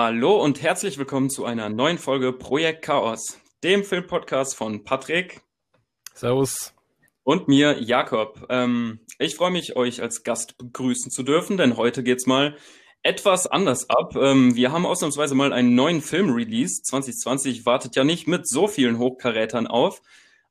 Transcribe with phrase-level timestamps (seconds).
[0.00, 5.40] Hallo und herzlich willkommen zu einer neuen Folge Projekt Chaos, dem Filmpodcast von Patrick.
[6.14, 6.72] Servus.
[7.24, 8.46] Und mir, Jakob.
[8.48, 12.56] Ähm, ich freue mich, euch als Gast begrüßen zu dürfen, denn heute geht's mal
[13.02, 14.14] etwas anders ab.
[14.14, 16.86] Ähm, wir haben ausnahmsweise mal einen neuen Film released.
[16.86, 20.00] 2020 wartet ja nicht mit so vielen Hochkarätern auf.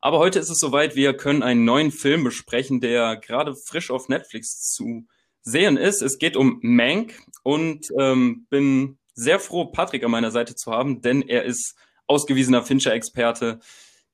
[0.02, 4.10] Aber heute ist es soweit, wir können einen neuen Film besprechen, der gerade frisch auf
[4.10, 5.08] Netflix zu
[5.42, 6.02] sehen ist.
[6.02, 11.02] Es geht um Mank und ähm, bin sehr froh, Patrick an meiner Seite zu haben,
[11.02, 13.60] denn er ist ausgewiesener Fincher-Experte.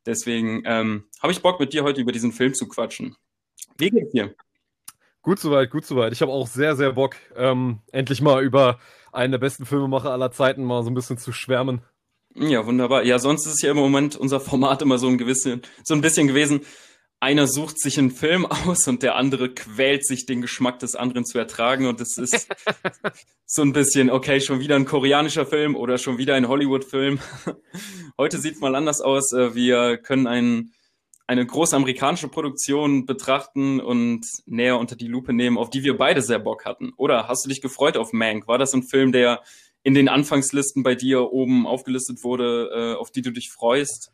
[0.05, 3.15] Deswegen ähm, habe ich Bock, mit dir heute über diesen Film zu quatschen.
[3.77, 4.33] Wie geht's dir?
[5.21, 6.13] Gut soweit, gut soweit.
[6.13, 8.79] Ich habe auch sehr, sehr Bock, ähm, endlich mal über
[9.11, 11.81] einen der besten Filmemacher aller Zeiten mal so ein bisschen zu schwärmen.
[12.35, 13.03] Ja, wunderbar.
[13.03, 16.01] Ja, sonst ist es ja im Moment unser Format immer so ein gewissen, so ein
[16.01, 16.61] bisschen gewesen
[17.23, 21.25] einer sucht sich einen Film aus und der andere quält sich, den Geschmack des anderen
[21.25, 21.87] zu ertragen.
[21.87, 22.49] Und es ist
[23.45, 27.19] so ein bisschen, okay, schon wieder ein koreanischer Film oder schon wieder ein Hollywood-Film.
[28.17, 29.31] Heute sieht es mal anders aus.
[29.31, 30.73] Äh, wir können ein,
[31.25, 36.21] eine große amerikanische Produktion betrachten und näher unter die Lupe nehmen, auf die wir beide
[36.21, 36.91] sehr Bock hatten.
[36.97, 38.49] Oder hast du dich gefreut auf Mank?
[38.49, 39.41] War das ein Film, der
[39.81, 44.11] in den Anfangslisten bei dir oben aufgelistet wurde, äh, auf die du dich freust?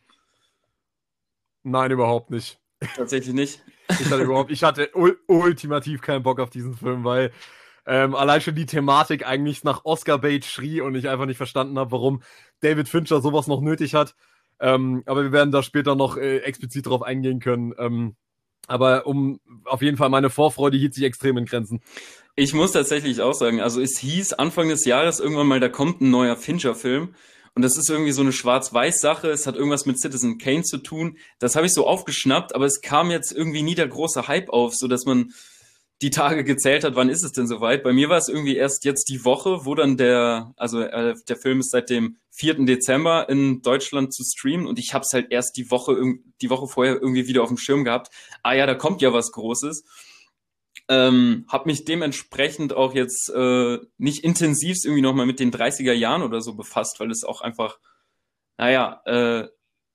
[1.63, 2.59] Nein, überhaupt nicht.
[2.95, 3.61] Tatsächlich nicht.
[3.89, 4.89] Ich hatte überhaupt, ich hatte
[5.27, 7.31] ultimativ keinen Bock auf diesen Film, weil
[7.85, 11.91] ähm, allein schon die Thematik eigentlich nach Oscar-Bait schrie und ich einfach nicht verstanden habe,
[11.91, 12.21] warum
[12.61, 14.15] David Fincher sowas noch nötig hat.
[14.59, 17.73] Ähm, aber wir werden da später noch äh, explizit drauf eingehen können.
[17.77, 18.15] Ähm,
[18.67, 21.81] aber um auf jeden Fall meine Vorfreude hielt sich extrem in Grenzen.
[22.35, 26.01] Ich muss tatsächlich auch sagen, also es hieß Anfang des Jahres irgendwann mal, da kommt
[26.01, 27.15] ein neuer Fincher-Film.
[27.59, 29.29] Und das ist irgendwie so eine Schwarz-Weiß-Sache.
[29.29, 31.17] Es hat irgendwas mit Citizen Kane zu tun.
[31.39, 34.73] Das habe ich so aufgeschnappt, aber es kam jetzt irgendwie nie der große Hype auf,
[34.75, 35.33] so dass man
[36.01, 37.83] die Tage gezählt hat, wann ist es denn soweit?
[37.83, 41.35] Bei mir war es irgendwie erst jetzt die Woche, wo dann der, also äh, der
[41.35, 42.63] Film ist seit dem 4.
[42.63, 45.97] Dezember in Deutschland zu streamen und ich habe es halt erst die Woche,
[46.41, 48.07] die Woche vorher irgendwie wieder auf dem Schirm gehabt.
[48.41, 49.83] Ah ja, da kommt ja was Großes.
[50.89, 56.23] Ähm, habe mich dementsprechend auch jetzt äh, nicht intensivst irgendwie nochmal mit den 30er Jahren
[56.23, 57.79] oder so befasst, weil es auch einfach,
[58.57, 59.47] naja, äh,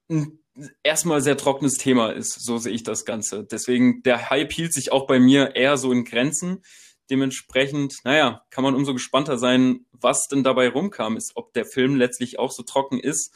[0.08, 0.38] ein
[0.82, 3.44] erstmal sehr trockenes Thema ist, so sehe ich das Ganze.
[3.44, 6.62] Deswegen, der Hype hielt sich auch bei mir eher so in Grenzen.
[7.10, 11.96] Dementsprechend, naja, kann man umso gespannter sein, was denn dabei rumkam, ist, ob der Film
[11.96, 13.34] letztlich auch so trocken ist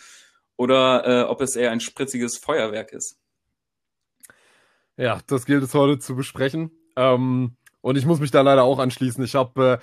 [0.57, 3.19] oder äh, ob es eher ein spritziges Feuerwerk ist.
[4.97, 6.71] Ja, das gilt es heute zu besprechen.
[6.98, 9.22] Ähm, und ich muss mich da leider auch anschließen.
[9.25, 9.81] Ich habe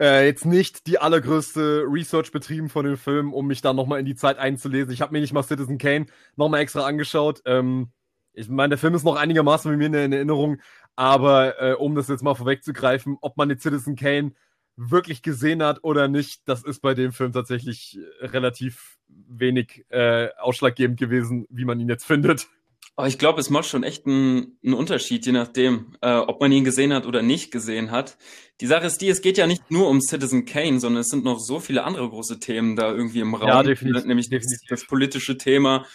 [0.00, 4.00] äh, äh, jetzt nicht die allergrößte Research betrieben von dem Film, um mich da nochmal
[4.00, 4.92] in die Zeit einzulesen.
[4.92, 6.06] Ich habe mir nicht mal Citizen Kane
[6.36, 7.42] nochmal extra angeschaut.
[7.44, 7.92] Ähm,
[8.32, 10.62] ich meine, der Film ist noch einigermaßen bei mir in Erinnerung,
[10.96, 14.32] aber äh, um das jetzt mal vorwegzugreifen, ob man den Citizen Kane
[14.76, 20.98] wirklich gesehen hat oder nicht, das ist bei dem Film tatsächlich relativ wenig äh, ausschlaggebend
[20.98, 22.48] gewesen, wie man ihn jetzt findet.
[22.94, 26.52] Aber ich glaube, es macht schon echt einen, einen Unterschied, je nachdem, äh, ob man
[26.52, 28.18] ihn gesehen hat oder nicht gesehen hat.
[28.60, 31.24] Die Sache ist die, es geht ja nicht nur um Citizen Kane, sondern es sind
[31.24, 33.48] noch so viele andere große Themen da irgendwie im Raum.
[33.48, 34.04] Ja, definitiv.
[34.04, 34.68] Nämlich definitiv.
[34.68, 35.86] das politische Thema,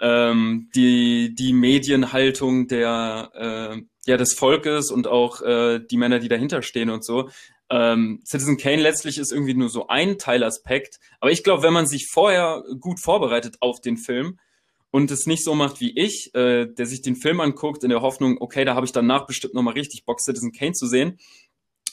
[0.00, 6.28] ähm, die, die Medienhaltung der, äh, ja, des Volkes und auch äh, die Männer, die
[6.28, 7.30] dahinter stehen und so.
[7.70, 10.98] Ähm, Citizen Kane letztlich ist irgendwie nur so ein Teilaspekt.
[11.20, 14.40] Aber ich glaube, wenn man sich vorher gut vorbereitet auf den Film,
[14.90, 18.02] und es nicht so macht wie ich, äh, der sich den Film anguckt in der
[18.02, 21.18] Hoffnung, okay, da habe ich danach bestimmt nochmal richtig Bock, Citizen Kane zu sehen,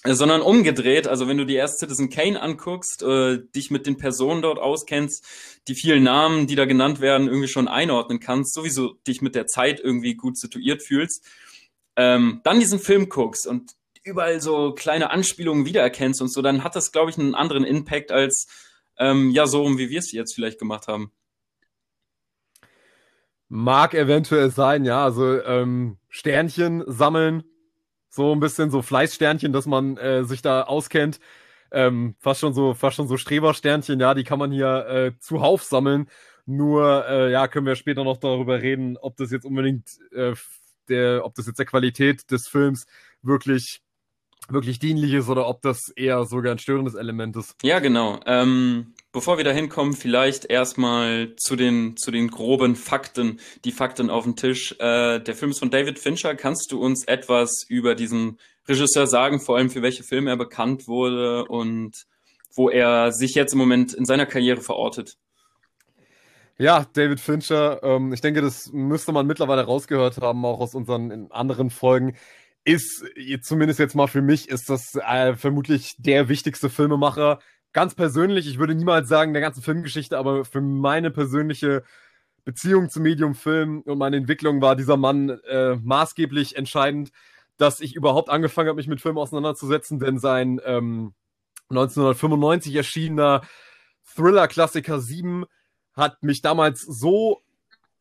[0.03, 3.97] äh, sondern umgedreht, also wenn du dir erst Citizen Kane anguckst, äh, dich mit den
[3.97, 5.25] Personen dort auskennst,
[5.67, 9.47] die vielen Namen, die da genannt werden, irgendwie schon einordnen kannst, sowieso dich mit der
[9.47, 11.25] Zeit irgendwie gut situiert fühlst,
[11.95, 13.71] ähm, dann diesen Film guckst und
[14.03, 18.11] überall so kleine Anspielungen wiedererkennst und so, dann hat das, glaube ich, einen anderen Impact
[18.11, 18.47] als
[18.97, 21.11] ähm, ja so, wie wir es jetzt vielleicht gemacht haben.
[23.49, 25.03] Mag eventuell sein, ja.
[25.03, 27.43] Also ähm, Sternchen sammeln,
[28.09, 31.19] so ein bisschen so Fleißsternchen, dass man äh, sich da auskennt.
[31.71, 35.63] Ähm, fast schon so, fast schon so Strebersternchen, ja, die kann man hier äh, zuhauf
[35.63, 36.09] sammeln.
[36.45, 40.33] Nur, äh, ja, können wir später noch darüber reden, ob das jetzt unbedingt äh,
[40.87, 42.85] der, ob das jetzt der Qualität des Films
[43.21, 43.81] wirklich
[44.49, 47.55] wirklich dienlich ist oder ob das eher sogar ein störendes Element ist.
[47.63, 48.19] Ja, genau.
[48.25, 54.09] Ähm, bevor wir da hinkommen, vielleicht erstmal zu den, zu den groben Fakten, die Fakten
[54.09, 54.73] auf dem Tisch.
[54.79, 56.35] Äh, der Film ist von David Fincher.
[56.35, 60.87] Kannst du uns etwas über diesen Regisseur sagen, vor allem für welche Filme er bekannt
[60.87, 62.05] wurde und
[62.55, 65.17] wo er sich jetzt im Moment in seiner Karriere verortet?
[66.59, 71.31] Ja, David Fincher, ähm, ich denke, das müsste man mittlerweile rausgehört haben, auch aus unseren
[71.31, 72.15] anderen Folgen
[72.67, 73.05] ist,
[73.41, 77.39] zumindest jetzt mal für mich, ist das äh, vermutlich der wichtigste Filmemacher.
[77.71, 81.83] Ganz persönlich, ich würde niemals sagen der ganzen Filmgeschichte, aber für meine persönliche
[82.43, 87.11] Beziehung zum Medium Film und meine Entwicklung war dieser Mann äh, maßgeblich entscheidend,
[87.55, 91.13] dass ich überhaupt angefangen habe, mich mit Filmen auseinanderzusetzen, denn sein ähm,
[91.69, 93.41] 1995 erschienener
[94.13, 95.45] Thriller-Klassiker 7
[95.93, 97.41] hat mich damals so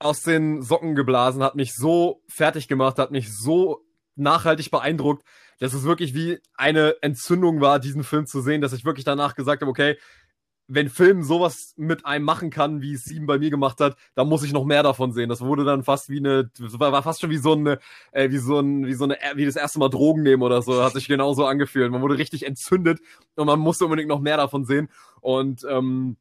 [0.00, 3.85] aus den Socken geblasen, hat mich so fertig gemacht, hat mich so
[4.16, 5.24] nachhaltig beeindruckt,
[5.58, 9.34] dass es wirklich wie eine Entzündung war, diesen Film zu sehen, dass ich wirklich danach
[9.34, 9.96] gesagt habe, okay,
[10.68, 14.28] wenn Film sowas mit einem machen kann, wie es Sieben bei mir gemacht hat, dann
[14.28, 15.28] muss ich noch mehr davon sehen.
[15.28, 17.78] Das wurde dann fast wie eine, war fast schon wie so eine,
[18.10, 20.82] äh, wie so ein, wie so eine, wie das erste Mal Drogen nehmen oder so,
[20.82, 21.92] hat sich genauso angefühlt.
[21.92, 23.00] Man wurde richtig entzündet
[23.36, 24.88] und man musste unbedingt noch mehr davon sehen.
[25.20, 26.16] Und ähm,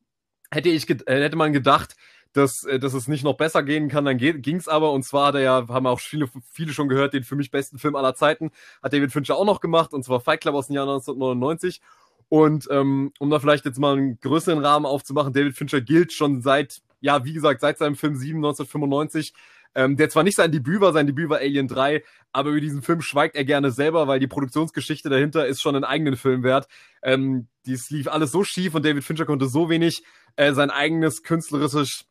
[0.52, 1.96] hätte ich, äh, hätte man gedacht,
[2.36, 4.92] dass, äh, dass es nicht noch besser gehen kann, dann ging es aber.
[4.92, 7.78] Und zwar hat er ja, haben auch viele, viele schon gehört, den für mich besten
[7.78, 8.52] Film aller Zeiten
[8.84, 11.82] hat David Fincher auch noch gemacht, und zwar Fight Club aus dem Jahr 1999.
[12.28, 16.42] Und ähm, um da vielleicht jetzt mal einen größeren Rahmen aufzumachen, David Fincher gilt schon
[16.42, 19.34] seit, ja, wie gesagt, seit seinem Film 7 1995
[19.76, 22.82] ähm, der zwar nicht sein Debüt war, sein Debüt war Alien 3, aber über diesen
[22.82, 26.68] Film schweigt er gerne selber, weil die Produktionsgeschichte dahinter ist schon einen eigenen Film wert.
[27.04, 30.04] Ähm, dies lief alles so schief und David Fincher konnte so wenig
[30.38, 32.06] äh, sein eigenes künstlerisches,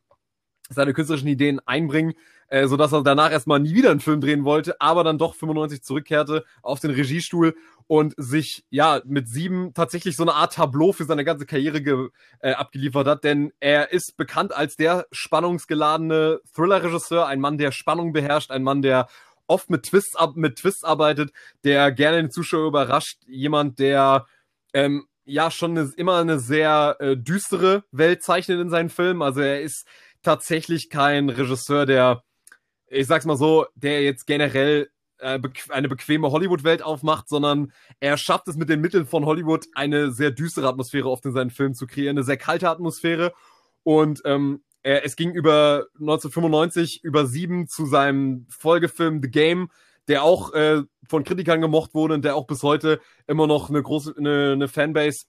[0.69, 2.13] seine künstlerischen Ideen einbringen,
[2.47, 5.83] äh, sodass er danach erstmal nie wieder einen Film drehen wollte, aber dann doch 95
[5.83, 7.55] zurückkehrte auf den Regiestuhl
[7.87, 12.09] und sich ja mit sieben tatsächlich so eine Art Tableau für seine ganze Karriere ge,
[12.39, 18.13] äh, abgeliefert hat, denn er ist bekannt als der spannungsgeladene Thriller-Regisseur, ein Mann, der Spannung
[18.13, 19.07] beherrscht, ein Mann, der
[19.47, 21.31] oft mit Twists, mit Twists arbeitet,
[21.63, 24.25] der gerne den Zuschauer überrascht, jemand, der
[24.73, 29.21] ähm, ja schon eine, immer eine sehr äh, düstere Welt zeichnet in seinen Filmen.
[29.21, 29.85] Also er ist
[30.25, 32.23] tatsächlich kein Regisseur, der,
[32.87, 34.89] ich sag's mal so, der jetzt generell
[35.19, 35.39] äh,
[35.69, 40.31] eine bequeme Hollywood-Welt aufmacht, sondern er schafft es mit den Mitteln von Hollywood eine sehr
[40.31, 43.33] düstere Atmosphäre oft in seinen Filmen zu kreieren, eine sehr kalte Atmosphäre.
[43.83, 49.69] Und ähm, er, es ging über 1995 über sieben zu seinem Folgefilm The Game,
[50.07, 53.81] der auch äh, von Kritikern gemocht wurde und der auch bis heute immer noch eine
[53.81, 55.25] große eine, eine Fanbase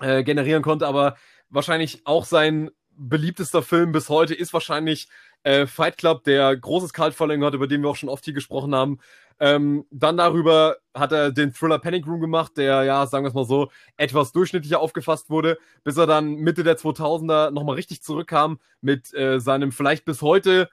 [0.00, 1.16] äh, generieren konnte, aber
[1.48, 2.70] wahrscheinlich auch sein
[3.08, 5.08] beliebtester Film bis heute ist wahrscheinlich
[5.42, 8.74] äh, Fight Club, der großes Cult-Following hat, über den wir auch schon oft hier gesprochen
[8.74, 8.98] haben.
[9.38, 13.34] Ähm, dann darüber hat er den Thriller Panic Room gemacht, der, ja, sagen wir es
[13.34, 18.60] mal so, etwas durchschnittlicher aufgefasst wurde, bis er dann Mitte der 2000er nochmal richtig zurückkam
[18.82, 20.68] mit äh, seinem vielleicht bis heute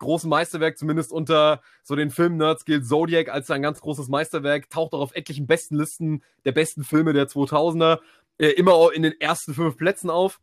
[0.00, 4.92] großen Meisterwerk, zumindest unter so den Film-Nerds gilt Zodiac als sein ganz großes Meisterwerk, taucht
[4.92, 8.00] auch auf etlichen besten Listen der besten Filme der 2000er,
[8.38, 10.40] äh, immer in den ersten fünf Plätzen auf.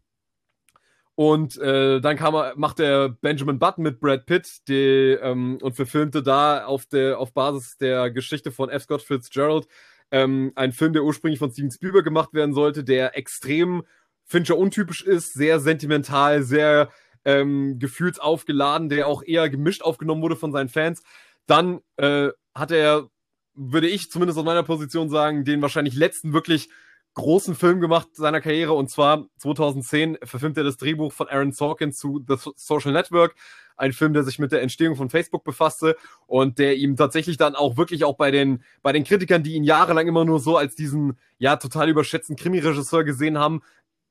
[1.19, 5.75] Und äh, dann kam er, macht er Benjamin Button mit Brad Pitt die, ähm, und
[5.75, 8.83] verfilmte da auf, der, auf Basis der Geschichte von F.
[8.83, 9.67] Scott Fitzgerald
[10.11, 13.81] ähm, einen Film, der ursprünglich von Steven Spielberg gemacht werden sollte, der extrem
[14.25, 16.91] Fincher untypisch ist, sehr sentimental, sehr
[17.25, 21.01] ähm, gefühlsaufgeladen, der auch eher gemischt aufgenommen wurde von seinen Fans.
[21.47, 23.09] Dann äh, hat er,
[23.55, 26.69] würde ich zumindest aus meiner Position sagen, den wahrscheinlich letzten wirklich
[27.17, 31.91] großen Film gemacht seiner Karriere und zwar 2010 verfilmt er das Drehbuch von Aaron Sorkin
[31.91, 33.35] zu The Social Network,
[33.75, 35.97] ein Film, der sich mit der Entstehung von Facebook befasste
[36.27, 39.63] und der ihm tatsächlich dann auch wirklich auch bei den bei den Kritikern, die ihn
[39.63, 43.61] jahrelang immer nur so als diesen ja total überschätzten Krimi-Regisseur gesehen haben,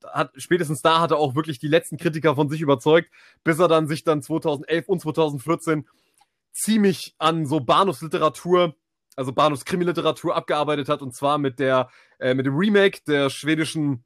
[0.05, 3.09] hat spätestens da hat er auch wirklich die letzten Kritiker von sich überzeugt,
[3.45, 5.87] bis er dann sich dann 2011 und 2014
[6.53, 8.75] ziemlich an so Bahnhofsliteratur
[9.17, 14.05] also Bahnhofs Krimi-Literatur abgearbeitet hat und zwar mit der äh, mit dem Remake der schwedischen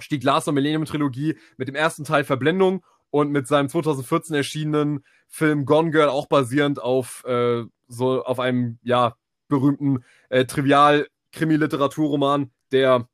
[0.00, 5.64] Stieg Larsson Millennium Trilogie mit dem ersten Teil Verblendung und mit seinem 2014 erschienenen Film
[5.64, 9.16] Gone Girl auch basierend auf äh, so auf einem ja
[9.48, 13.08] berühmten äh, Trivial Krimi-Literaturroman, der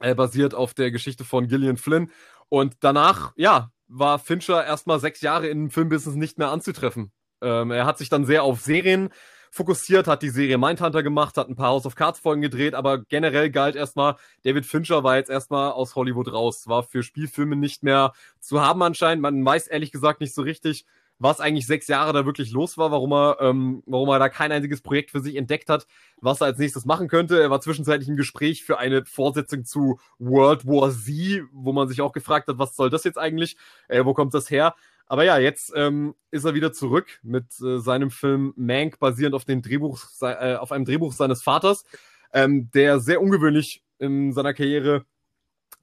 [0.00, 2.10] äh, basiert auf der Geschichte von Gillian Flynn
[2.48, 7.12] und danach ja war Fincher erstmal sechs Jahre im Filmbusiness nicht mehr anzutreffen.
[7.40, 9.10] Ähm, er hat sich dann sehr auf Serien
[9.56, 12.98] fokussiert, hat die Serie Mindhunter gemacht, hat ein paar House of Cards Folgen gedreht, aber
[12.98, 17.82] generell galt erstmal, David Fincher war jetzt erstmal aus Hollywood raus, war für Spielfilme nicht
[17.82, 19.22] mehr zu haben anscheinend.
[19.22, 20.84] Man weiß ehrlich gesagt nicht so richtig,
[21.18, 24.52] was eigentlich sechs Jahre da wirklich los war, warum er, ähm, warum er da kein
[24.52, 25.86] einziges Projekt für sich entdeckt hat,
[26.20, 27.40] was er als nächstes machen könnte.
[27.40, 32.02] Er war zwischenzeitlich im Gespräch für eine Fortsetzung zu World War Z, wo man sich
[32.02, 33.56] auch gefragt hat, was soll das jetzt eigentlich?
[33.88, 34.74] Äh, wo kommt das her?
[35.06, 39.44] Aber ja, jetzt ähm, ist er wieder zurück mit äh, seinem Film Mank, basierend auf,
[39.44, 41.84] dem Drehbuch, äh, auf einem Drehbuch seines Vaters,
[42.32, 45.04] ähm, der sehr ungewöhnlich in seiner Karriere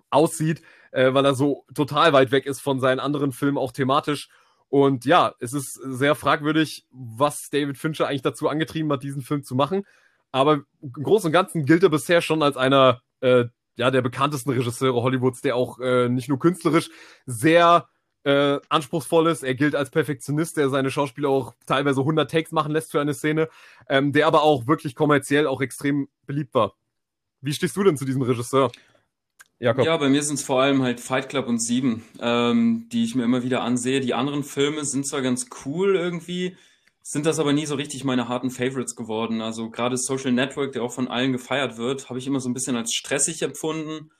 [0.10, 0.62] aussieht,
[0.92, 4.30] äh, weil er so total weit weg ist von seinen anderen Filmen, auch thematisch.
[4.68, 9.44] Und ja, es ist sehr fragwürdig, was David Fincher eigentlich dazu angetrieben hat, diesen Film
[9.44, 9.86] zu machen.
[10.32, 14.52] Aber im Großen und Ganzen gilt er bisher schon als einer äh, ja, der bekanntesten
[14.52, 16.90] Regisseure Hollywoods, der auch äh, nicht nur künstlerisch
[17.26, 17.88] sehr
[18.24, 19.44] äh, anspruchsvoll ist.
[19.44, 23.14] Er gilt als Perfektionist, der seine Schauspieler auch teilweise 100 Takes machen lässt für eine
[23.14, 23.50] Szene,
[23.90, 26.76] ähm, der aber auch wirklich kommerziell auch extrem beliebt war.
[27.42, 28.72] Wie stehst du denn zu diesem Regisseur?
[29.60, 29.86] Jakob.
[29.86, 33.16] Ja, bei mir sind es vor allem halt Fight Club und Sieben, ähm, die ich
[33.16, 34.02] mir immer wieder ansehe.
[34.02, 36.58] Die anderen Filme sind zwar ganz cool irgendwie,
[37.02, 39.42] sind das aber nie so richtig meine harten Favorites geworden.
[39.42, 42.54] Also gerade Social Network, der auch von allen gefeiert wird, habe ich immer so ein
[42.54, 44.12] bisschen als stressig empfunden.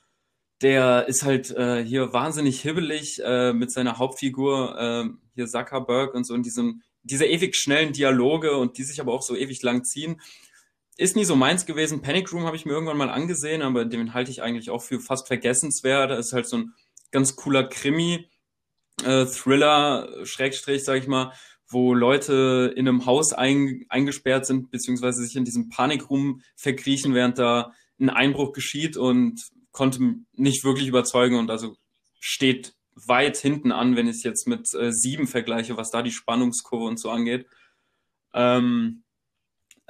[0.62, 6.24] Der ist halt äh, hier wahnsinnig hibbelig äh, mit seiner Hauptfigur, äh, hier Zuckerberg und
[6.24, 9.84] so in diesem, diese ewig schnellen Dialoge und die sich aber auch so ewig lang
[9.84, 10.20] ziehen
[10.96, 12.02] ist nie so meins gewesen.
[12.02, 15.00] Panic Room habe ich mir irgendwann mal angesehen, aber den halte ich eigentlich auch für
[15.00, 16.10] fast vergessenswert.
[16.10, 16.74] Das ist halt so ein
[17.10, 18.28] ganz cooler Krimi,
[19.04, 21.32] äh, Thriller, Schrägstrich, sag ich mal,
[21.66, 27.14] wo Leute in einem Haus ein, eingesperrt sind, beziehungsweise sich in diesem Panic Room verkriechen,
[27.14, 29.40] während da ein Einbruch geschieht und
[29.74, 31.76] konnte nicht wirklich überzeugen und also
[32.20, 36.12] steht weit hinten an, wenn ich es jetzt mit äh, sieben vergleiche, was da die
[36.12, 37.46] Spannungskurve und so angeht.
[38.32, 39.02] Ähm,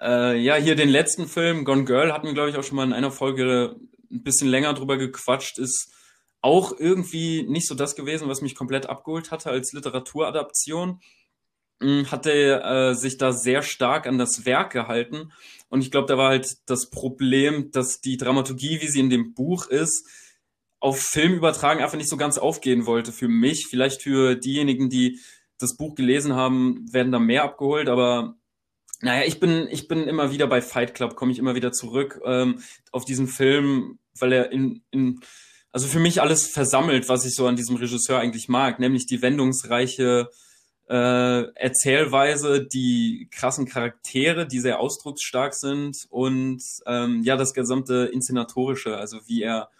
[0.01, 2.85] äh, ja, hier den letzten Film, Gone Girl, hatten wir, glaube ich, auch schon mal
[2.87, 3.77] in einer Folge
[4.11, 5.93] ein bisschen länger drüber gequatscht, ist
[6.41, 11.01] auch irgendwie nicht so das gewesen, was mich komplett abgeholt hatte als Literaturadaption.
[11.83, 15.33] Hm, hatte äh, sich da sehr stark an das Werk gehalten.
[15.69, 19.35] Und ich glaube, da war halt das Problem, dass die Dramaturgie, wie sie in dem
[19.35, 20.07] Buch ist,
[20.81, 23.67] auf Film übertragen einfach nicht so ganz aufgehen wollte für mich.
[23.69, 25.19] Vielleicht für diejenigen, die
[25.59, 28.37] das Buch gelesen haben, werden da mehr abgeholt, aber
[29.01, 32.21] naja, ich bin, ich bin immer wieder bei Fight Club, komme ich immer wieder zurück
[32.25, 32.61] ähm,
[32.93, 35.21] auf diesen Film, weil er in, in,
[35.73, 39.23] also für mich alles versammelt, was ich so an diesem Regisseur eigentlich mag, nämlich die
[39.23, 40.29] wendungsreiche
[40.89, 48.97] äh, Erzählweise, die krassen Charaktere, die sehr ausdrucksstark sind und ähm, ja, das gesamte Inszenatorische,
[48.97, 49.71] also wie er,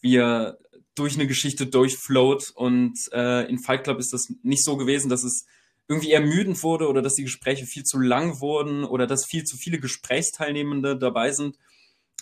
[0.00, 0.58] wie er
[0.94, 5.22] durch eine Geschichte durchfloat und äh, in Fight Club ist das nicht so gewesen, dass
[5.22, 5.46] es
[5.86, 9.56] irgendwie ermüdend wurde oder dass die Gespräche viel zu lang wurden oder dass viel zu
[9.56, 11.56] viele Gesprächsteilnehmende dabei sind.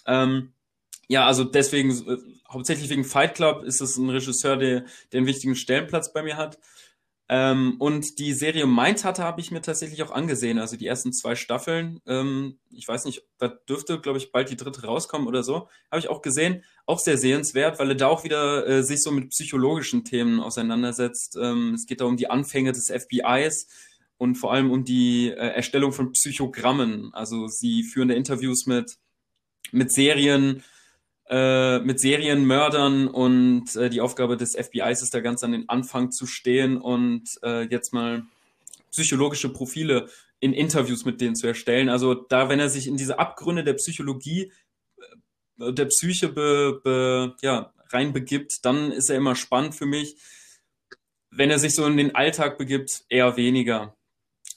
[0.07, 0.53] Ähm,
[1.09, 2.19] ja, also deswegen, äh,
[2.53, 6.37] hauptsächlich wegen Fight Club ist es ein Regisseur, der, der einen wichtigen Stellenplatz bei mir
[6.37, 6.59] hat.
[7.29, 11.35] Ähm, und die Serie Mindhunter habe ich mir tatsächlich auch angesehen, also die ersten zwei
[11.35, 12.01] Staffeln.
[12.07, 15.69] Ähm, ich weiß nicht, da dürfte, glaube ich, bald die dritte rauskommen oder so.
[15.91, 16.63] Habe ich auch gesehen.
[16.87, 21.37] Auch sehr sehenswert, weil er da auch wieder äh, sich so mit psychologischen Themen auseinandersetzt.
[21.41, 23.67] Ähm, es geht da um die Anfänge des FBIs
[24.19, 27.13] und vor allem um die äh, Erstellung von Psychogrammen.
[27.13, 28.99] Also sie führen da Interviews mit,
[29.73, 30.63] mit Serien,
[31.29, 36.13] äh, mit Serienmördern und äh, die Aufgabe des FBIs ist da ganz an den Anfang
[36.13, 38.25] zu stehen und äh, jetzt mal
[38.93, 40.09] psychologische Profile
[40.41, 41.89] in Interviews mit denen zu erstellen.
[41.89, 44.53] Also da, wenn er sich in diese Abgründe der Psychologie,
[45.59, 50.17] äh, der Psyche be, be, ja, reinbegibt, dann ist er immer spannend für mich.
[51.31, 53.97] Wenn er sich so in den Alltag begibt, eher weniger.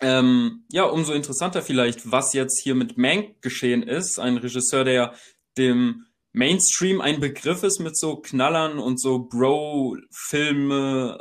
[0.01, 4.19] Ähm, ja, umso interessanter vielleicht, was jetzt hier mit Mank geschehen ist.
[4.19, 5.13] Ein Regisseur, der
[5.57, 11.17] dem Mainstream ein Begriff ist mit so Knallern und so Bro-Filme,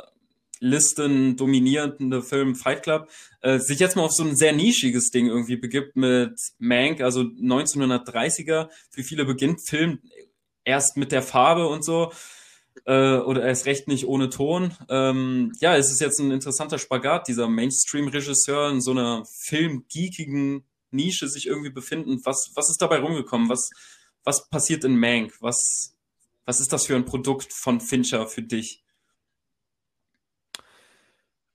[0.61, 3.09] Listen dominierende Film Fight Club,
[3.41, 7.21] äh, sich jetzt mal auf so ein sehr nischiges Ding irgendwie begibt mit Mank, also
[7.21, 8.69] 1930er.
[8.91, 9.99] Für viele beginnt Film
[10.65, 12.11] erst mit der Farbe und so.
[12.85, 14.73] Äh, oder erst recht nicht ohne Ton.
[14.89, 21.27] Ähm, ja, es ist jetzt ein interessanter Spagat, dieser Mainstream-Regisseur in so einer filmgeekigen Nische
[21.27, 22.19] sich irgendwie befinden.
[22.25, 23.49] Was, was ist dabei rumgekommen?
[23.49, 23.69] Was,
[24.29, 25.33] was passiert in Mank?
[25.41, 25.95] Was,
[26.45, 28.83] was ist das für ein Produkt von Fincher für dich?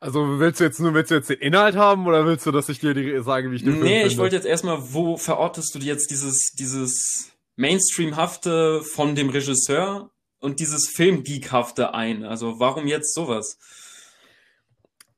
[0.00, 2.68] Also willst du jetzt nur willst du jetzt den Inhalt haben oder willst du, dass
[2.68, 5.78] ich dir die, sage, wie ich den Nee, ich wollte jetzt erstmal, wo verortest du
[5.78, 12.24] jetzt dieses, dieses Mainstreamhafte von dem Regisseur und dieses Filmgeekhafte ein?
[12.24, 13.56] Also warum jetzt sowas?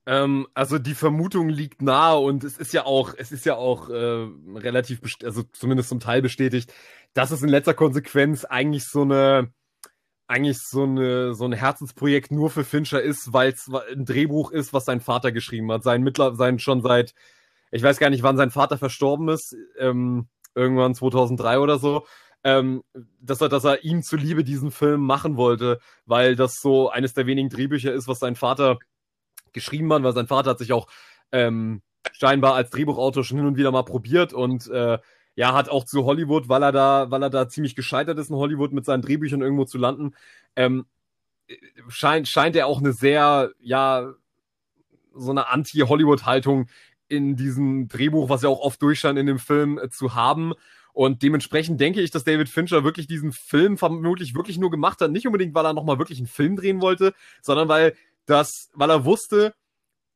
[0.07, 3.91] Ähm, also die Vermutung liegt nahe und es ist ja auch, es ist ja auch
[3.91, 6.73] äh, relativ, also zumindest zum Teil bestätigt,
[7.13, 9.53] dass es in letzter Konsequenz eigentlich so eine,
[10.29, 14.73] eigentlich so eine, so ein Herzensprojekt nur für Fincher ist, weil es ein Drehbuch ist,
[14.73, 15.83] was sein Vater geschrieben hat.
[15.83, 17.15] Sein mittler, sein schon seit,
[17.73, 22.07] ich weiß gar nicht, wann sein Vater verstorben ist, ähm, irgendwann 2003 oder so.
[22.45, 22.85] Ähm,
[23.21, 27.27] dass er, dass er ihm zuliebe diesen Film machen wollte, weil das so eines der
[27.27, 28.79] wenigen Drehbücher ist, was sein Vater
[29.57, 30.87] geschrieben hat, weil sein Vater hat sich auch
[31.33, 31.83] ähm,
[32.13, 34.99] scheinbar als Drehbuchautor schon hin und wieder mal probiert und äh,
[35.35, 38.37] ja, hat auch zu Hollywood, weil er da, weil er da ziemlich gescheitert ist in
[38.37, 40.15] Hollywood mit seinen Drehbüchern irgendwo zu landen,
[40.55, 40.87] ähm,
[41.89, 44.13] scheint, scheint er auch eine sehr, ja,
[45.15, 46.69] so eine Anti-Hollywood-Haltung
[47.09, 50.53] in diesem Drehbuch, was ja auch oft durchscheint in dem Film, äh, zu haben.
[50.93, 55.11] Und dementsprechend denke ich, dass David Fincher wirklich diesen Film vermutlich wirklich nur gemacht hat,
[55.11, 57.95] nicht unbedingt, weil er nochmal wirklich einen Film drehen wollte, sondern weil
[58.27, 59.55] das, weil er wusste,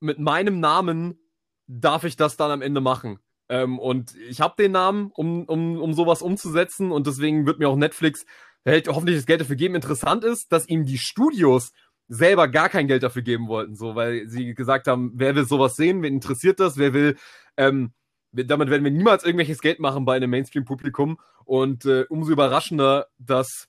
[0.01, 1.19] mit meinem Namen
[1.67, 3.19] darf ich das dann am Ende machen.
[3.49, 7.69] Ähm, und ich habe den Namen, um, um, um sowas umzusetzen und deswegen wird mir
[7.69, 8.25] auch Netflix
[8.65, 9.75] hält hoffentlich das Geld dafür geben.
[9.75, 11.73] Interessant ist, dass ihm die Studios
[12.09, 15.77] selber gar kein Geld dafür geben wollten, so, weil sie gesagt haben, wer will sowas
[15.77, 17.17] sehen, wen interessiert das, wer will
[17.57, 17.93] ähm,
[18.33, 21.19] damit werden wir niemals irgendwelches Geld machen bei einem Mainstream-Publikum.
[21.45, 23.69] Und äh, umso überraschender, dass,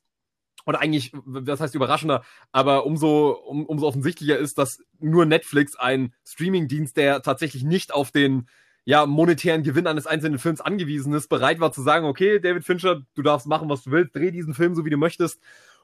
[0.66, 6.14] oder eigentlich, was heißt überraschender, aber umso, um, umso offensichtlicher ist, dass nur Netflix, ein
[6.26, 8.48] Streaming-Dienst, der tatsächlich nicht auf den
[8.84, 13.02] ja, monetären Gewinn eines einzelnen Films angewiesen ist, bereit war zu sagen, okay, David Fincher,
[13.14, 15.40] du darfst machen, was du willst, dreh diesen Film so, wie du möchtest.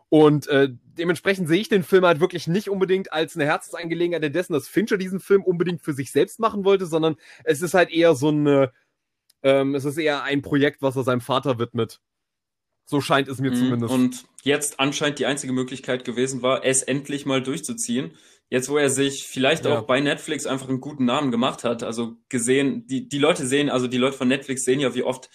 [0.10, 4.54] Und äh, dementsprechend sehe ich den Film halt wirklich nicht unbedingt als eine Herzensangelegenheit dessen,
[4.54, 8.16] dass Fincher diesen Film unbedingt für sich selbst machen wollte, sondern es ist halt eher
[8.16, 8.70] so ein,
[9.44, 12.00] ähm, es ist eher ein Projekt, was er seinem Vater widmet.
[12.90, 13.94] So scheint es mir mhm, zumindest.
[13.94, 18.14] Und jetzt anscheinend die einzige Möglichkeit gewesen war, es endlich mal durchzuziehen.
[18.50, 19.78] Jetzt, wo er sich vielleicht ja.
[19.78, 23.70] auch bei Netflix einfach einen guten Namen gemacht hat, also gesehen, die, die Leute sehen,
[23.70, 25.30] also die Leute von Netflix sehen ja, wie oft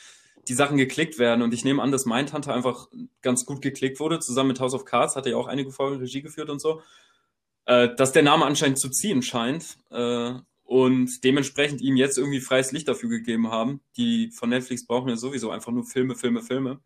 [0.49, 1.43] die Sachen geklickt werden.
[1.43, 2.89] Und ich nehme an, dass Mindhunter einfach
[3.21, 4.19] ganz gut geklickt wurde.
[4.19, 6.81] Zusammen mit House of Cards hat er ja auch einige Folgen Regie geführt und so.
[7.67, 9.77] Äh, dass der Name anscheinend zu ziehen scheint.
[9.91, 10.33] Äh,
[10.65, 13.83] und dementsprechend ihm jetzt irgendwie freies Licht dafür gegeben haben.
[13.99, 16.81] Die von Netflix brauchen ja sowieso einfach nur Filme, Filme, Filme.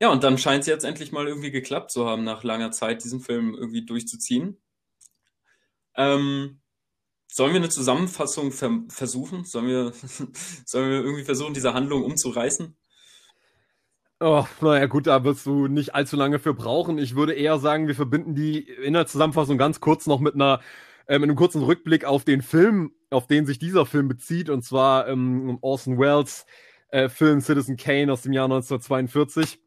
[0.00, 3.04] Ja, und dann scheint es jetzt endlich mal irgendwie geklappt zu haben, nach langer Zeit
[3.04, 4.60] diesen Film irgendwie durchzuziehen.
[5.94, 6.60] Ähm,
[7.32, 9.44] Sollen wir eine Zusammenfassung ver versuchen?
[9.44, 9.92] Sollen wir,
[10.66, 12.76] sollen wir irgendwie versuchen, diese Handlung umzureißen?
[14.18, 16.98] Oh, naja, gut, da wirst du nicht allzu lange für brauchen.
[16.98, 20.60] Ich würde eher sagen, wir verbinden die in der Zusammenfassung ganz kurz noch mit einer,
[21.06, 24.62] äh, mit einem kurzen Rückblick auf den Film, auf den sich dieser Film bezieht, und
[24.62, 26.44] zwar ähm, Orson Welles
[26.88, 29.60] äh, Film Citizen Kane aus dem Jahr 1942.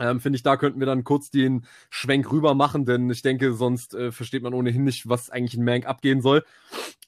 [0.00, 3.52] Ähm, Finde ich, da könnten wir dann kurz den Schwenk rüber machen, denn ich denke,
[3.52, 6.44] sonst äh, versteht man ohnehin nicht, was eigentlich in Mank abgehen soll.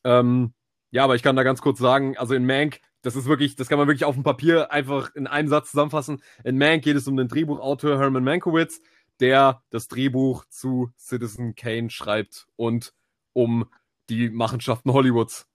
[0.04, 0.54] Ähm,
[0.90, 3.68] ja, aber ich kann da ganz kurz sagen, also in Mank, das ist wirklich, das
[3.68, 6.22] kann man wirklich auf dem Papier einfach in einem Satz zusammenfassen.
[6.44, 8.80] In Mank geht es um den Drehbuchautor Herman Mankiewicz,
[9.20, 12.92] der das Drehbuch zu Citizen Kane schreibt und
[13.32, 13.66] um
[14.08, 15.46] die Machenschaften Hollywoods.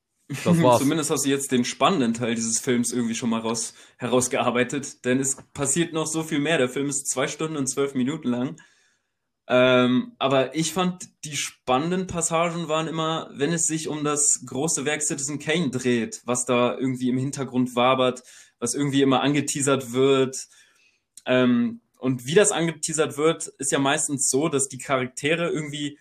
[0.44, 0.80] Das war's.
[0.80, 5.20] Zumindest hast du jetzt den spannenden Teil dieses Films irgendwie schon mal raus, herausgearbeitet, denn
[5.20, 6.58] es passiert noch so viel mehr.
[6.58, 8.56] Der Film ist zwei Stunden und zwölf Minuten lang.
[9.48, 14.86] Ähm, aber ich fand, die spannenden Passagen waren immer, wenn es sich um das große
[14.86, 18.24] Werk Citizen Kane dreht, was da irgendwie im Hintergrund wabert,
[18.60, 20.48] was irgendwie immer angeteasert wird.
[21.26, 26.00] Ähm, und wie das angeteasert wird, ist ja meistens so, dass die Charaktere irgendwie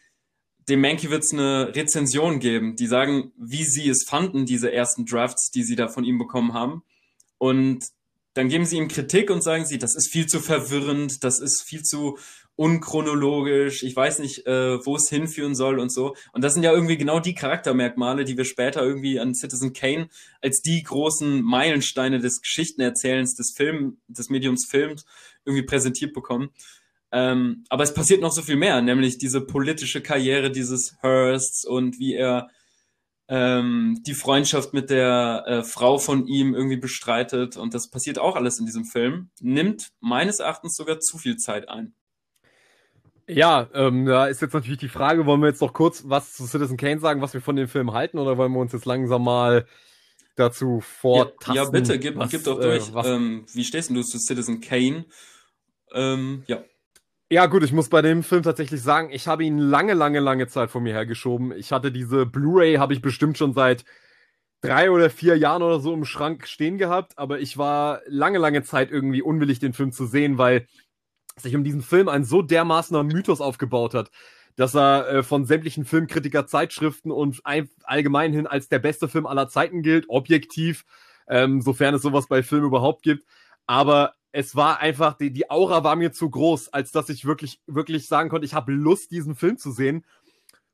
[0.70, 2.76] dem Mankiewicz eine Rezension geben.
[2.76, 6.54] Die sagen, wie sie es fanden, diese ersten Drafts, die sie da von ihm bekommen
[6.54, 6.82] haben.
[7.38, 7.84] Und
[8.34, 11.62] dann geben sie ihm Kritik und sagen sie, das ist viel zu verwirrend, das ist
[11.62, 12.16] viel zu
[12.54, 16.14] unchronologisch, ich weiß nicht, äh, wo es hinführen soll und so.
[16.32, 20.10] Und das sind ja irgendwie genau die Charaktermerkmale, die wir später irgendwie an Citizen Kane
[20.42, 25.06] als die großen Meilensteine des Geschichtenerzählens, des Film, des Mediums Films
[25.46, 26.50] irgendwie präsentiert bekommen.
[27.12, 31.98] Ähm, aber es passiert noch so viel mehr, nämlich diese politische Karriere dieses Hearsts und
[31.98, 32.48] wie er
[33.28, 37.56] ähm, die Freundschaft mit der äh, Frau von ihm irgendwie bestreitet.
[37.56, 39.30] Und das passiert auch alles in diesem Film.
[39.40, 41.94] Nimmt meines Erachtens sogar zu viel Zeit ein.
[43.28, 46.46] Ja, ähm, da ist jetzt natürlich die Frage, wollen wir jetzt noch kurz was zu
[46.46, 49.22] Citizen Kane sagen, was wir von dem Film halten, oder wollen wir uns jetzt langsam
[49.22, 49.66] mal
[50.34, 51.54] dazu vortasten?
[51.54, 52.92] Ja, ja bitte, gib, was, gib doch durch.
[52.92, 55.04] Äh, ähm, wie stehst du zu Citizen Kane?
[55.92, 56.64] Ähm, ja.
[57.32, 60.48] Ja, gut, ich muss bei dem Film tatsächlich sagen, ich habe ihn lange, lange, lange
[60.48, 61.52] Zeit vor mir hergeschoben.
[61.52, 63.84] Ich hatte diese Blu-ray, habe ich bestimmt schon seit
[64.62, 68.64] drei oder vier Jahren oder so im Schrank stehen gehabt, aber ich war lange, lange
[68.64, 70.66] Zeit irgendwie unwillig, den Film zu sehen, weil
[71.38, 74.10] sich um diesen Film ein so dermaßener Mythos aufgebaut hat,
[74.56, 77.42] dass er äh, von sämtlichen Filmkritiker, Zeitschriften und
[77.84, 80.84] allgemein hin als der beste Film aller Zeiten gilt, objektiv,
[81.28, 83.24] ähm, sofern es sowas bei Filmen überhaupt gibt.
[83.66, 87.60] Aber es war einfach, die, die Aura war mir zu groß, als dass ich wirklich,
[87.66, 90.04] wirklich sagen konnte, ich habe Lust, diesen Film zu sehen.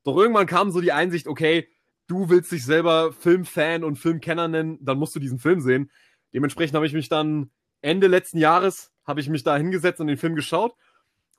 [0.04, 1.68] Doch irgendwann kam so die Einsicht, okay,
[2.06, 5.90] du willst dich selber Filmfan und Filmkenner nennen, dann musst du diesen Film sehen.
[6.32, 10.16] Dementsprechend habe ich mich dann Ende letzten Jahres, habe ich mich da hingesetzt und den
[10.16, 10.74] Film geschaut.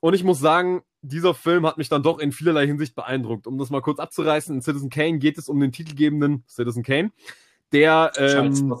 [0.00, 3.46] Und ich muss sagen, dieser Film hat mich dann doch in vielerlei Hinsicht beeindruckt.
[3.46, 7.12] Um das mal kurz abzureißen, in Citizen Kane geht es um den titelgebenden Citizen Kane,
[7.72, 8.76] der ähm,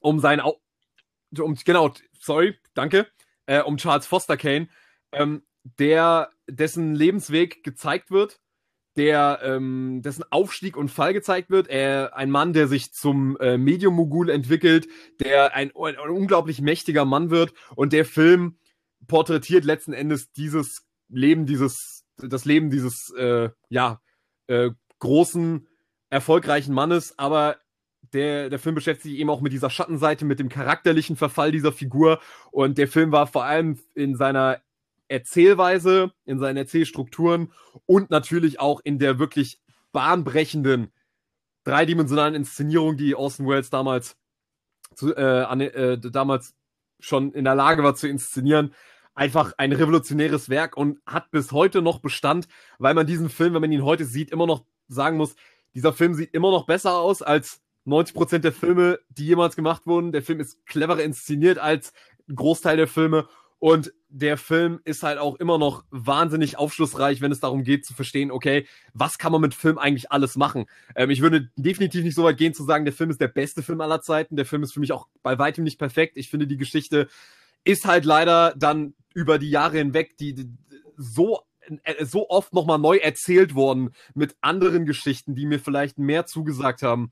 [0.00, 3.06] um sein, um, genau, sorry, danke,
[3.46, 4.68] äh, um Charles Foster Kane,
[5.12, 5.42] ähm,
[5.78, 8.40] der, dessen Lebensweg gezeigt wird,
[8.96, 11.68] der ähm, dessen Aufstieg und Fall gezeigt wird.
[11.68, 14.88] Er ein Mann, der sich zum äh, Medium-Mogul entwickelt,
[15.20, 18.58] der ein, ein, ein unglaublich mächtiger Mann wird und der Film
[19.06, 24.00] porträtiert letzten Endes dieses Leben, dieses das Leben dieses äh, ja
[24.46, 25.68] äh, großen
[26.08, 27.58] erfolgreichen Mannes, aber
[28.12, 31.72] der, der Film beschäftigt sich eben auch mit dieser Schattenseite, mit dem charakterlichen Verfall dieser
[31.72, 32.20] Figur.
[32.50, 34.60] Und der Film war vor allem in seiner
[35.08, 37.52] Erzählweise, in seinen Erzählstrukturen
[37.86, 39.60] und natürlich auch in der wirklich
[39.92, 40.92] bahnbrechenden
[41.64, 44.16] dreidimensionalen Inszenierung, die Austin Wells damals,
[44.94, 46.54] zu, äh, an, äh, damals
[47.00, 48.72] schon in der Lage war zu inszenieren,
[49.14, 53.62] einfach ein revolutionäres Werk und hat bis heute noch Bestand, weil man diesen Film, wenn
[53.62, 55.34] man ihn heute sieht, immer noch sagen muss,
[55.74, 60.12] dieser Film sieht immer noch besser aus als 90% der Filme, die jemals gemacht wurden.
[60.12, 61.92] Der Film ist cleverer inszeniert als
[62.28, 67.32] ein Großteil der Filme und der Film ist halt auch immer noch wahnsinnig aufschlussreich, wenn
[67.32, 70.66] es darum geht zu verstehen, okay, was kann man mit Film eigentlich alles machen?
[70.94, 73.62] Ähm, ich würde definitiv nicht so weit gehen zu sagen, der Film ist der beste
[73.62, 74.36] Film aller Zeiten.
[74.36, 76.16] Der Film ist für mich auch bei weitem nicht perfekt.
[76.16, 77.08] Ich finde, die Geschichte
[77.64, 80.50] ist halt leider dann über die Jahre hinweg, die, die
[80.96, 81.40] so
[81.82, 86.82] äh, so oft nochmal neu erzählt worden mit anderen Geschichten, die mir vielleicht mehr zugesagt
[86.82, 87.10] haben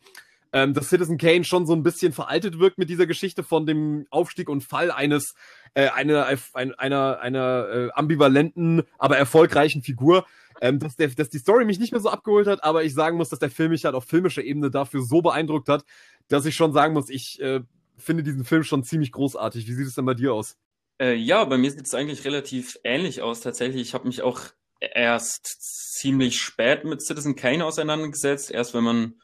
[0.54, 4.06] ähm, dass Citizen Kane schon so ein bisschen veraltet wirkt mit dieser Geschichte von dem
[4.10, 5.34] Aufstieg und Fall eines
[5.74, 10.24] äh, einer einer einer, einer äh, ambivalenten, aber erfolgreichen Figur.
[10.60, 13.16] Ähm, dass, der, dass die Story mich nicht mehr so abgeholt hat, aber ich sagen
[13.16, 15.84] muss, dass der Film mich halt auf filmischer Ebene dafür so beeindruckt hat,
[16.28, 17.60] dass ich schon sagen muss, ich äh,
[17.96, 19.66] finde diesen Film schon ziemlich großartig.
[19.66, 20.56] Wie sieht es denn bei dir aus?
[21.00, 23.40] Äh, ja, bei mir sieht es eigentlich relativ ähnlich aus.
[23.40, 24.42] Tatsächlich, ich habe mich auch
[24.78, 28.52] erst ziemlich spät mit Citizen Kane auseinandergesetzt.
[28.52, 29.14] Erst wenn man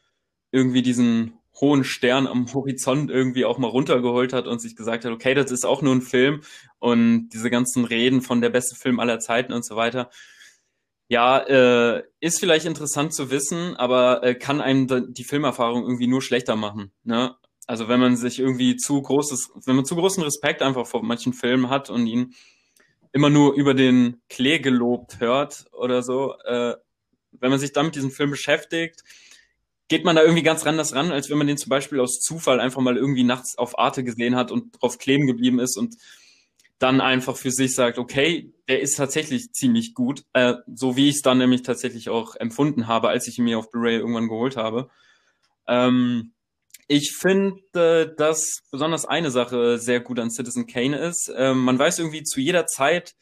[0.51, 5.11] irgendwie diesen hohen Stern am Horizont irgendwie auch mal runtergeholt hat und sich gesagt hat,
[5.11, 6.41] okay, das ist auch nur ein Film
[6.79, 10.09] und diese ganzen Reden von der beste Film aller Zeiten und so weiter.
[11.07, 16.21] Ja, äh, ist vielleicht interessant zu wissen, aber äh, kann einem die Filmerfahrung irgendwie nur
[16.21, 16.91] schlechter machen.
[17.03, 17.35] Ne?
[17.67, 21.33] Also wenn man sich irgendwie zu großes, wenn man zu großen Respekt einfach vor manchen
[21.33, 22.33] Filmen hat und ihn
[23.11, 26.75] immer nur über den Klee gelobt hört oder so, äh,
[27.31, 29.03] wenn man sich damit diesen Film beschäftigt,
[29.87, 32.59] geht man da irgendwie ganz anders ran, als wenn man den zum Beispiel aus Zufall
[32.59, 35.95] einfach mal irgendwie nachts auf Arte gesehen hat und drauf kleben geblieben ist und
[36.79, 41.15] dann einfach für sich sagt, okay, der ist tatsächlich ziemlich gut, äh, so wie ich
[41.17, 44.57] es dann nämlich tatsächlich auch empfunden habe, als ich ihn mir auf Blu-ray irgendwann geholt
[44.57, 44.89] habe.
[45.67, 46.33] Ähm,
[46.87, 51.31] ich finde, dass besonders eine Sache sehr gut an Citizen Kane ist.
[51.35, 53.13] Ähm, man weiß irgendwie zu jeder Zeit,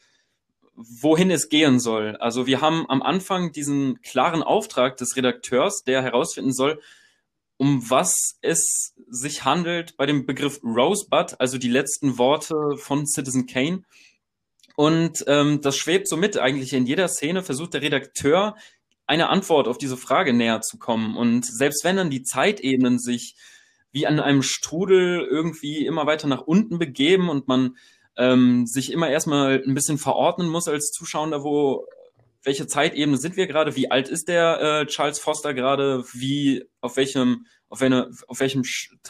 [1.00, 2.16] wohin es gehen soll.
[2.16, 6.80] Also wir haben am Anfang diesen klaren Auftrag des Redakteurs, der herausfinden soll,
[7.56, 13.46] um was es sich handelt bei dem Begriff Rosebud, also die letzten Worte von Citizen
[13.46, 13.82] Kane.
[14.76, 16.38] Und ähm, das schwebt so mit.
[16.38, 18.56] Eigentlich in jeder Szene versucht der Redakteur
[19.06, 21.16] eine Antwort auf diese Frage näher zu kommen.
[21.16, 23.34] Und selbst wenn dann die Zeitebenen sich
[23.92, 27.76] wie an einem Strudel irgendwie immer weiter nach unten begeben und man
[28.16, 31.86] ähm, sich immer erstmal ein bisschen verordnen muss als Zuschauer, wo
[32.42, 36.96] welche Zeitebene sind wir gerade, wie alt ist der äh, Charles Foster gerade, wie auf
[36.96, 38.62] welchem auf, eine, auf welchem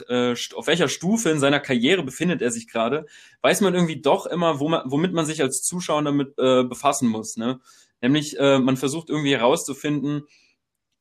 [0.08, 3.06] äh, auf welcher Stufe in seiner Karriere befindet er sich gerade,
[3.42, 7.08] weiß man irgendwie doch immer, wo man, womit man sich als Zuschauer damit äh, befassen
[7.08, 7.60] muss, ne?
[8.02, 10.22] Nämlich äh, man versucht irgendwie herauszufinden,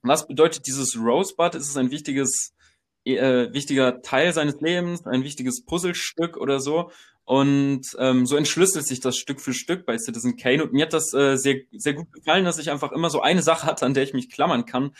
[0.01, 1.55] was bedeutet dieses Rosebud?
[1.55, 2.53] Ist es ein wichtiges
[3.05, 6.91] äh, wichtiger Teil seines Lebens, ein wichtiges Puzzlestück oder so?
[7.29, 10.63] Und ähm, so entschlüsselt sich das Stück für Stück bei Citizen Kane.
[10.63, 13.43] Und mir hat das äh, sehr, sehr gut gefallen, dass ich einfach immer so eine
[13.43, 14.95] Sache hatte, an der ich mich klammern kann.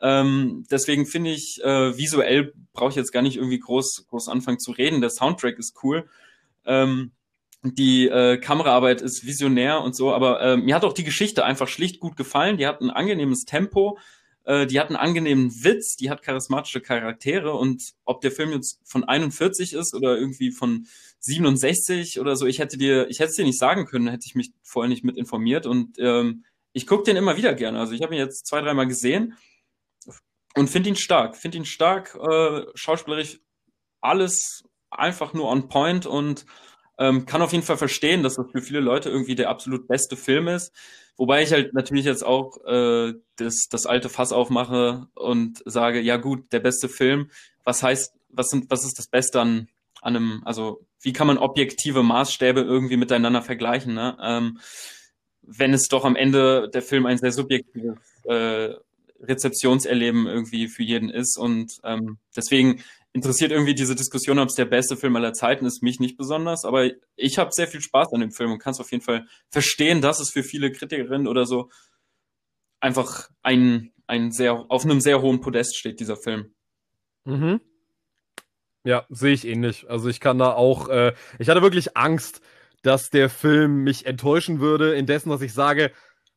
[0.00, 4.58] Ähm, deswegen finde ich, äh, visuell brauche ich jetzt gar nicht irgendwie groß, groß anfangen
[4.58, 5.02] zu reden.
[5.02, 6.08] Der Soundtrack ist cool.
[6.64, 7.12] Ähm,
[7.62, 11.68] die äh, Kameraarbeit ist visionär und so, aber äh, mir hat auch die Geschichte einfach
[11.68, 12.56] schlicht gut gefallen.
[12.56, 13.98] Die hat ein angenehmes Tempo,
[14.44, 18.80] äh, die hat einen angenehmen Witz, die hat charismatische Charaktere und ob der Film jetzt
[18.82, 20.86] von 41 ist oder irgendwie von
[21.26, 24.34] 67 oder so, ich hätte dir, ich hätte es dir nicht sagen können, hätte ich
[24.34, 27.78] mich vorher nicht mit informiert und ähm, ich gucke den immer wieder gerne.
[27.78, 29.36] Also ich habe ihn jetzt zwei, dreimal gesehen
[30.54, 33.40] und finde ihn stark, finde ihn stark, äh, schauspielerisch
[34.00, 36.46] alles einfach nur on point und
[36.98, 40.16] ähm, kann auf jeden Fall verstehen, dass das für viele Leute irgendwie der absolut beste
[40.16, 40.72] Film ist.
[41.16, 46.16] Wobei ich halt natürlich jetzt auch äh, das, das alte Fass aufmache und sage, ja
[46.18, 47.30] gut, der beste Film,
[47.64, 49.68] was heißt, was sind, was ist das Beste an,
[50.02, 54.16] an einem, also wie kann man objektive Maßstäbe irgendwie miteinander vergleichen, ne?
[54.22, 54.58] Ähm,
[55.42, 58.74] wenn es doch am Ende der Film ein sehr subjektives äh,
[59.20, 61.38] Rezeptionserleben irgendwie für jeden ist.
[61.38, 62.82] Und ähm, deswegen
[63.12, 66.64] interessiert irgendwie diese Diskussion, ob es der beste Film aller Zeiten ist, mich nicht besonders.
[66.64, 69.26] Aber ich habe sehr viel Spaß an dem Film und kann es auf jeden Fall
[69.50, 71.70] verstehen, dass es für viele Kritikerinnen oder so
[72.80, 76.54] einfach ein, ein sehr, auf einem sehr hohen Podest steht, dieser Film.
[77.24, 77.60] Mhm.
[78.86, 79.90] Ja, sehe ich ähnlich.
[79.90, 82.40] Also ich kann da auch, äh, ich hatte wirklich Angst,
[82.82, 85.90] dass der Film mich enttäuschen würde, indessen, dass ich sage,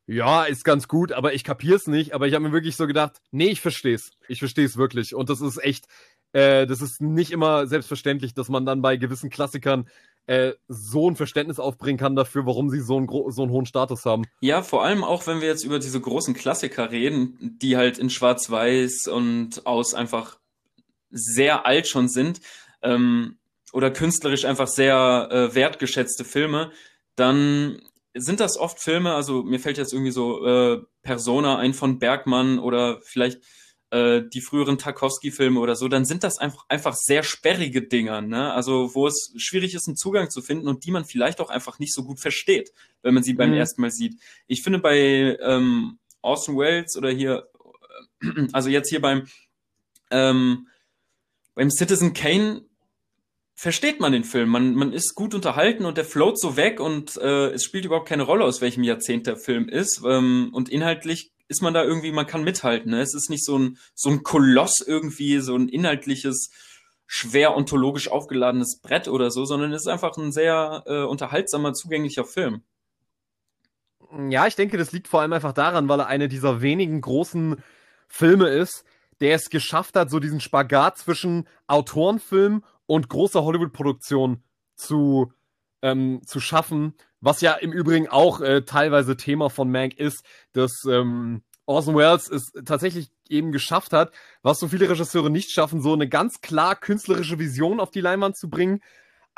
[0.07, 2.15] ja, ist ganz gut, aber ich kapier's nicht.
[2.15, 4.09] Aber ich habe mir wirklich so gedacht, nee, ich versteh's.
[4.27, 5.13] Ich versteh's wirklich.
[5.13, 5.85] Und das ist echt,
[6.33, 9.87] äh, das ist nicht immer selbstverständlich, dass man dann bei gewissen Klassikern
[10.25, 14.05] äh, so ein Verständnis aufbringen kann dafür, warum sie so einen, so einen hohen Status
[14.05, 14.23] haben.
[14.41, 18.09] Ja, vor allem auch, wenn wir jetzt über diese großen Klassiker reden, die halt in
[18.09, 20.39] Schwarz-Weiß und aus einfach
[21.09, 22.41] sehr alt schon sind
[22.81, 23.37] ähm,
[23.71, 26.71] oder künstlerisch einfach sehr äh, wertgeschätzte Filme,
[27.15, 27.81] dann
[28.15, 32.59] sind das oft Filme, also mir fällt jetzt irgendwie so äh, Persona ein von Bergmann
[32.59, 33.39] oder vielleicht
[33.91, 38.53] äh, die früheren Tarkovsky-Filme oder so, dann sind das einfach, einfach sehr sperrige Dinger, ne?
[38.53, 41.79] Also wo es schwierig ist, einen Zugang zu finden und die man vielleicht auch einfach
[41.79, 43.57] nicht so gut versteht, wenn man sie beim mhm.
[43.57, 44.15] ersten Mal sieht.
[44.47, 47.49] Ich finde bei ähm, Orson Welles oder hier,
[48.53, 49.27] also jetzt hier beim
[50.11, 50.67] ähm,
[51.59, 52.61] beim Citizen Kane
[53.53, 54.47] versteht man den Film.
[54.47, 58.07] Man, man ist gut unterhalten und der float so weg und äh, es spielt überhaupt
[58.07, 60.01] keine Rolle, aus welchem Jahrzehnt der Film ist.
[60.05, 62.91] Ähm, und inhaltlich ist man da irgendwie, man kann mithalten.
[62.91, 63.01] Ne?
[63.01, 66.49] Es ist nicht so ein, so ein Koloss irgendwie, so ein inhaltliches,
[67.07, 72.23] schwer ontologisch aufgeladenes Brett oder so, sondern es ist einfach ein sehr äh, unterhaltsamer, zugänglicher
[72.23, 72.63] Film.
[74.29, 77.61] Ja, ich denke, das liegt vor allem einfach daran, weil er eine dieser wenigen großen
[78.07, 78.85] Filme ist,
[79.21, 84.43] der es geschafft hat, so diesen Spagat zwischen Autorenfilm und großer Hollywood-Produktion
[84.75, 85.33] zu,
[85.81, 86.93] ähm, zu schaffen.
[87.21, 92.29] Was ja im Übrigen auch äh, teilweise Thema von Mank ist, dass ähm, Orson Welles
[92.29, 96.75] es tatsächlich eben geschafft hat, was so viele Regisseure nicht schaffen, so eine ganz klar
[96.75, 98.81] künstlerische Vision auf die Leinwand zu bringen,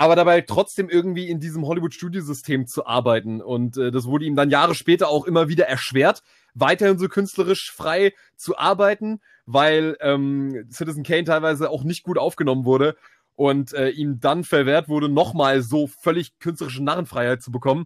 [0.02, 3.40] aber dabei trotzdem irgendwie in diesem Hollywood-Studiosystem zu arbeiten.
[3.40, 6.24] Und äh, das wurde ihm dann Jahre später auch immer wieder erschwert,
[6.56, 12.66] weiterhin so künstlerisch frei zu arbeiten, weil ähm, Citizen Kane teilweise auch nicht gut aufgenommen
[12.66, 12.98] wurde
[13.36, 17.86] und äh, ihm dann verwehrt wurde, nochmal so völlig künstlerische Narrenfreiheit zu bekommen.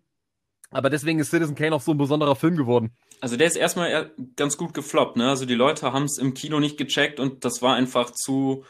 [0.72, 2.96] Aber deswegen ist Citizen Kane auch so ein besonderer Film geworden.
[3.20, 5.28] Also der ist erstmal ganz gut gefloppt, ne?
[5.28, 8.64] Also die Leute haben es im Kino nicht gecheckt und das war einfach zu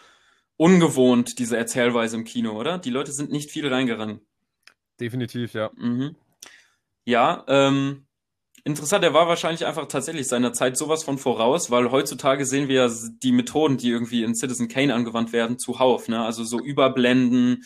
[0.57, 2.77] ungewohnt, diese Erzählweise im Kino, oder?
[2.77, 4.21] Die Leute sind nicht viel reingerannt.
[4.99, 5.71] Definitiv, ja.
[5.75, 6.15] Mhm.
[7.03, 8.05] Ja, ähm,
[8.63, 12.91] interessant, er war wahrscheinlich einfach tatsächlich seiner Zeit sowas von voraus, weil heutzutage sehen wir
[13.23, 16.25] die Methoden, die irgendwie in Citizen Kane angewandt werden, zuhauf, ne?
[16.25, 17.63] Also so Überblenden,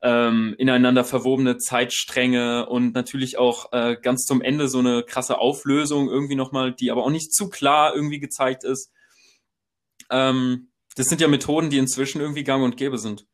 [0.00, 6.08] ähm, ineinander verwobene Zeitstränge und natürlich auch äh, ganz zum Ende so eine krasse Auflösung
[6.08, 8.92] irgendwie nochmal, die aber auch nicht zu klar irgendwie gezeigt ist.
[10.10, 10.67] Ähm,
[10.98, 13.26] das sind ja Methoden, die inzwischen irgendwie gang und gäbe sind.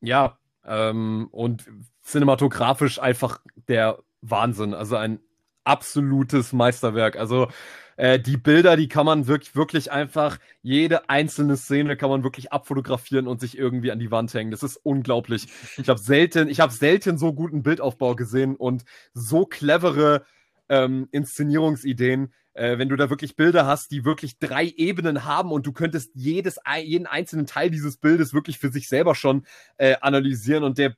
[0.00, 1.64] Ja, ähm, und
[2.04, 4.74] cinematografisch einfach der Wahnsinn.
[4.74, 5.20] Also ein
[5.64, 7.16] absolutes Meisterwerk.
[7.16, 7.48] Also
[7.96, 12.52] äh, die Bilder, die kann man wirklich, wirklich einfach, jede einzelne Szene kann man wirklich
[12.52, 14.50] abfotografieren und sich irgendwie an die Wand hängen.
[14.50, 15.48] Das ist unglaublich.
[15.78, 20.24] Ich habe selten, ich habe selten so guten Bildaufbau gesehen und so clevere
[20.68, 22.32] ähm, Inszenierungsideen.
[22.56, 26.10] Äh, wenn du da wirklich Bilder hast, die wirklich drei Ebenen haben und du könntest
[26.14, 30.96] jedes, jeden einzelnen Teil dieses Bildes wirklich für sich selber schon äh, analysieren und der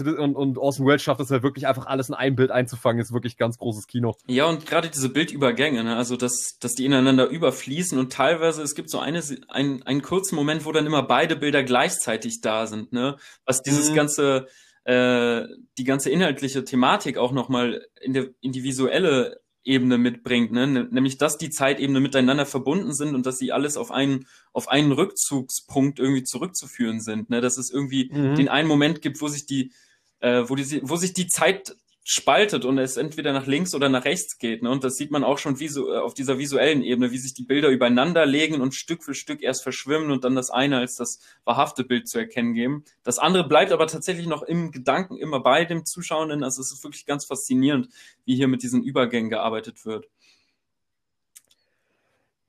[0.00, 3.12] und, und Orson Welles schafft es ja wirklich einfach alles in einem Bild einzufangen, ist
[3.12, 4.16] wirklich ganz großes Kino.
[4.26, 5.94] Ja, und gerade diese Bildübergänge, ne?
[5.94, 10.34] also dass, dass die ineinander überfließen und teilweise, es gibt so eine, ein, einen kurzen
[10.34, 13.18] Moment, wo dann immer beide Bilder gleichzeitig da sind, ne?
[13.44, 13.94] Was dieses mhm.
[13.94, 14.46] ganze,
[14.82, 15.44] äh,
[15.76, 20.66] die ganze inhaltliche Thematik auch nochmal in, der, in die visuelle Ebene mitbringt, ne?
[20.66, 24.92] nämlich dass die Zeitebene miteinander verbunden sind und dass sie alles auf einen auf einen
[24.92, 27.40] Rückzugspunkt irgendwie zurückzuführen sind, ne?
[27.40, 28.34] dass es irgendwie mhm.
[28.34, 29.72] den einen Moment gibt, wo sich die
[30.20, 31.76] äh, wo die wo sich die Zeit
[32.10, 34.62] spaltet und es entweder nach links oder nach rechts geht.
[34.62, 34.70] Ne?
[34.70, 37.42] Und das sieht man auch schon visu äh, auf dieser visuellen Ebene, wie sich die
[37.42, 41.20] Bilder übereinander legen und Stück für Stück erst verschwimmen und dann das eine als das
[41.44, 42.82] wahrhafte Bild zu erkennen geben.
[43.02, 46.44] Das andere bleibt aber tatsächlich noch im Gedanken immer bei dem Zuschauenden.
[46.44, 47.90] Also es ist wirklich ganz faszinierend,
[48.24, 50.08] wie hier mit diesen Übergängen gearbeitet wird.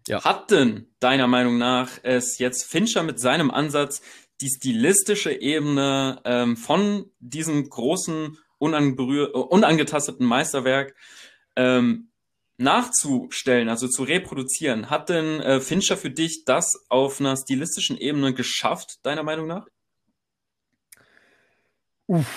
[0.07, 0.23] Ja.
[0.23, 4.01] Hat denn deiner Meinung nach es jetzt Fincher mit seinem Ansatz
[4.39, 10.95] die stilistische Ebene ähm, von diesem großen unangetasteten Meisterwerk
[11.55, 12.09] ähm,
[12.57, 14.89] nachzustellen, also zu reproduzieren.
[14.89, 19.65] Hat denn äh, Fincher für dich das auf einer stilistischen Ebene geschafft, deiner Meinung nach?
[22.07, 22.27] Uff.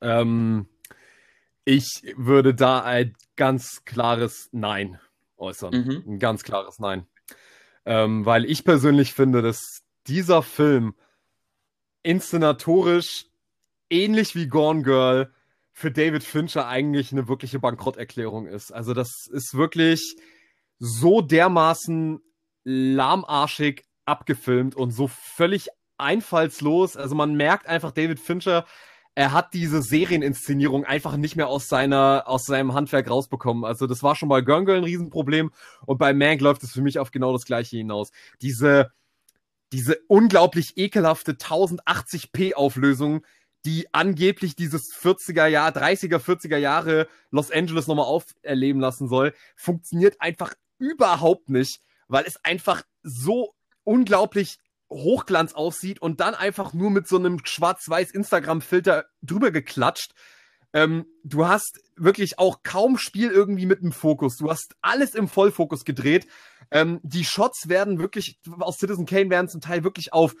[0.00, 0.68] Ähm,
[1.64, 5.00] ich würde da ein ganz klares Nein
[5.36, 5.72] äußern.
[5.74, 6.04] Mhm.
[6.06, 7.06] Ein ganz klares Nein.
[7.84, 10.94] Ähm, weil ich persönlich finde, dass dieser Film
[12.02, 13.27] inszenatorisch
[13.90, 15.32] ähnlich wie Gone Girl
[15.72, 18.72] für David Fincher eigentlich eine wirkliche Bankrotterklärung ist.
[18.72, 20.16] Also das ist wirklich
[20.78, 22.20] so dermaßen
[22.64, 26.96] lahmarschig abgefilmt und so völlig einfallslos.
[26.96, 28.66] Also man merkt einfach, David Fincher,
[29.14, 33.64] er hat diese Serieninszenierung einfach nicht mehr aus seiner, aus seinem Handwerk rausbekommen.
[33.64, 35.50] Also das war schon bei Gurn ein Riesenproblem
[35.86, 38.12] und bei Mank läuft es für mich auf genau das Gleiche hinaus.
[38.42, 38.92] Diese,
[39.72, 43.24] diese unglaublich ekelhafte 1080p Auflösung,
[43.64, 50.20] die angeblich dieses 40er Jahr, 30er, 40er Jahre Los Angeles nochmal auferleben lassen soll, funktioniert
[50.20, 54.58] einfach überhaupt nicht, weil es einfach so unglaublich
[54.90, 60.12] Hochglanz aussieht und dann einfach nur mit so einem schwarz-weiß Instagram-Filter drüber geklatscht.
[60.72, 64.36] Ähm, du hast wirklich auch kaum Spiel irgendwie mit dem Fokus.
[64.36, 66.26] Du hast alles im Vollfokus gedreht.
[66.70, 70.34] Ähm, die Shots werden wirklich, aus Citizen Kane werden zum Teil wirklich auf,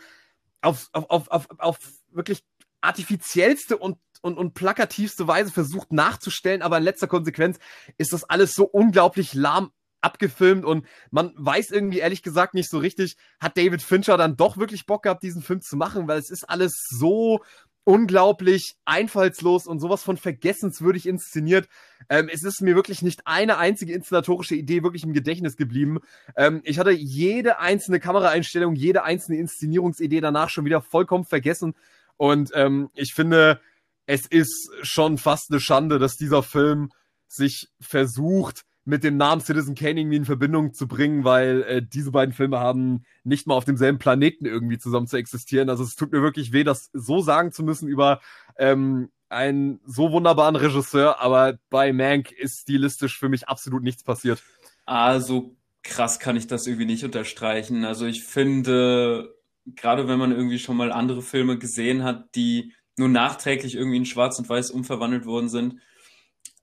[0.60, 1.78] auf, auf, auf, auf, auf
[2.10, 2.42] wirklich
[2.80, 7.58] artifiziellste und, und, und plakativste Weise versucht nachzustellen, aber in letzter Konsequenz
[7.96, 12.78] ist das alles so unglaublich lahm abgefilmt und man weiß irgendwie ehrlich gesagt nicht so
[12.78, 16.30] richtig, hat David Fincher dann doch wirklich Bock gehabt, diesen Film zu machen, weil es
[16.30, 17.40] ist alles so
[17.88, 21.68] unglaublich einfallslos und sowas von vergessenswürdig inszeniert.
[22.10, 26.00] Ähm, es ist mir wirklich nicht eine einzige inszenatorische Idee wirklich im Gedächtnis geblieben.
[26.36, 31.74] Ähm, ich hatte jede einzelne Kameraeinstellung, jede einzelne Inszenierungsidee danach schon wieder vollkommen vergessen.
[32.18, 33.60] Und ähm, ich finde,
[34.04, 36.90] es ist schon fast eine Schande, dass dieser Film
[37.26, 42.10] sich versucht, mit dem Namen Citizen Kane irgendwie in Verbindung zu bringen, weil äh, diese
[42.10, 45.68] beiden Filme haben nicht mal auf demselben Planeten irgendwie zusammen zu existieren.
[45.68, 48.20] Also es tut mir wirklich weh, das so sagen zu müssen über
[48.56, 54.42] ähm, einen so wunderbaren Regisseur, aber bei Mank ist stilistisch für mich absolut nichts passiert.
[54.86, 57.84] Also krass kann ich das irgendwie nicht unterstreichen.
[57.84, 59.34] Also ich finde,
[59.76, 64.06] gerade wenn man irgendwie schon mal andere Filme gesehen hat, die nur nachträglich irgendwie in
[64.06, 65.80] Schwarz und Weiß umverwandelt worden sind,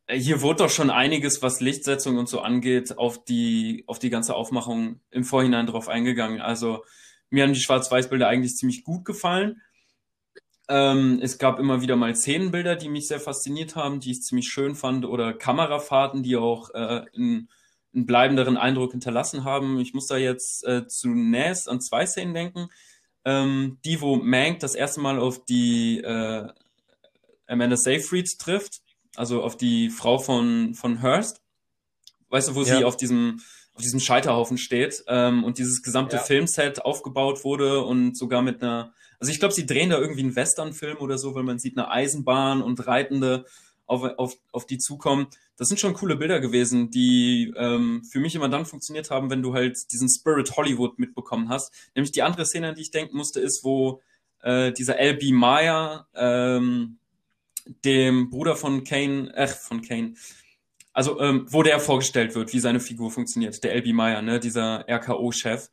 [0.10, 4.36] hier wurde doch schon einiges, was Lichtsetzung und so angeht, auf die, auf die ganze
[4.36, 6.42] Aufmachung im Vorhinein drauf eingegangen.
[6.42, 6.84] Also
[7.30, 9.62] mir haben die Schwarz-Weiß-Bilder eigentlich ziemlich gut gefallen.
[10.68, 14.48] Ähm, es gab immer wieder mal Szenenbilder, die mich sehr fasziniert haben, die ich ziemlich
[14.48, 17.50] schön fand, oder Kamerafahrten, die auch äh, einen,
[17.94, 19.80] einen bleibenderen Eindruck hinterlassen haben.
[19.80, 22.70] Ich muss da jetzt äh, zunächst an zwei Szenen denken.
[23.26, 26.48] Ähm, die, wo Mank das erste Mal auf die äh,
[27.48, 28.82] Amanda Seyfried trifft
[29.16, 31.42] also auf die Frau von, von Hearst.
[32.30, 32.78] Weißt du, wo ja.
[32.78, 33.42] sie auf diesem,
[33.74, 36.22] auf diesem Scheiterhaufen steht ähm, und dieses gesamte ja.
[36.22, 40.36] Filmset aufgebaut wurde und sogar mit einer, also ich glaube, sie drehen da irgendwie einen
[40.36, 43.46] Western-Film oder so, weil man sieht eine Eisenbahn und Reitende
[43.86, 45.28] auf, auf, auf die zukommen.
[45.58, 49.42] Das sind schon coole Bilder gewesen, die ähm, für mich immer dann funktioniert haben, wenn
[49.42, 51.74] du halt diesen Spirit Hollywood mitbekommen hast.
[51.96, 54.02] Nämlich die andere Szene, an die ich denken musste, ist, wo
[54.42, 55.32] äh, dieser L.B.
[55.32, 56.98] Meyer ähm,
[57.84, 60.14] dem Bruder von Kane, äh, von Kane,
[60.96, 64.86] also ähm, wo der vorgestellt wird, wie seine Figur funktioniert, der LB Meyer, ne, dieser
[64.88, 65.70] RKO-Chef,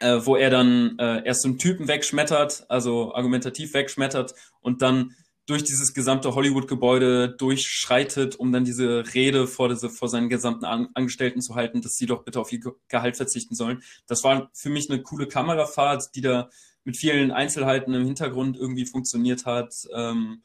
[0.00, 5.14] äh, wo er dann äh, erst so einen Typen wegschmettert, also argumentativ wegschmettert und dann
[5.46, 10.88] durch dieses gesamte Hollywood-Gebäude durchschreitet, um dann diese Rede vor, diese, vor seinen gesamten An
[10.94, 13.82] Angestellten zu halten, dass sie doch bitte auf ihr Gehalt verzichten sollen.
[14.06, 16.48] Das war für mich eine coole Kamerafahrt, die da
[16.84, 19.74] mit vielen Einzelheiten im Hintergrund irgendwie funktioniert hat.
[19.94, 20.42] Ähm,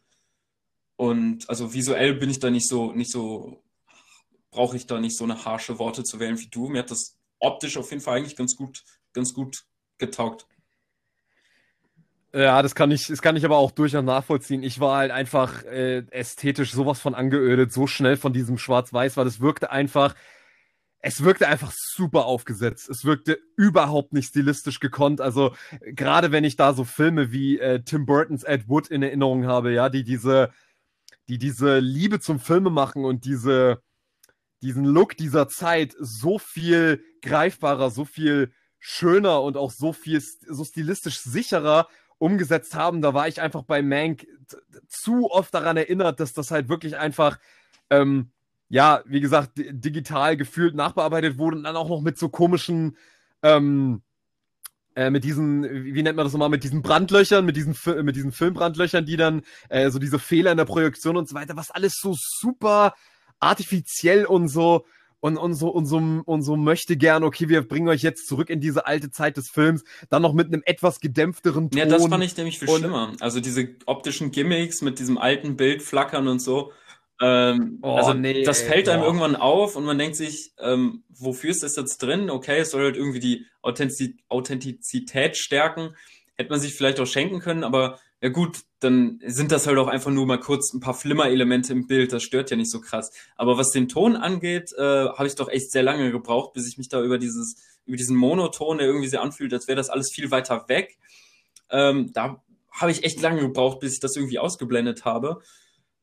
[0.98, 3.64] und also visuell bin ich da nicht so, nicht so,
[4.52, 6.68] brauche ich da nicht so eine harsche Worte zu wählen wie du.
[6.68, 8.84] Mir hat das optisch auf jeden Fall eigentlich ganz gut,
[9.14, 9.66] ganz gut
[9.98, 10.46] getaugt.
[12.34, 14.62] Ja, das kann ich, das kann ich aber auch durchaus nachvollziehen.
[14.62, 19.26] Ich war halt einfach äh, ästhetisch sowas von angeödet, so schnell von diesem Schwarz-Weiß, weil
[19.26, 20.14] es wirkte einfach,
[21.00, 22.88] es wirkte einfach super aufgesetzt.
[22.90, 25.22] Es wirkte überhaupt nicht stilistisch gekonnt.
[25.22, 29.48] Also gerade wenn ich da so Filme wie äh, Tim Burtons Ed Wood in Erinnerung
[29.48, 30.52] habe, ja, die diese
[31.30, 33.82] die diese Liebe zum Filme machen und diese,
[34.62, 40.66] diesen Look dieser Zeit so viel greifbarer, so viel schöner und auch so viel, so
[40.66, 41.88] stilistisch sicherer
[42.20, 43.02] umgesetzt haben.
[43.02, 44.28] Da war ich einfach bei Mank
[44.88, 47.40] zu oft daran erinnert, dass das halt wirklich einfach,
[47.90, 48.30] ähm,
[48.68, 52.98] ja, wie gesagt, digital gefühlt nachbearbeitet wurde und dann auch noch mit so komischen,
[53.42, 54.04] ähm,
[54.96, 58.32] äh, mit diesen, wie nennt man das nochmal, mit diesen Brandlöchern, mit diesen, mit diesen
[58.32, 61.94] Filmbrandlöchern, die dann äh, so diese Fehler in der Projektion und so weiter, was alles
[62.00, 62.94] so super
[63.40, 64.86] artifiziell und so
[65.20, 68.50] und, und so und so und so möchte gern, okay, wir bringen euch jetzt zurück
[68.50, 71.78] in diese alte Zeit des Films, dann noch mit einem etwas gedämpfteren Ton.
[71.80, 73.14] Ja, das fand ich nämlich viel schlimmer.
[73.20, 76.72] Also diese optischen Gimmicks mit diesem alten Bild flackern und so.
[77.22, 81.50] Ähm, oh, also nee, das fällt einem irgendwann auf und man denkt sich, ähm, wofür
[81.50, 82.30] ist das jetzt drin?
[82.30, 85.96] Okay, es soll halt irgendwie die Authentizität stärken.
[86.36, 89.88] Hätte man sich vielleicht auch schenken können, aber ja gut, dann sind das halt auch
[89.88, 93.12] einfach nur mal kurz ein paar Flimmer-Elemente im Bild, das stört ja nicht so krass.
[93.38, 96.78] Aber was den Ton angeht, äh, habe ich doch echt sehr lange gebraucht, bis ich
[96.78, 97.56] mich da über dieses,
[97.86, 100.98] über diesen Monoton, der irgendwie sehr anfühlt, als wäre das alles viel weiter weg.
[101.70, 105.42] Ähm, da habe ich echt lange gebraucht, bis ich das irgendwie ausgeblendet habe.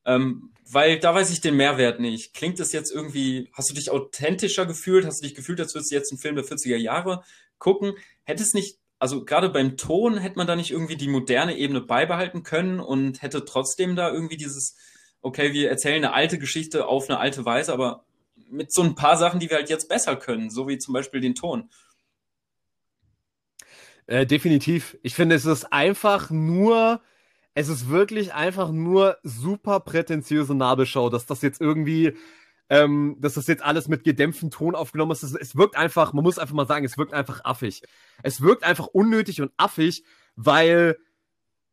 [0.07, 2.33] Ähm, weil da weiß ich den Mehrwert nicht.
[2.33, 5.05] Klingt es jetzt irgendwie, hast du dich authentischer gefühlt?
[5.05, 7.25] Hast du dich gefühlt, als würdest du jetzt einen Film der 40er Jahre
[7.59, 7.95] gucken?
[8.25, 11.81] Hätte es nicht also gerade beim Ton hätte man da nicht irgendwie die moderne Ebene
[11.81, 14.77] beibehalten können und hätte trotzdem da irgendwie dieses,
[15.21, 18.05] okay, wir erzählen eine alte Geschichte auf eine alte Weise, aber
[18.51, 21.21] mit so ein paar Sachen, die wir halt jetzt besser können, so wie zum Beispiel
[21.21, 21.69] den Ton.
[24.07, 24.97] Äh, definitiv.
[25.03, 27.01] Ich finde, es ist einfach nur,
[27.55, 32.15] es ist wirklich einfach nur super prätentiöse Nabelschau, dass das jetzt irgendwie
[32.69, 35.23] ähm, dass das jetzt alles mit gedämpftem Ton aufgenommen ist.
[35.23, 37.83] Es wirkt einfach, man muss einfach mal sagen, es wirkt einfach affig.
[38.23, 40.05] Es wirkt einfach unnötig und affig,
[40.35, 40.97] weil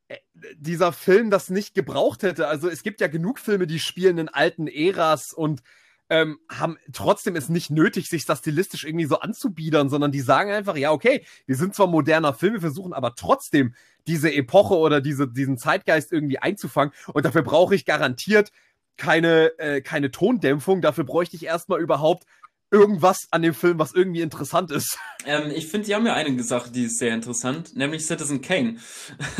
[0.07, 0.17] äh,
[0.55, 2.47] dieser Film das nicht gebraucht hätte.
[2.47, 5.61] Also es gibt ja genug Filme, die spielen in alten Äras und
[6.09, 10.51] ähm, haben trotzdem es nicht nötig, sich das stilistisch irgendwie so anzubiedern, sondern die sagen
[10.51, 13.73] einfach, ja, okay, wir sind zwar moderner Film, wir versuchen aber trotzdem
[14.05, 18.51] diese Epoche oder diese, diesen Zeitgeist irgendwie einzufangen und dafür brauche ich garantiert
[18.97, 20.81] keine, äh, keine Tondämpfung.
[20.81, 22.25] Dafür bräuchte ich erstmal überhaupt
[22.73, 24.97] irgendwas an dem Film, was irgendwie interessant ist.
[25.25, 28.75] Ähm, ich finde, die haben ja eine Sache, die ist sehr interessant, nämlich Citizen Kane.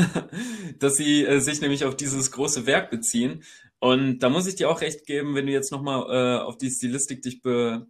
[0.80, 3.43] Dass sie äh, sich nämlich auf dieses große Werk beziehen.
[3.80, 6.72] Und da muss ich dir auch recht geben, wenn du jetzt nochmal äh, auf die
[6.72, 7.86] Stilistik dich be,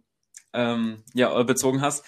[0.52, 2.04] ähm, ja, bezogen hast.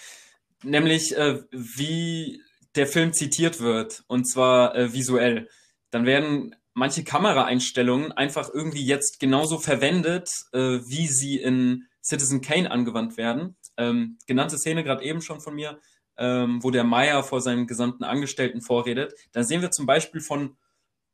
[0.61, 2.41] Nämlich, äh, wie
[2.75, 5.47] der Film zitiert wird, und zwar äh, visuell.
[5.89, 12.69] Dann werden manche Kameraeinstellungen einfach irgendwie jetzt genauso verwendet, äh, wie sie in Citizen Kane
[12.69, 13.57] angewandt werden.
[13.77, 15.79] Ähm, genannte Szene gerade eben schon von mir,
[16.19, 19.15] ähm, wo der Meier vor seinen gesamten Angestellten vorredet.
[19.31, 20.55] Da sehen wir zum Beispiel von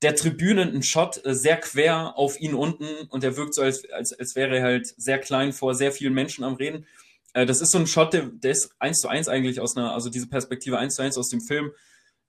[0.02, 3.90] der Tribüne einen Shot äh, sehr quer auf ihn unten und er wirkt so, als,
[3.90, 6.86] als, als wäre er halt sehr klein vor sehr vielen Menschen am Reden.
[7.34, 9.94] Äh, das ist so ein Shot, der, der ist eins zu eins eigentlich aus einer,
[9.94, 11.72] also diese Perspektive eins zu eins aus dem Film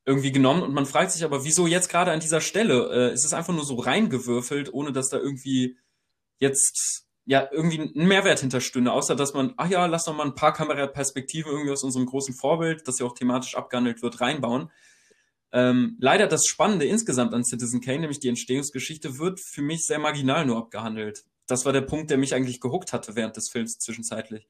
[0.07, 3.11] irgendwie genommen und man fragt sich aber, wieso jetzt gerade an dieser Stelle?
[3.11, 5.79] Äh, ist es einfach nur so reingewürfelt, ohne dass da irgendwie
[6.39, 10.35] jetzt ja irgendwie ein Mehrwert hinterstünde, außer dass man, ach ja, lass doch mal ein
[10.35, 14.71] paar Kameraperspektiven irgendwie aus unserem großen Vorbild, das ja auch thematisch abgehandelt wird, reinbauen.
[15.53, 19.99] Ähm, leider das Spannende insgesamt an Citizen Kane, nämlich die Entstehungsgeschichte, wird für mich sehr
[19.99, 21.25] marginal nur abgehandelt.
[21.47, 24.49] Das war der Punkt, der mich eigentlich gehuckt hatte während des Films zwischenzeitlich.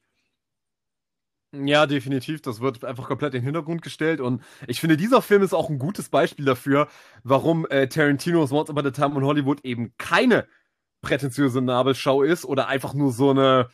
[1.63, 2.41] Ja, definitiv.
[2.41, 4.19] Das wird einfach komplett in den Hintergrund gestellt.
[4.19, 6.87] Und ich finde, dieser Film ist auch ein gutes Beispiel dafür,
[7.23, 10.47] warum äh, Tarantinos Once Upon a Time in Hollywood eben keine
[11.01, 13.69] prätentiöse Nabelschau ist oder einfach nur so eine,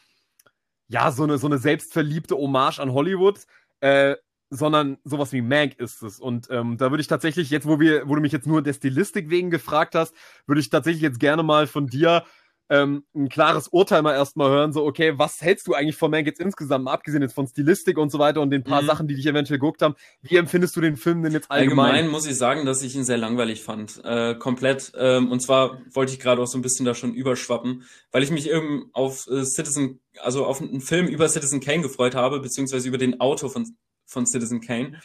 [0.88, 3.40] ja, so eine, so eine selbstverliebte Hommage an Hollywood,
[3.80, 4.16] äh,
[4.50, 6.20] sondern sowas wie Mank ist es.
[6.20, 8.74] Und ähm, da würde ich tatsächlich, jetzt, wo wir, wo du mich jetzt nur der
[8.74, 10.14] Stilistik wegen gefragt hast,
[10.46, 12.26] würde ich tatsächlich jetzt gerne mal von dir
[12.72, 16.26] ähm, ein klares Urteil mal erstmal hören, so, okay, was hältst du eigentlich von Mank
[16.26, 18.88] jetzt insgesamt, abgesehen jetzt von Stilistik und so weiter und den paar mhm.
[18.88, 19.96] Sachen, die dich eventuell geguckt haben.
[20.22, 21.92] Wie empfindest du den Film denn jetzt allgemein?
[21.92, 24.00] Allgemein muss ich sagen, dass ich ihn sehr langweilig fand.
[24.06, 24.94] Äh, komplett.
[24.96, 28.32] Ähm, und zwar wollte ich gerade auch so ein bisschen da schon überschwappen, weil ich
[28.32, 32.88] mich eben auf äh, Citizen, also auf einen Film über Citizen Kane gefreut habe, beziehungsweise
[32.88, 35.02] über den Autor von, von Citizen Kane.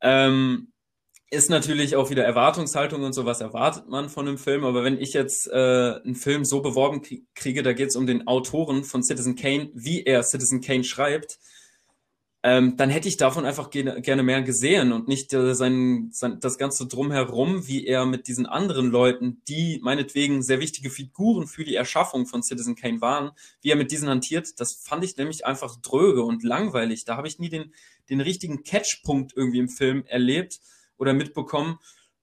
[0.00, 0.71] Ähm,
[1.32, 4.64] ist natürlich auch wieder Erwartungshaltung und so, was erwartet man von einem Film.
[4.64, 7.00] Aber wenn ich jetzt äh, einen Film so beworben
[7.34, 11.38] kriege, da geht es um den Autoren von Citizen Kane, wie er Citizen Kane schreibt,
[12.42, 16.38] ähm, dann hätte ich davon einfach ge gerne mehr gesehen und nicht äh, sein, sein,
[16.40, 21.64] das Ganze drumherum, wie er mit diesen anderen Leuten, die meinetwegen sehr wichtige Figuren für
[21.64, 23.30] die Erschaffung von Citizen Kane waren,
[23.62, 27.06] wie er mit diesen hantiert, das fand ich nämlich einfach dröge und langweilig.
[27.06, 27.72] Da habe ich nie den,
[28.10, 30.60] den richtigen Catchpunkt irgendwie im Film erlebt
[31.02, 31.80] oder mitbekommen,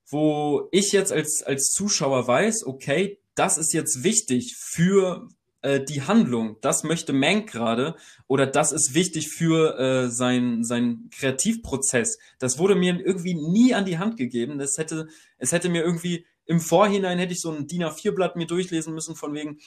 [0.10, 5.28] wo ich jetzt als, als Zuschauer weiß, okay, das ist jetzt wichtig für
[5.62, 7.96] äh, die Handlung, das möchte Mank gerade
[8.28, 12.20] oder das ist wichtig für äh, sein, sein Kreativprozess.
[12.40, 14.60] Das wurde mir irgendwie nie an die Hand gegeben.
[14.60, 15.10] Das hätte,
[15.40, 19.18] es hätte mir irgendwie im Vorhinein hätte ich so ein DIN A4-Blatt mir durchlesen müssen
[19.18, 19.60] von wegen,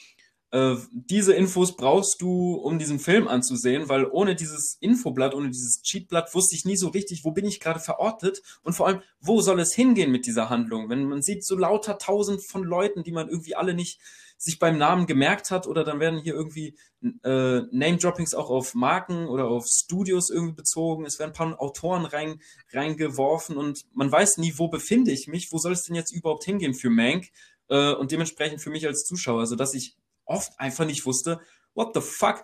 [0.53, 5.81] äh, diese Infos brauchst du, um diesen Film anzusehen, weil ohne dieses Infoblatt, ohne dieses
[5.83, 9.41] Cheatblatt wusste ich nie so richtig, wo bin ich gerade verortet und vor allem, wo
[9.41, 10.91] soll es hingehen mit dieser Handlung?
[10.91, 13.99] Wenn man sieht so lauter tausend von Leuten, die man irgendwie alle nicht
[14.37, 16.77] sich beim Namen gemerkt hat oder dann werden hier irgendwie
[17.23, 21.07] äh, Name-Droppings auch auf Marken oder auf Studios irgendwie bezogen.
[21.07, 22.41] Es werden ein paar Autoren rein,
[22.73, 26.45] reingeworfen und man weiß nie, wo befinde ich mich, wo soll es denn jetzt überhaupt
[26.45, 27.29] hingehen für Mank
[27.69, 29.97] äh, und dementsprechend für mich als Zuschauer, also dass ich
[30.33, 31.41] oft einfach nicht wusste,
[31.75, 32.43] what the fuck,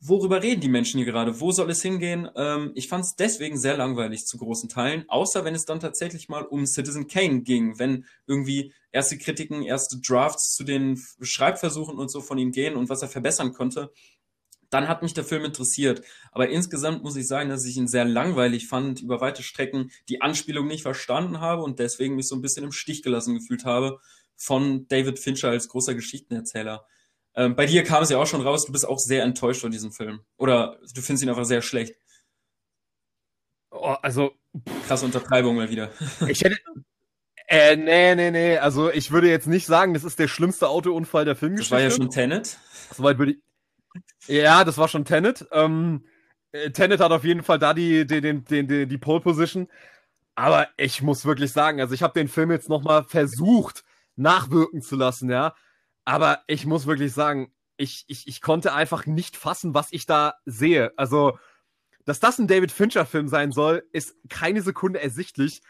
[0.00, 1.40] worüber reden die Menschen hier gerade?
[1.40, 2.28] Wo soll es hingehen?
[2.36, 6.28] Ähm, ich fand es deswegen sehr langweilig zu großen Teilen, außer wenn es dann tatsächlich
[6.28, 12.10] mal um Citizen Kane ging, wenn irgendwie erste Kritiken, erste Drafts zu den Schreibversuchen und
[12.10, 13.92] so von ihm gehen und was er verbessern konnte.
[14.70, 16.02] Dann hat mich der Film interessiert.
[16.30, 20.22] Aber insgesamt muss ich sagen, dass ich ihn sehr langweilig fand, über weite Strecken die
[20.22, 23.98] Anspielung nicht verstanden habe und deswegen mich so ein bisschen im Stich gelassen gefühlt habe
[24.36, 26.86] von David Fincher als großer Geschichtenerzähler.
[27.34, 29.70] Ähm, bei dir kam es ja auch schon raus, du bist auch sehr enttäuscht von
[29.70, 30.20] diesem Film.
[30.36, 31.94] Oder du findest ihn einfach sehr schlecht.
[33.70, 34.32] Oh, also.
[34.86, 35.92] Krasse Untertreibung mal wieder.
[36.26, 36.58] Ich hätte.
[37.46, 38.58] Äh, nee, nee, nee.
[38.58, 41.74] Also ich würde jetzt nicht sagen, das ist der schlimmste Autounfall der Filmgeschichte.
[41.74, 42.58] Das war ja schon Tenet.
[42.94, 43.38] Soweit würde ich.
[44.28, 45.46] Ja, das war schon Tenet.
[45.52, 46.04] Ähm,
[46.52, 49.68] äh, Tenet hat auf jeden Fall da die, die, die, die, die Pole Position.
[50.34, 53.84] Aber ich muss wirklich sagen, also ich habe den Film jetzt nochmal versucht
[54.16, 55.54] nachwirken zu lassen, ja.
[56.04, 60.34] Aber ich muss wirklich sagen, ich, ich, ich konnte einfach nicht fassen, was ich da
[60.44, 60.92] sehe.
[60.96, 61.38] Also,
[62.04, 65.62] dass das ein David Fincher-Film sein soll, ist keine Sekunde ersichtlich.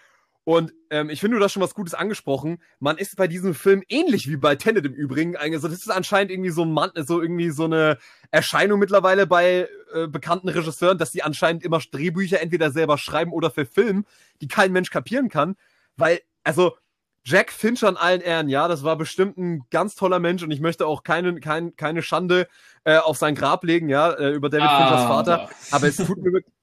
[0.45, 2.63] Und ähm, ich finde, du hast schon was Gutes angesprochen.
[2.79, 5.37] Man ist bei diesem Film ähnlich wie bei Tenet im Übrigen.
[5.37, 7.99] Also das ist anscheinend irgendwie so ein Mann, so irgendwie so eine
[8.31, 13.51] Erscheinung mittlerweile bei äh, bekannten Regisseuren, dass die anscheinend immer Drehbücher entweder selber schreiben oder
[13.51, 14.07] verfilmen,
[14.41, 15.57] die kein Mensch kapieren kann.
[15.97, 16.77] Weil, also
[17.25, 20.61] Jack Fincher an allen Ehren, ja, das war bestimmt ein ganz toller Mensch und ich
[20.61, 22.49] möchte auch keine, kein, keine Schande
[22.85, 25.51] äh, auf sein Grab legen, ja, äh, über David ah, Finchers Vater.
[25.71, 26.55] Aber es tut mir wirklich,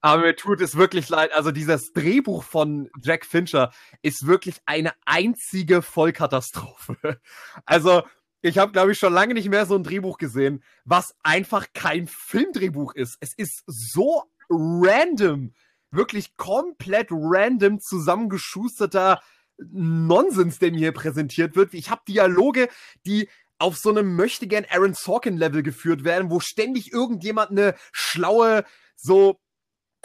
[0.00, 1.32] aber mir tut es wirklich leid.
[1.34, 3.72] Also dieses Drehbuch von Jack Fincher
[4.02, 6.96] ist wirklich eine einzige Vollkatastrophe.
[7.64, 8.02] Also
[8.42, 12.06] ich habe, glaube ich, schon lange nicht mehr so ein Drehbuch gesehen, was einfach kein
[12.06, 13.16] Filmdrehbuch ist.
[13.20, 15.54] Es ist so random,
[15.90, 19.20] wirklich komplett random zusammengeschusterter
[19.58, 21.74] Nonsens, der mir hier präsentiert wird.
[21.74, 22.68] Ich habe Dialoge,
[23.06, 23.28] die
[23.58, 28.64] auf so einem möchte gern Aaron Sorkin Level geführt werden, wo ständig irgendjemand eine schlaue
[28.96, 29.38] so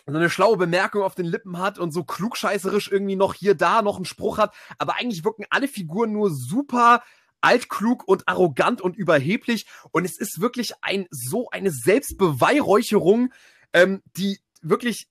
[0.07, 3.81] so eine schlaue Bemerkung auf den Lippen hat und so klugscheißerisch irgendwie noch hier da
[3.81, 7.03] noch einen Spruch hat, aber eigentlich wirken alle Figuren nur super
[7.39, 13.31] altklug und arrogant und überheblich und es ist wirklich ein so eine Selbstbeweihräucherung,
[13.73, 15.07] ähm, die wirklich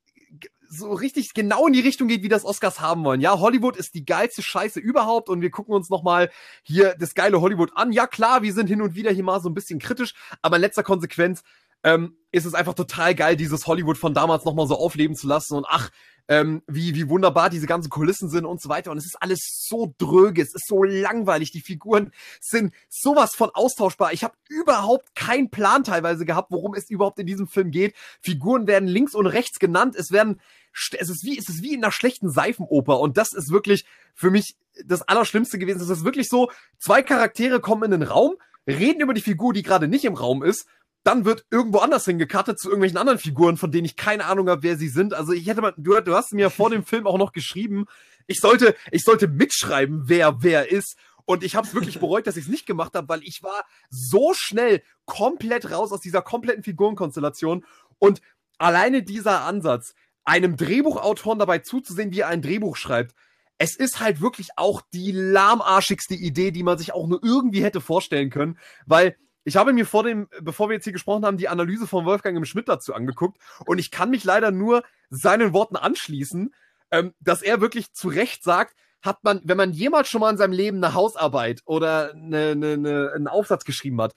[0.72, 3.20] so richtig genau in die Richtung geht, wie das Oscars haben wollen.
[3.20, 6.30] Ja, Hollywood ist die geilste Scheiße überhaupt und wir gucken uns nochmal
[6.62, 7.92] hier das geile Hollywood an.
[7.92, 10.62] Ja, klar, wir sind hin und wieder hier mal so ein bisschen kritisch, aber in
[10.62, 11.42] letzter Konsequenz
[11.84, 15.54] ähm, ist es einfach total geil, dieses Hollywood von damals nochmal so aufleben zu lassen
[15.54, 15.90] und ach,
[16.30, 18.92] ähm, wie, wie wunderbar diese ganzen Kulissen sind und so weiter.
[18.92, 21.50] Und es ist alles so dröge, es ist so langweilig.
[21.50, 24.12] Die Figuren sind sowas von austauschbar.
[24.12, 27.96] Ich habe überhaupt keinen Plan teilweise gehabt, worum es überhaupt in diesem Film geht.
[28.22, 29.96] Figuren werden links und rechts genannt.
[29.96, 30.40] Es werden,
[30.72, 33.00] es ist wie, es ist wie in einer schlechten Seifenoper.
[33.00, 34.54] Und das ist wirklich für mich
[34.84, 35.80] das Allerschlimmste gewesen.
[35.80, 38.36] Es ist wirklich so, zwei Charaktere kommen in den Raum,
[38.68, 40.68] reden über die Figur, die gerade nicht im Raum ist
[41.02, 44.62] dann wird irgendwo anders hingekattet zu irgendwelchen anderen Figuren, von denen ich keine Ahnung habe,
[44.62, 45.14] wer sie sind.
[45.14, 47.86] Also ich hätte mal, du, du hast mir vor dem Film auch noch geschrieben,
[48.26, 50.96] ich sollte, ich sollte mitschreiben, wer wer ist.
[51.24, 53.64] Und ich habe es wirklich bereut, dass ich es nicht gemacht habe, weil ich war
[53.88, 57.64] so schnell komplett raus aus dieser kompletten Figurenkonstellation.
[57.98, 58.20] Und
[58.58, 59.94] alleine dieser Ansatz,
[60.24, 63.14] einem Drehbuchautoren dabei zuzusehen, wie er ein Drehbuch schreibt,
[63.58, 67.80] es ist halt wirklich auch die lahmarschigste Idee, die man sich auch nur irgendwie hätte
[67.80, 71.48] vorstellen können, weil ich habe mir vor dem, bevor wir jetzt hier gesprochen haben, die
[71.48, 75.76] Analyse von Wolfgang im Schmidt dazu angeguckt und ich kann mich leider nur seinen Worten
[75.76, 76.54] anschließen,
[76.90, 80.36] ähm, dass er wirklich zu Recht sagt, hat man, wenn man jemals schon mal in
[80.36, 84.14] seinem Leben eine Hausarbeit oder eine, eine, eine, einen Aufsatz geschrieben hat,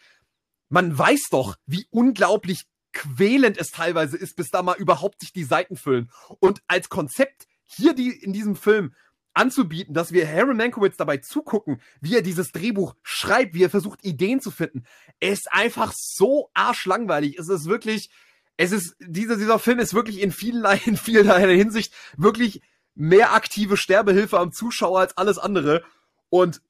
[0.70, 5.44] man weiß doch, wie unglaublich quälend es teilweise ist, bis da mal überhaupt sich die
[5.44, 6.12] Seiten füllen.
[6.40, 8.94] Und als Konzept hier die in diesem Film
[9.34, 14.04] anzubieten, dass wir Harry Mankiewicz dabei zugucken, wie er dieses Drehbuch schreibt, wie er versucht,
[14.04, 14.84] Ideen zu finden,
[15.20, 17.38] ist einfach so arschlangweilig.
[17.38, 18.10] Es ist wirklich,
[18.58, 22.62] es ist, dieser, dieser Film ist wirklich in vielerlei, in vielerlei Hinsicht wirklich
[22.96, 25.84] mehr aktive Sterbehilfe am Zuschauer als alles andere.
[26.30, 26.62] Und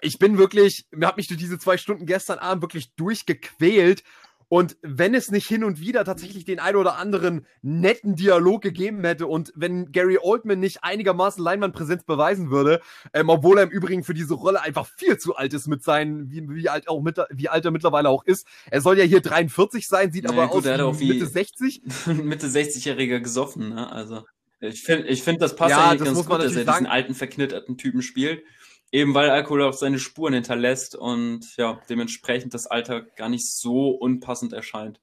[0.00, 4.04] ich bin wirklich, mir hat mich durch diese zwei Stunden gestern Abend wirklich durchgequält
[4.48, 9.04] und wenn es nicht hin und wieder tatsächlich den ein oder anderen netten Dialog gegeben
[9.04, 12.80] hätte und wenn Gary Oldman nicht einigermaßen Leinwandpräsenz beweisen würde,
[13.12, 16.30] ähm, obwohl er im Übrigen für diese Rolle einfach viel zu alt ist mit seinen,
[16.30, 18.46] wie, wie alt auch mit, wie alt er mittlerweile auch ist.
[18.70, 21.82] Er soll ja hier 43 sein, sieht naja, aber gut, aus wie Mitte 60.
[22.06, 23.92] Mitte 60-Jähriger gesoffen, ne?
[23.92, 24.24] Also.
[24.60, 27.14] Ich finde, ich finde, das passt ja, eigentlich das ganz gut, dass er diesen alten,
[27.14, 28.42] verknitterten Typen spielt.
[28.90, 33.90] Eben weil Alkohol auch seine Spuren hinterlässt und ja, dementsprechend das Alter gar nicht so
[33.90, 35.00] unpassend erscheint.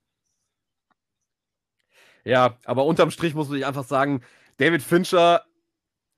[2.23, 4.23] Ja, aber unterm Strich muss ich einfach sagen,
[4.57, 5.45] David Fincher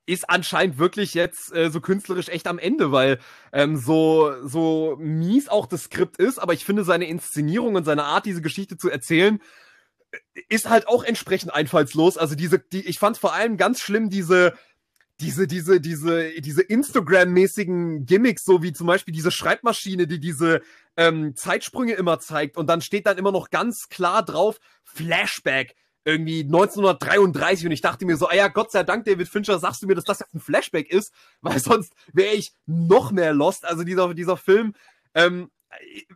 [0.06, 3.20] ist anscheinend wirklich jetzt äh, so künstlerisch echt am Ende, weil
[3.52, 8.06] ähm, so so mies auch das Skript ist, aber ich finde seine Inszenierung und seine
[8.06, 9.42] Art, diese Geschichte zu erzählen,
[10.12, 12.18] äh, ist halt auch entsprechend einfallslos.
[12.18, 14.54] Also diese, die, ich fand vor allem ganz schlimm diese
[15.20, 20.62] diese diese diese diese Instagram-mäßigen Gimmicks, so wie zum Beispiel diese Schreibmaschine, die diese
[20.96, 25.76] ähm, Zeitsprünge immer zeigt und dann steht dann immer noch ganz klar drauf Flashback
[26.08, 29.82] irgendwie 1933 und ich dachte mir so, ah ja, Gott sei Dank, David Fincher, sagst
[29.82, 31.12] du mir, dass das jetzt ein Flashback ist,
[31.42, 33.66] weil sonst wäre ich noch mehr lost.
[33.66, 34.74] Also dieser, dieser Film
[35.14, 35.50] ähm,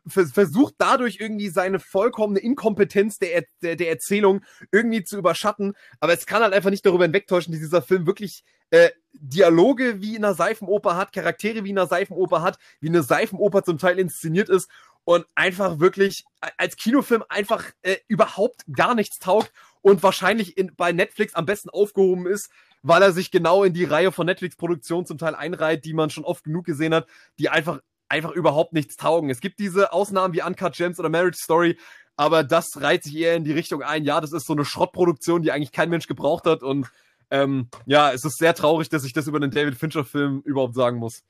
[0.08, 4.42] versucht dadurch irgendwie seine vollkommene Inkompetenz der, der, der Erzählung
[4.72, 8.44] irgendwie zu überschatten, aber es kann halt einfach nicht darüber hinwegtäuschen, dass dieser Film wirklich
[8.72, 13.04] äh, Dialoge wie in einer Seifenoper hat, Charaktere wie in einer Seifenoper hat, wie eine
[13.04, 14.70] Seifenoper zum Teil inszeniert ist
[15.04, 16.24] und einfach wirklich
[16.58, 21.70] als Kinofilm einfach äh, überhaupt gar nichts taugt und wahrscheinlich in, bei Netflix am besten
[21.70, 22.50] aufgehoben ist,
[22.84, 26.24] weil er sich genau in die Reihe von Netflix-Produktionen zum Teil einreiht, die man schon
[26.24, 27.08] oft genug gesehen hat,
[27.40, 27.80] die einfach,
[28.12, 29.30] einfach überhaupt nichts taugen.
[29.30, 31.78] Es gibt diese Ausnahmen wie Uncut Gems oder Marriage Story,
[32.16, 35.42] aber das reiht sich eher in die Richtung ein, ja, das ist so eine Schrottproduktion,
[35.42, 36.88] die eigentlich kein Mensch gebraucht hat und
[37.32, 40.98] ähm, ja, es ist sehr traurig, dass ich das über einen David Fincher-Film überhaupt sagen
[40.98, 41.24] muss.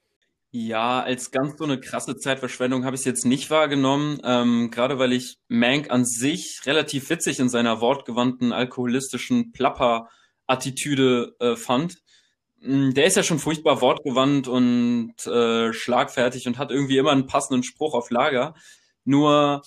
[0.53, 4.99] Ja, als ganz so eine krasse Zeitverschwendung habe ich es jetzt nicht wahrgenommen, ähm, gerade
[4.99, 12.01] weil ich Mank an sich relativ witzig in seiner wortgewandten, alkoholistischen Plapper-Attitüde äh, fand.
[12.61, 17.27] Mm, der ist ja schon furchtbar wortgewandt und äh, schlagfertig und hat irgendwie immer einen
[17.27, 18.55] passenden Spruch auf Lager.
[19.03, 19.63] Nur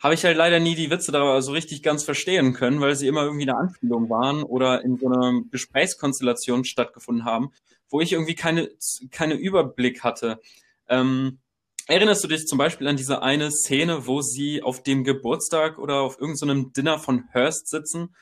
[0.00, 3.06] habe ich halt leider nie die Witze da so richtig ganz verstehen können, weil sie
[3.06, 7.52] immer irgendwie eine Anspielung waren oder in so einer Gesprächskonstellation stattgefunden haben
[7.92, 8.70] wo ich irgendwie keine,
[9.10, 10.40] keine Überblick hatte.
[10.88, 11.38] Ähm,
[11.86, 16.00] erinnerst du dich zum Beispiel an diese eine Szene, wo sie auf dem Geburtstag oder
[16.00, 18.16] auf irgendeinem so Dinner von Hearst sitzen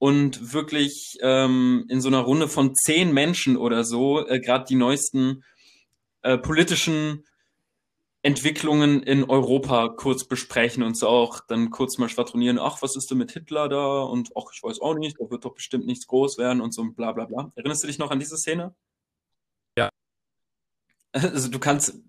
[0.00, 4.74] und wirklich ähm, in so einer Runde von zehn Menschen oder so äh, gerade die
[4.74, 5.44] neuesten
[6.22, 7.26] äh, politischen
[8.22, 13.10] Entwicklungen in Europa kurz besprechen und so auch dann kurz mal schwadronieren, ach, was ist
[13.10, 14.00] denn mit Hitler da?
[14.00, 16.82] Und ach, ich weiß auch nicht, da wird doch bestimmt nichts groß werden und so
[16.92, 17.52] bla bla bla.
[17.54, 18.74] Erinnerst du dich noch an diese Szene?
[21.12, 22.00] Also du kannst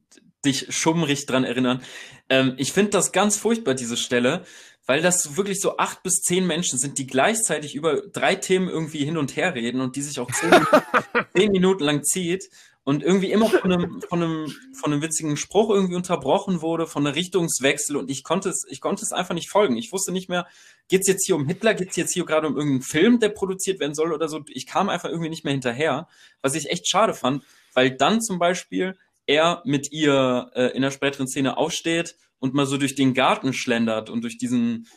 [0.45, 1.83] dich schummrig dran erinnern.
[2.29, 4.43] Ähm, ich finde das ganz furchtbar, diese Stelle,
[4.85, 9.05] weil das wirklich so acht bis zehn Menschen sind, die gleichzeitig über drei Themen irgendwie
[9.05, 10.81] hin und her reden und die sich auch zehn, Minuten,
[11.35, 12.49] zehn Minuten lang zieht
[12.83, 17.05] und irgendwie immer von einem, von einem, von einem witzigen Spruch irgendwie unterbrochen wurde, von
[17.05, 19.77] einem Richtungswechsel und ich konnte es, ich konnte es einfach nicht folgen.
[19.77, 20.47] Ich wusste nicht mehr,
[20.87, 23.93] geht's jetzt hier um Hitler, geht's jetzt hier gerade um irgendeinen Film, der produziert werden
[23.93, 24.41] soll oder so.
[24.47, 26.07] Ich kam einfach irgendwie nicht mehr hinterher,
[26.41, 28.97] was ich echt schade fand, weil dann zum Beispiel
[29.31, 33.53] er mit ihr äh, in der späteren Szene aufsteht und mal so durch den Garten
[33.53, 34.87] schlendert und durch diesen,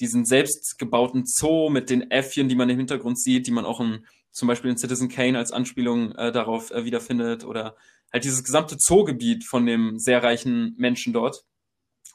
[0.00, 4.06] diesen selbstgebauten Zoo mit den Äffchen, die man im Hintergrund sieht, die man auch in,
[4.32, 7.76] zum Beispiel in Citizen Kane als Anspielung äh, darauf äh, wiederfindet oder
[8.12, 11.44] halt dieses gesamte Zoogebiet von dem sehr reichen Menschen dort.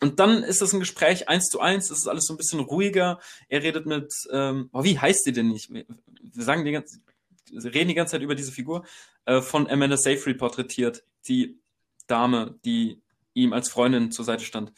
[0.02, 2.60] Und dann ist das ein Gespräch eins zu eins, es ist alles so ein bisschen
[2.60, 3.20] ruhiger.
[3.50, 5.70] Er redet mit, ähm, oh, wie heißt sie denn nicht?
[5.70, 5.86] Wir
[6.44, 7.00] sagen die ganze,
[7.54, 8.84] reden die ganze Zeit über diese Figur,
[9.26, 11.61] äh, von Amanda Seyfried porträtiert, die
[12.12, 13.02] Dame, die
[13.34, 14.72] ihm als Freundin zur Seite stand.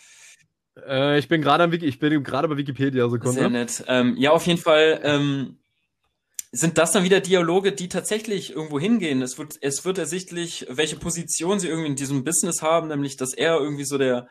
[0.87, 3.39] Äh, ich bin gerade Wiki ich bin gerade bei Wikipedia Sekunde.
[3.39, 3.83] Sehr nett.
[3.87, 5.57] Ähm, ja, auf jeden Fall ähm,
[6.51, 9.21] sind das dann wieder Dialoge, die tatsächlich irgendwo hingehen.
[9.21, 13.33] Es wird, es wird ersichtlich, welche Position sie irgendwie in diesem Business haben, nämlich, dass
[13.33, 14.27] er irgendwie so der,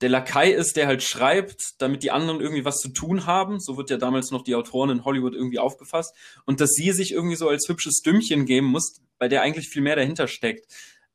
[0.00, 3.60] der Lakai ist, der halt schreibt, damit die anderen irgendwie was zu tun haben.
[3.60, 6.12] So wird ja damals noch die Autoren in Hollywood irgendwie aufgefasst.
[6.44, 9.82] Und dass sie sich irgendwie so als hübsches Dümmchen geben muss, bei der eigentlich viel
[9.82, 10.66] mehr dahinter steckt.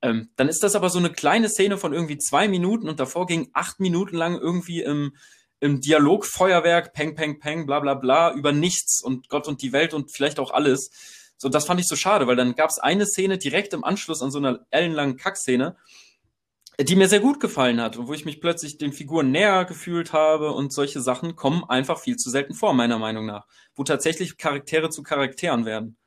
[0.02, 3.26] Ähm, dann ist das aber so eine kleine Szene von irgendwie zwei Minuten und davor
[3.26, 5.16] ging acht Minuten lang irgendwie im,
[5.60, 9.94] im Dialogfeuerwerk, peng, peng, peng, bla, bla, bla, über nichts und Gott und die Welt
[9.94, 10.90] und vielleicht auch alles.
[11.38, 14.22] So, das fand ich so schade, weil dann gab es eine Szene direkt im Anschluss
[14.22, 15.76] an so einer ellenlangen Kackszene,
[16.80, 20.14] die mir sehr gut gefallen hat und wo ich mich plötzlich den Figuren näher gefühlt
[20.14, 24.38] habe und solche Sachen kommen einfach viel zu selten vor, meiner Meinung nach, wo tatsächlich
[24.38, 25.98] Charaktere zu Charakteren werden.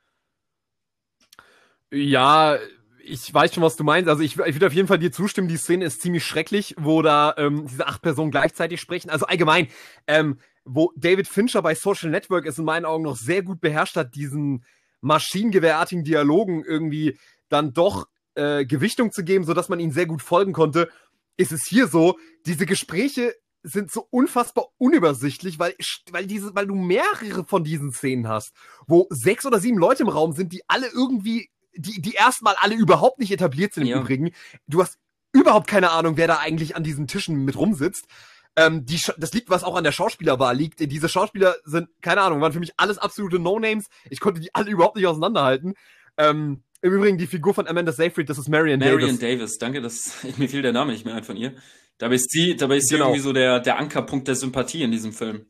[1.90, 2.58] Ja,
[3.08, 4.08] ich weiß schon, was du meinst.
[4.08, 7.02] Also ich, ich würde auf jeden Fall dir zustimmen, die Szene ist ziemlich schrecklich, wo
[7.02, 9.10] da ähm, diese acht Personen gleichzeitig sprechen.
[9.10, 9.68] Also allgemein,
[10.06, 13.96] ähm, wo David Fincher bei Social Network es in meinen Augen noch sehr gut beherrscht
[13.96, 14.64] hat, diesen
[15.00, 20.52] maschinengewehrartigen Dialogen irgendwie dann doch äh, Gewichtung zu geben, sodass man ihnen sehr gut folgen
[20.52, 20.90] konnte,
[21.36, 25.74] ist es hier so, diese Gespräche sind so unfassbar unübersichtlich, weil,
[26.10, 28.52] weil, diese, weil du mehrere von diesen Szenen hast,
[28.86, 32.74] wo sechs oder sieben Leute im Raum sind, die alle irgendwie, die, die erstmal alle
[32.74, 34.00] überhaupt nicht etabliert sind im ja.
[34.00, 34.32] Übrigen.
[34.66, 34.98] Du hast
[35.32, 38.06] überhaupt keine Ahnung, wer da eigentlich an diesen Tischen mit rumsitzt.
[38.56, 40.80] Ähm, die, das liegt, was auch an der Schauspielerwahl liegt.
[40.80, 43.86] Diese Schauspieler sind, keine Ahnung, waren für mich alles absolute No-Names.
[44.10, 45.74] Ich konnte die alle überhaupt nicht auseinanderhalten.
[46.16, 49.20] Ähm, im Übrigen die Figur von Amanda Seyfried, das ist Marion, Marion Davis.
[49.20, 51.54] Marion Davis, danke, das, mir fiel der Name nicht mehr ein von ihr.
[51.98, 53.06] Dabei ist sie, dabei ist sie Genau.
[53.08, 55.46] irgendwie so der, der Ankerpunkt der Sympathie in diesem Film.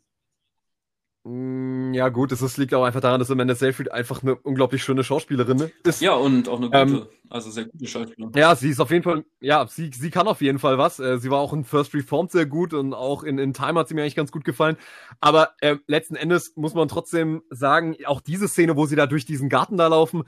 [1.28, 5.04] Mm, Ja, gut, ist- liegt auch einfach daran, dass Amanda Seyfried einfach eine unglaublich schöne
[5.04, 6.00] Schauspielerin ist.
[6.00, 8.32] Ja, und auch eine gute, Ähm, also sehr gute Schauspielerin.
[8.34, 10.98] Ja, sie ist auf jeden Fall, ja, sie, sie kann auf jeden Fall was.
[10.98, 13.88] Äh, Sie war auch in First Reformed sehr gut und auch in, in Time hat
[13.88, 14.76] sie mir eigentlich ganz gut gefallen.
[15.20, 19.26] Aber äh, letzten Endes muss man trotzdem sagen, auch diese Szene, wo sie da durch
[19.26, 20.24] diesen Garten da laufen,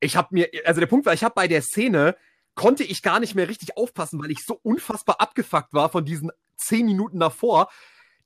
[0.00, 2.16] ich habe mir, also der Punkt war, ich habe bei der Szene,
[2.54, 6.30] konnte ich gar nicht mehr richtig aufpassen, weil ich so unfassbar abgefuckt war von diesen
[6.56, 7.68] zehn Minuten davor,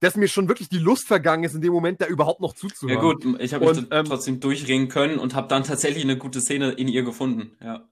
[0.04, 2.96] dass mir schon wirklich die Lust vergangen ist, in dem Moment da überhaupt noch zuzuhören.
[2.96, 6.18] Ja gut, ich habe mich Und, ähm, trotzdem durchringen können und habe dann tatsächlich eine
[6.18, 7.56] gute Szene in ihr gefunden.
[7.62, 7.88] Ja.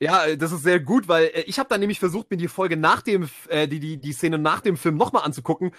[0.00, 2.48] Ja, äh, das ist sehr gut, weil äh, ich habe dann nämlich versucht, mir die
[2.48, 5.72] Folge nach dem, äh, die, die, die Szene nach dem Film nochmal anzugucken.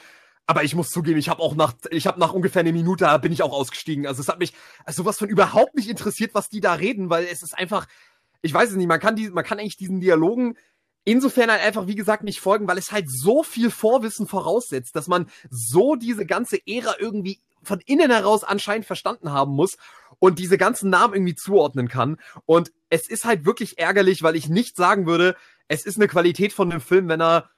[0.46, 3.18] Aber ich muss zugeben, ich habe auch nach, ich habe nach ungefähr einer Minute da
[3.18, 4.08] bin ich auch ausgestiegen.
[4.08, 4.54] Also es hat mich
[4.86, 7.88] also sowas von überhaupt nicht interessiert, was die da reden, weil es ist einfach,
[8.42, 10.56] ich weiß es nicht, man kann die, man kann eigentlich diesen Dialogen
[11.04, 15.08] insofern halt einfach, wie gesagt, nicht folgen, weil es halt so viel Vorwissen voraussetzt, dass
[15.08, 19.78] man so diese ganze Ära irgendwie von innen heraus anscheinend verstanden haben muss
[20.20, 22.18] und diese ganzen Namen irgendwie zuordnen kann.
[22.46, 25.36] Und es ist halt wirklich ärgerlich, weil ich nicht sagen würde,
[25.68, 27.50] es ist eine Qualität von dem Film, wenn er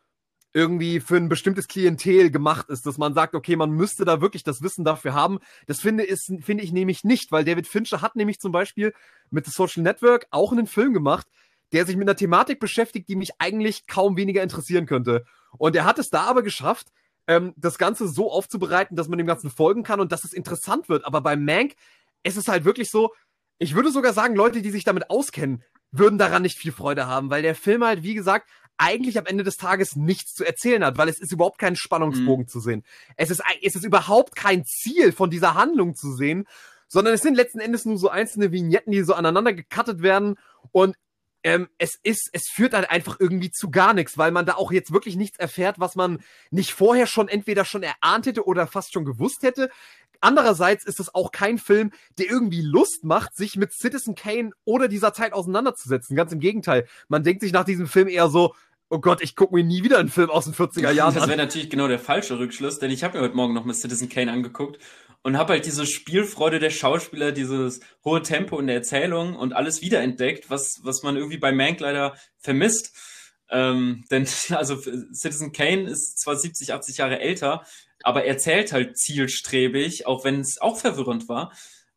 [0.53, 4.43] irgendwie für ein bestimmtes Klientel gemacht ist, dass man sagt, okay, man müsste da wirklich
[4.43, 5.39] das Wissen dafür haben.
[5.65, 8.93] Das finde, ist, finde ich nämlich nicht, weil David Fincher hat nämlich zum Beispiel
[9.31, 11.27] mit The Social Network auch einen Film gemacht,
[11.73, 15.25] der sich mit einer Thematik beschäftigt, die mich eigentlich kaum weniger interessieren könnte.
[15.57, 16.87] Und er hat es da aber geschafft,
[17.27, 20.89] ähm, das Ganze so aufzubereiten, dass man dem Ganzen folgen kann und dass es interessant
[20.89, 21.05] wird.
[21.05, 21.73] Aber bei Mank
[22.23, 23.13] ist es halt wirklich so,
[23.57, 27.29] ich würde sogar sagen, Leute, die sich damit auskennen, würden daran nicht viel Freude haben,
[27.29, 30.97] weil der Film halt, wie gesagt, eigentlich am Ende des Tages nichts zu erzählen hat,
[30.97, 32.83] weil es ist überhaupt kein Spannungsbogen zu sehen.
[33.15, 36.45] Es ist, es ist überhaupt kein Ziel von dieser Handlung zu sehen,
[36.87, 40.35] sondern es sind letzten Endes nur so einzelne Vignetten, die so aneinander gecuttet werden
[40.71, 40.95] und
[41.43, 44.71] ähm, es ist, es führt halt einfach irgendwie zu gar nichts, weil man da auch
[44.71, 46.19] jetzt wirklich nichts erfährt, was man
[46.51, 49.69] nicht vorher schon entweder schon erahnt hätte oder fast schon gewusst hätte.
[50.21, 54.87] Andererseits ist es auch kein Film, der irgendwie Lust macht, sich mit Citizen Kane oder
[54.87, 56.15] dieser Zeit auseinanderzusetzen.
[56.15, 56.87] Ganz im Gegenteil.
[57.09, 58.55] Man denkt sich nach diesem Film eher so,
[58.89, 61.29] oh Gott, ich gucke mir nie wieder einen Film aus den 40er Jahren Das an.
[61.29, 64.07] wäre natürlich genau der falsche Rückschluss, denn ich habe mir heute Morgen noch mal Citizen
[64.07, 64.79] Kane angeguckt
[65.23, 69.81] und habe halt diese Spielfreude der Schauspieler, dieses hohe Tempo in der Erzählung und alles
[69.81, 72.93] wiederentdeckt, was, was man irgendwie bei Mank leider vermisst.
[73.49, 74.75] Ähm, denn also
[75.13, 77.63] Citizen Kane ist zwar 70, 80 Jahre älter,
[78.03, 81.53] aber erzählt halt zielstrebig, auch wenn es auch verwirrend war,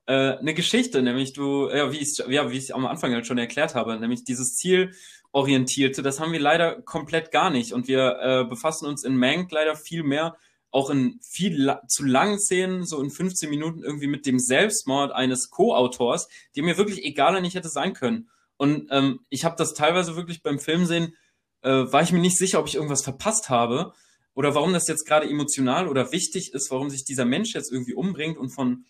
[0.06, 3.38] äh, eine Geschichte, nämlich du, ja, wie ich ja, wie ich am Anfang halt schon
[3.38, 8.44] erklärt habe, nämlich dieses Zielorientierte, das haben wir leider komplett gar nicht und wir äh,
[8.44, 10.36] befassen uns in Mank leider viel mehr
[10.70, 15.50] auch in viel zu langen Szenen, so in 15 Minuten irgendwie mit dem Selbstmord eines
[15.50, 18.28] Co-Autors, die mir wirklich egaler nicht hätte sein können.
[18.56, 21.14] Und ähm, ich habe das teilweise wirklich beim Filmsehen,
[21.62, 23.92] äh, war ich mir nicht sicher, ob ich irgendwas verpasst habe
[24.34, 27.94] oder warum das jetzt gerade emotional oder wichtig ist, warum sich dieser Mensch jetzt irgendwie
[27.94, 28.84] umbringt und von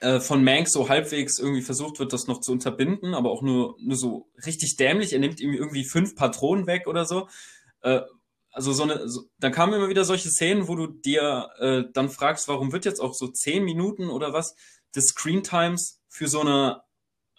[0.00, 3.76] äh, von Mank so halbwegs irgendwie versucht wird, das noch zu unterbinden, aber auch nur,
[3.78, 5.12] nur so richtig dämlich.
[5.12, 7.28] Er nimmt ihm irgendwie fünf Patronen weg oder so.
[7.82, 8.00] Äh,
[8.52, 12.10] also so eine, so, dann kamen immer wieder solche Szenen, wo du dir äh, dann
[12.10, 14.54] fragst, warum wird jetzt auch so zehn Minuten oder was
[14.94, 16.82] des Screentimes für so eine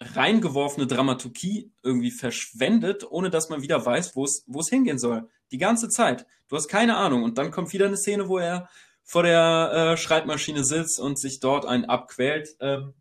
[0.00, 5.28] reingeworfene Dramaturgie irgendwie verschwendet, ohne dass man wieder weiß, wo es wo es hingehen soll.
[5.52, 6.26] Die ganze Zeit.
[6.48, 7.22] Du hast keine Ahnung.
[7.22, 8.68] Und dann kommt wieder eine Szene, wo er
[9.04, 12.56] vor der äh, Schreibmaschine sitzt und sich dort einen abquält.
[12.60, 12.94] Ähm,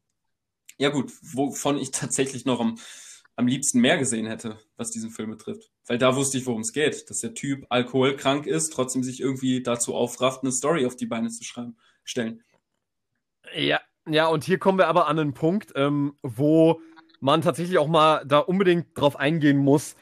[0.78, 2.78] ja gut, wovon ich tatsächlich noch am,
[3.36, 5.72] am liebsten mehr gesehen hätte, was diesen Film betrifft.
[5.88, 7.10] Weil da wusste ich, worum es geht.
[7.10, 11.30] Dass der Typ alkoholkrank ist, trotzdem sich irgendwie dazu aufrafft, eine Story auf die Beine
[11.30, 12.44] zu schreiben, stellen.
[13.56, 16.82] Ja, ja, und hier kommen wir aber an einen Punkt, ähm, wo
[17.20, 19.96] man tatsächlich auch mal da unbedingt drauf eingehen muss,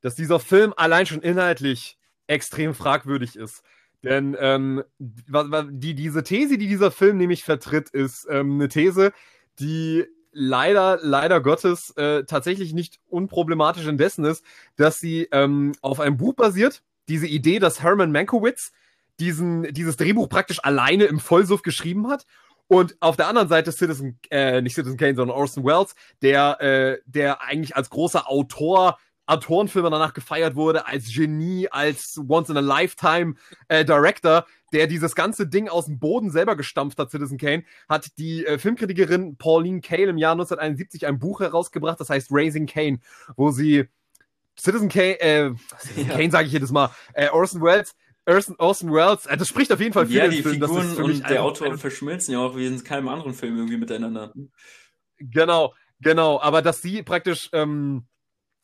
[0.00, 3.62] dass dieser Film allein schon inhaltlich extrem fragwürdig ist.
[4.02, 9.12] Denn ähm, die, diese These, die dieser Film nämlich vertritt, ist ähm, eine These,
[9.58, 10.06] die
[10.36, 14.44] leider, leider Gottes äh, tatsächlich nicht unproblematisch indessen ist,
[14.76, 16.82] dass sie ähm, auf einem Buch basiert.
[17.08, 18.72] Diese Idee, dass Herman Mankiewicz
[19.18, 22.26] diesen, dieses Drehbuch praktisch alleine im Vollsuff geschrieben hat
[22.68, 26.98] und auf der anderen Seite Citizen, äh, nicht Citizen Kane, sondern Orson Welles, der, äh,
[27.06, 32.60] der eigentlich als großer Autor, Autorenfilmer danach gefeiert wurde, als Genie, als Once in a
[32.60, 33.34] Lifetime
[33.68, 38.18] äh, Director, der dieses ganze Ding aus dem Boden selber gestampft hat, Citizen Kane, hat
[38.18, 42.98] die äh, Filmkritikerin Pauline Kael im Jahr 1971 ein Buch herausgebracht, das heißt Raising Kane,
[43.36, 43.84] wo sie
[44.58, 46.16] Citizen Kane, äh, Citizen Ja.
[46.16, 47.94] Kane sage ich jedes Mal, äh, Orson Welles,
[48.26, 50.60] Orson, Orson Welles, äh, das spricht auf jeden Fall für Ja, die Film.
[50.60, 54.32] Figuren und der Autor verschmilzen ja auch wie in keinem anderen Film irgendwie miteinander.
[55.18, 55.74] Genau.
[56.00, 58.06] Genau, aber dass sie praktisch, ähm,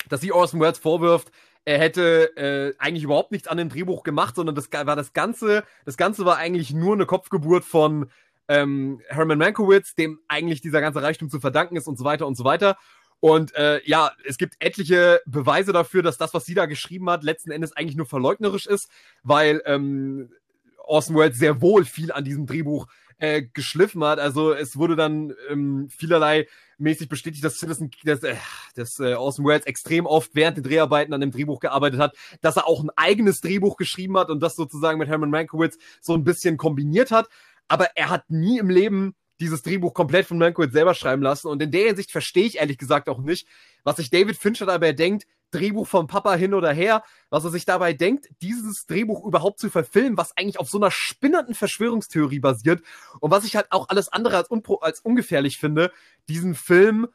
[0.09, 1.31] dass sie Orson Welles vorwirft,
[1.65, 5.65] er hätte äh, eigentlich überhaupt nichts an dem Drehbuch gemacht, sondern das war das Ganze,
[5.85, 8.11] das Ganze war eigentlich nur eine Kopfgeburt von
[8.49, 12.37] ähm, Herman Mankiewicz, dem eigentlich dieser ganze Reichtum zu verdanken ist und so weiter und
[12.37, 12.77] so weiter.
[13.21, 17.23] Und äh, ja, es gibt etliche Beweise dafür, dass das, was sie da geschrieben hat,
[17.23, 18.91] letzten Endes eigentlich nur verleugnerisch ist,
[19.23, 20.33] weil ähm,
[20.79, 22.89] Orson Welles sehr wohl viel an diesem Drehbuch
[23.23, 24.19] äh, geschliffen hat.
[24.19, 26.49] Also es wurde dann ähm, vielerlei
[26.79, 28.35] mäßig bestätigt, dass Citizen, dass, äh,
[28.75, 32.57] dass äh, Orson Welles extrem oft während den Dreharbeiten an dem Drehbuch gearbeitet hat, dass
[32.57, 36.25] er auch ein eigenes Drehbuch geschrieben hat und das sozusagen mit Herman Mankiewicz so ein
[36.25, 37.29] bisschen kombiniert hat.
[37.69, 41.47] Aber er hat nie im Leben dieses Drehbuch komplett von Mankiewicz selber schreiben lassen.
[41.47, 43.47] Und in der Hinsicht verstehe ich ehrlich gesagt auch nicht,
[43.85, 47.65] was sich David Fincher dabei denkt, Drehbuch vom Papa hin oder her, was er sich
[47.65, 52.83] dabei denkt, dieses Drehbuch überhaupt zu verfilmen, was eigentlich auf so einer spinnernden Verschwörungstheorie basiert
[53.21, 54.49] und was ich halt auch alles andere als,
[54.81, 55.93] als ungefährlich finde,
[56.29, 57.09] diesen Film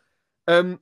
[0.47, 0.79] ähm,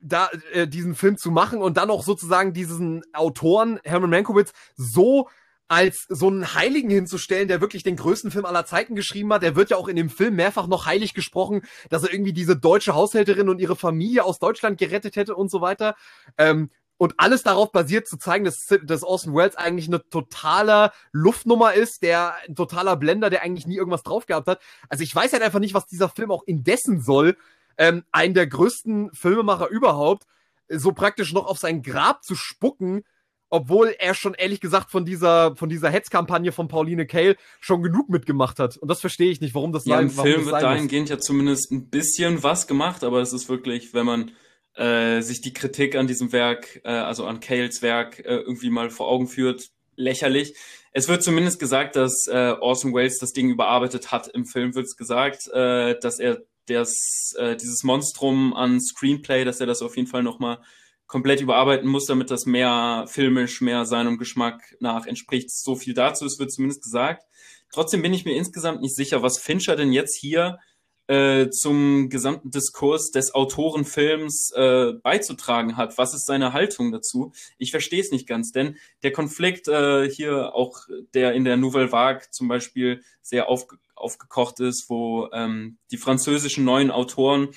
[0.00, 5.28] da äh, diesen Film zu machen und dann auch sozusagen diesen Autoren Herman Mankiewicz so
[5.70, 9.44] als so einen Heiligen hinzustellen, der wirklich den größten Film aller Zeiten geschrieben hat.
[9.44, 12.56] Der wird ja auch in dem Film mehrfach noch heilig gesprochen, dass er irgendwie diese
[12.56, 15.94] deutsche Haushälterin und ihre Familie aus Deutschland gerettet hätte und so weiter.
[16.38, 21.72] Ähm, und alles darauf basiert zu zeigen, dass, dass Orson Welles eigentlich eine totaler Luftnummer
[21.72, 24.60] ist, der ein totaler Blender, der eigentlich nie irgendwas drauf gehabt hat.
[24.88, 27.36] Also ich weiß halt einfach nicht, was dieser Film auch indessen soll,
[27.78, 30.26] ähm, einen der größten Filmemacher überhaupt,
[30.68, 33.04] so praktisch noch auf sein Grab zu spucken,
[33.50, 38.08] obwohl er schon ehrlich gesagt von dieser von dieser Hetzkampagne von Pauline Kael schon genug
[38.08, 38.76] mitgemacht hat.
[38.78, 41.70] Und das verstehe ich nicht, warum das ja, sein, im Film wird dahingehend ja zumindest
[41.72, 44.30] ein bisschen was gemacht, aber es ist wirklich, wenn man
[44.74, 48.88] äh, sich die Kritik an diesem Werk, äh, also an Kaels Werk, äh, irgendwie mal
[48.88, 50.54] vor Augen führt, lächerlich.
[50.92, 54.28] Es wird zumindest gesagt, dass äh, Orson Welles das Ding überarbeitet hat.
[54.28, 59.60] Im Film wird es gesagt, äh, dass er das, äh, dieses Monstrum an Screenplay, dass
[59.60, 60.64] er das auf jeden Fall nochmal mal
[61.10, 65.50] komplett überarbeiten muss, damit das mehr filmisch, mehr seinem Geschmack nach entspricht.
[65.50, 67.24] So viel dazu, es wird zumindest gesagt.
[67.72, 70.60] Trotzdem bin ich mir insgesamt nicht sicher, was Fincher denn jetzt hier
[71.08, 75.98] äh, zum gesamten Diskurs des Autorenfilms äh, beizutragen hat.
[75.98, 77.32] Was ist seine Haltung dazu?
[77.58, 81.90] Ich verstehe es nicht ganz, denn der Konflikt äh, hier auch, der in der Nouvelle
[81.90, 87.48] Vague zum Beispiel sehr aufge aufgekocht ist, wo ähm, die französischen neuen Autoren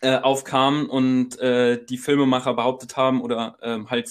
[0.00, 4.08] äh, aufkamen und äh, die Filmemacher behauptet haben oder äh, halt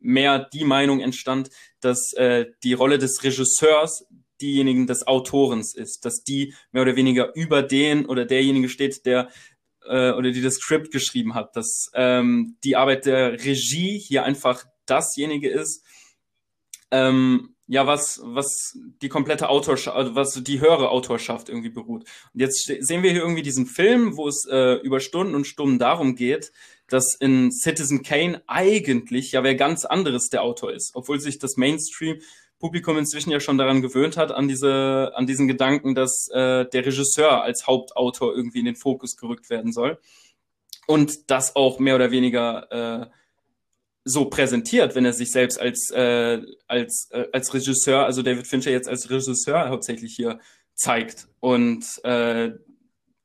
[0.00, 1.50] mehr die Meinung entstand,
[1.80, 4.06] dass äh, die Rolle des Regisseurs
[4.40, 9.28] diejenigen des Autorens ist, dass die mehr oder weniger über den oder derjenige steht, der
[9.84, 14.64] äh, oder die das Skript geschrieben hat, dass ähm, die Arbeit der Regie hier einfach
[14.86, 15.84] dasjenige ist,
[16.90, 22.04] ähm, ja, was, was die komplette Autorschaft, also was die höhere Autorschaft irgendwie beruht.
[22.34, 25.78] Und jetzt sehen wir hier irgendwie diesen Film, wo es äh, über Stunden und Stunden
[25.78, 26.52] darum geht,
[26.88, 31.56] dass in Citizen Kane eigentlich ja wer ganz anderes der Autor ist, obwohl sich das
[31.56, 36.84] Mainstream-Publikum inzwischen ja schon daran gewöhnt hat, an diese, an diesen Gedanken, dass äh, der
[36.84, 39.98] Regisseur als Hauptautor irgendwie in den Fokus gerückt werden soll.
[40.86, 43.06] Und das auch mehr oder weniger äh,
[44.04, 48.70] so präsentiert, wenn er sich selbst als, äh, als, äh, als Regisseur, also David Fincher
[48.70, 50.40] jetzt als Regisseur hauptsächlich hier
[50.74, 52.52] zeigt und äh,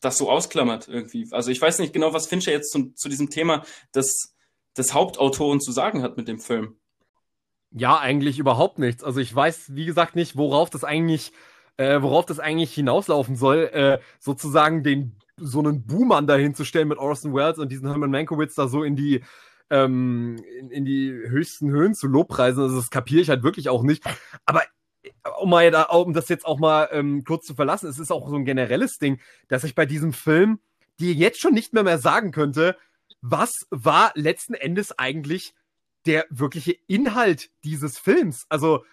[0.01, 1.27] das so ausklammert irgendwie.
[1.31, 3.63] Also ich weiß nicht genau, was Fincher jetzt zu, zu diesem Thema
[3.95, 4.35] des,
[4.77, 6.77] des Hauptautoren zu sagen hat mit dem Film.
[7.71, 9.03] Ja, eigentlich überhaupt nichts.
[9.03, 11.31] Also ich weiß, wie gesagt, nicht, worauf das eigentlich,
[11.77, 16.87] äh, worauf das eigentlich hinauslaufen soll, äh, sozusagen den so einen Buhmann dahin zu stellen
[16.87, 19.23] mit Orson Welles und diesen Herman Mankiewicz da so in die
[19.69, 22.63] ähm, in, in die höchsten Höhen zu lobpreisen.
[22.63, 24.03] Also das kapiere ich halt wirklich auch nicht.
[24.45, 24.63] Aber
[25.03, 25.09] äh,
[25.39, 28.29] um, mal da, um das jetzt auch mal ähm, kurz zu verlassen, es ist auch
[28.29, 30.59] so ein generelles Ding, dass ich bei diesem Film
[30.99, 32.77] dir jetzt schon nicht mehr mehr sagen könnte,
[33.21, 35.53] was war letzten Endes eigentlich
[36.05, 38.45] der wirkliche Inhalt dieses Films?
[38.49, 38.83] Also,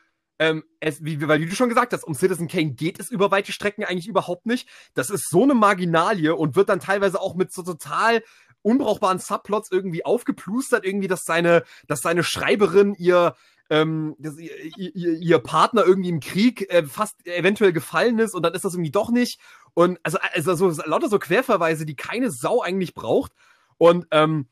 [0.40, 3.52] ähm, es, wie, weil du schon gesagt hast, um Citizen Kane geht es über weite
[3.52, 4.68] Strecken eigentlich überhaupt nicht.
[4.94, 8.22] Das ist so eine Marginalie und wird dann teilweise auch mit so total
[8.64, 13.34] unbrauchbaren Subplots irgendwie aufgeplustert, irgendwie, dass seine, dass seine Schreiberin ihr
[13.70, 18.42] ähm, dass ihr, ihr, ihr Partner irgendwie im Krieg äh, fast eventuell gefallen ist und
[18.42, 19.40] dann ist das irgendwie doch nicht.
[19.72, 23.32] Und also, also so, lauter so Querverweise, die keine Sau eigentlich braucht.
[23.78, 24.48] Und ähm,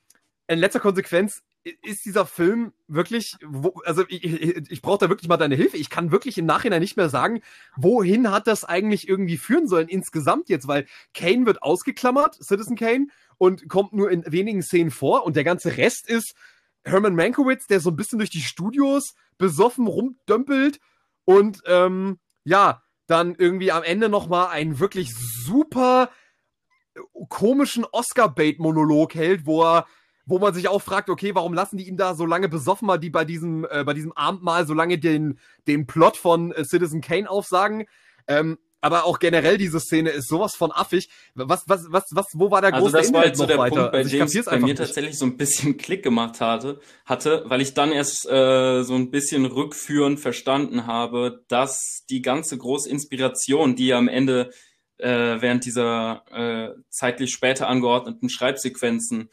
[0.49, 1.43] in letzter Konsequenz
[1.83, 5.77] ist dieser Film wirklich, wo, also ich, ich, ich brauche da wirklich mal deine Hilfe.
[5.77, 7.41] Ich kann wirklich im Nachhinein nicht mehr sagen,
[7.77, 13.07] wohin hat das eigentlich irgendwie führen sollen insgesamt jetzt, weil Kane wird ausgeklammert, Citizen Kane,
[13.39, 16.35] und kommt nur in wenigen Szenen vor und der ganze Rest ist
[16.85, 20.81] Herman Mankiewicz, der so ein bisschen durch die Studios besoffen rumdömpelt
[21.25, 26.11] und ähm, ja, dann irgendwie am Ende nochmal ein wirklich super
[27.29, 29.87] komischen Oscar-Bait-Monolog hält, wo er
[30.27, 32.99] wo man sich auch fragt, okay, warum lassen die ihn da so lange besoffen mal
[32.99, 37.01] die bei diesem, äh, bei diesem Abendmahl so lange den, den Plot von äh, Citizen
[37.01, 37.87] Kane aufsagen.
[38.29, 41.09] Ähm, aber auch generell diese Szene ist sowas von affig.
[41.35, 43.49] Was, was, was, was, wo war der also große das Inhalt war jetzt so noch
[43.49, 43.77] der weiter?
[43.77, 44.79] Punkt, bei also dem es bei mir nicht.
[44.79, 49.13] tatsächlich so ein bisschen Klick gemacht hatte, hatte, weil ich dann erst äh, so ein
[49.13, 54.51] bisschen rückführend verstanden habe, dass die ganze große Inspiration, die am Ende
[54.99, 59.31] äh, während dieser äh, zeitlich später angeordneten Schreibsequenzen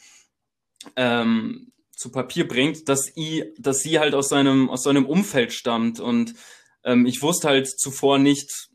[0.95, 5.99] ähm, zu Papier bringt, dass, i, dass sie halt aus seinem, aus seinem Umfeld stammt.
[5.99, 6.33] Und
[6.83, 8.69] ähm, ich wusste halt zuvor nicht,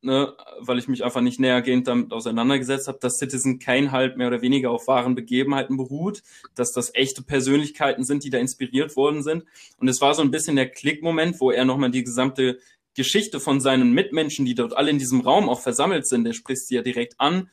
[0.00, 4.28] ne, weil ich mich einfach nicht nähergehend damit auseinandergesetzt habe, dass Citizen Kane halt mehr
[4.28, 6.22] oder weniger auf wahren Begebenheiten beruht,
[6.54, 9.44] dass das echte Persönlichkeiten sind, die da inspiriert worden sind.
[9.78, 12.58] Und es war so ein bisschen der Klickmoment, wo er nochmal die gesamte
[12.94, 16.66] Geschichte von seinen Mitmenschen, die dort alle in diesem Raum auch versammelt sind, der spricht
[16.66, 17.50] sie ja direkt an,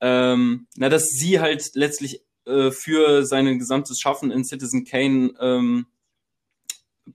[0.00, 5.86] ähm, na, dass sie halt letztlich äh, für sein gesamtes Schaffen in Citizen Kane ähm,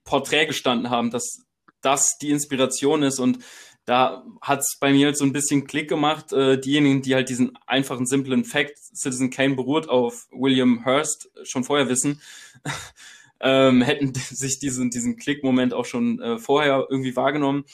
[0.04, 1.44] Porträt gestanden haben, dass
[1.82, 3.40] das die Inspiration ist und
[3.86, 6.32] da hat's bei mir halt so ein bisschen Klick gemacht.
[6.32, 11.66] Äh, diejenigen, die halt diesen einfachen, simplen Fact, Citizen Kane beruht auf William Hurst, schon
[11.66, 12.22] vorher wissen,
[13.42, 17.66] ähm, hätten sich diesen, diesen Klick-Moment auch schon äh, vorher irgendwie wahrgenommen.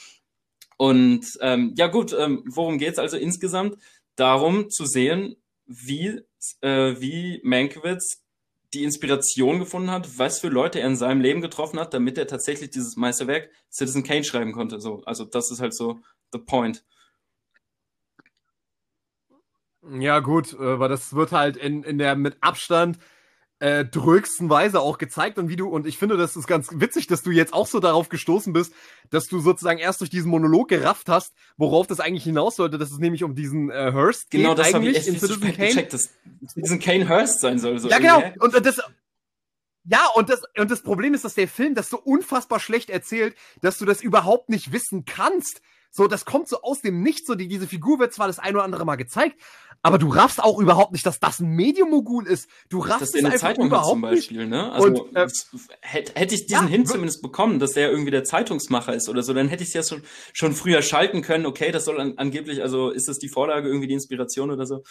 [0.76, 3.76] Und ähm, ja gut, ähm, worum geht's also insgesamt?
[4.16, 5.36] Darum zu sehen,
[5.66, 6.20] wie,
[6.60, 8.22] äh, wie Mankiewicz
[8.72, 12.26] die Inspiration gefunden hat, was für Leute er in seinem Leben getroffen hat, damit er
[12.26, 14.80] tatsächlich dieses Meisterwerk Citizen Kane schreiben konnte.
[14.80, 16.00] So, also das ist halt so
[16.32, 16.84] the point.
[19.82, 22.98] Ja, gut, äh, weil das wird halt in, in der mit Abstand
[23.60, 27.06] äh, drögsten Weise auch gezeigt und wie du, und ich finde, das ist ganz witzig,
[27.06, 28.72] dass du jetzt auch so darauf gestoßen bist,
[29.10, 32.90] dass du sozusagen erst durch diesen Monolog gerafft hast, worauf das eigentlich hinaus sollte, dass
[32.90, 34.56] es nämlich um diesen äh, Hurst genau, geht.
[34.56, 35.68] Genau, das habe ich echt in Citizen Kane.
[35.68, 36.10] Gecheckt, dass
[36.56, 37.78] diesen Kane Hurst sein soll.
[37.78, 38.22] So ja, genau.
[38.38, 38.80] Und, und das,
[39.84, 43.34] ja, und das, und das Problem ist, dass der Film das so unfassbar schlecht erzählt,
[43.60, 45.60] dass du das überhaupt nicht wissen kannst.
[45.90, 48.54] So, das kommt so aus dem Nichts, so die, diese Figur wird zwar das ein
[48.54, 49.36] oder andere Mal gezeigt,
[49.82, 52.48] aber du raffst auch überhaupt nicht, dass das ein Medienmogul ist.
[52.68, 54.50] Du raffst es einfach Zeitung überhaupt zum Beispiel, nicht.
[54.50, 54.70] ne?
[54.72, 55.26] Also Und, äh,
[55.80, 59.22] hätte, hätte ich diesen ja, Hint zumindest bekommen, dass der irgendwie der Zeitungsmacher ist oder
[59.22, 62.14] so, dann hätte ich es ja schon, schon früher schalten können, okay, das soll an,
[62.18, 64.82] angeblich, also ist das die Vorlage, irgendwie die Inspiration oder so.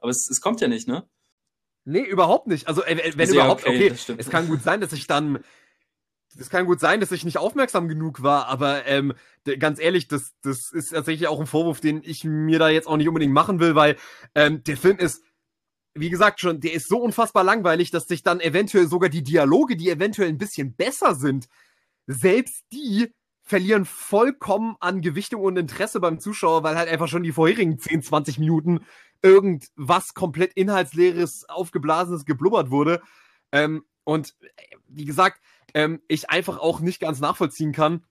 [0.00, 1.06] Aber es, es kommt ja nicht, ne?
[1.84, 2.68] Nee, überhaupt nicht.
[2.68, 5.44] Also, äh, äh, wenn ja, überhaupt, okay, okay, es kann gut sein, dass ich dann,
[6.36, 9.14] es kann gut sein, dass ich nicht aufmerksam genug war, aber ähm,
[9.58, 12.96] ganz ehrlich, das, das ist tatsächlich auch ein Vorwurf, den ich mir da jetzt auch
[12.96, 13.96] nicht unbedingt machen will, weil
[14.34, 15.22] ähm, der Film ist,
[15.94, 19.76] wie gesagt schon, der ist so unfassbar langweilig, dass sich dann eventuell sogar die Dialoge,
[19.76, 21.48] die eventuell ein bisschen besser sind,
[22.06, 23.12] selbst die
[23.42, 28.02] verlieren vollkommen an Gewichtung und Interesse beim Zuschauer, weil halt einfach schon die vorherigen 10,
[28.02, 28.80] 20 Minuten
[29.22, 33.02] irgendwas komplett inhaltsleeres, aufgeblasenes geblubbert wurde.
[33.50, 35.40] Ähm, und äh, wie gesagt,
[35.74, 38.04] ähm, ich einfach auch nicht ganz nachvollziehen kann,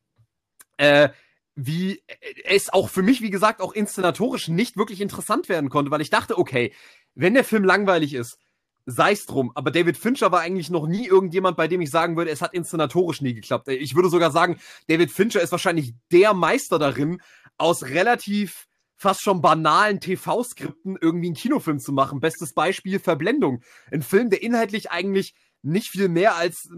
[0.78, 1.10] äh,
[1.56, 5.92] wie äh, es auch für mich, wie gesagt, auch inszenatorisch nicht wirklich interessant werden konnte,
[5.92, 6.74] weil ich dachte, okay,
[7.16, 8.38] wenn der Film langweilig ist,
[8.86, 9.52] sei es drum.
[9.54, 12.54] Aber David Fincher war eigentlich noch nie irgendjemand, bei dem ich sagen würde, es hat
[12.54, 13.68] inszenatorisch nie geklappt.
[13.68, 17.22] Ich würde sogar sagen, David Fincher ist wahrscheinlich der Meister darin,
[17.58, 22.20] aus relativ fast schon banalen TV-Skripten irgendwie einen Kinofilm zu machen.
[22.20, 23.62] Bestes Beispiel Verblendung.
[23.92, 26.70] Ein Film, der inhaltlich eigentlich nicht viel mehr als,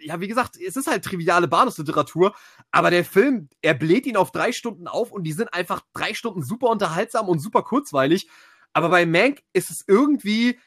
[0.00, 2.34] ja, wie gesagt, es ist halt triviale Bahnhofsliteratur,
[2.70, 6.14] aber der Film, er bläht ihn auf drei Stunden auf und die sind einfach drei
[6.14, 8.28] Stunden super unterhaltsam und super kurzweilig.
[8.72, 10.58] Aber bei Mank ist es irgendwie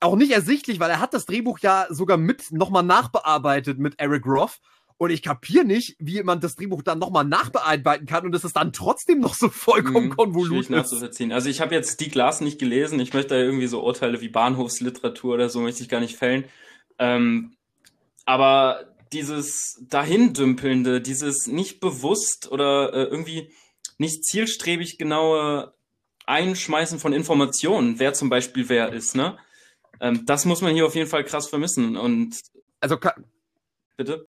[0.00, 4.26] auch nicht ersichtlich, weil er hat das Drehbuch ja sogar mit nochmal nachbearbeitet mit Eric
[4.26, 4.58] Roth.
[4.98, 8.54] Und ich kapier nicht, wie man das Drehbuch dann nochmal nachbearbeiten kann und dass es
[8.54, 11.32] dann trotzdem noch so vollkommen Mhm, konvolut nachzuvollziehen.
[11.32, 12.98] Also ich habe jetzt die Glas nicht gelesen.
[12.98, 16.44] Ich möchte da irgendwie so Urteile wie Bahnhofsliteratur oder so möchte ich gar nicht fällen.
[16.98, 17.56] Ähm,
[18.24, 23.52] aber dieses dahindümpelnde, dieses nicht bewusst oder äh, irgendwie
[23.98, 25.74] nicht zielstrebig genaue
[26.26, 29.38] Einschmeißen von Informationen, wer zum Beispiel wer ist, ne?
[30.00, 31.96] Ähm, das muss man hier auf jeden Fall krass vermissen.
[31.96, 32.36] Und
[32.80, 33.14] Also Ka
[33.96, 34.26] bitte?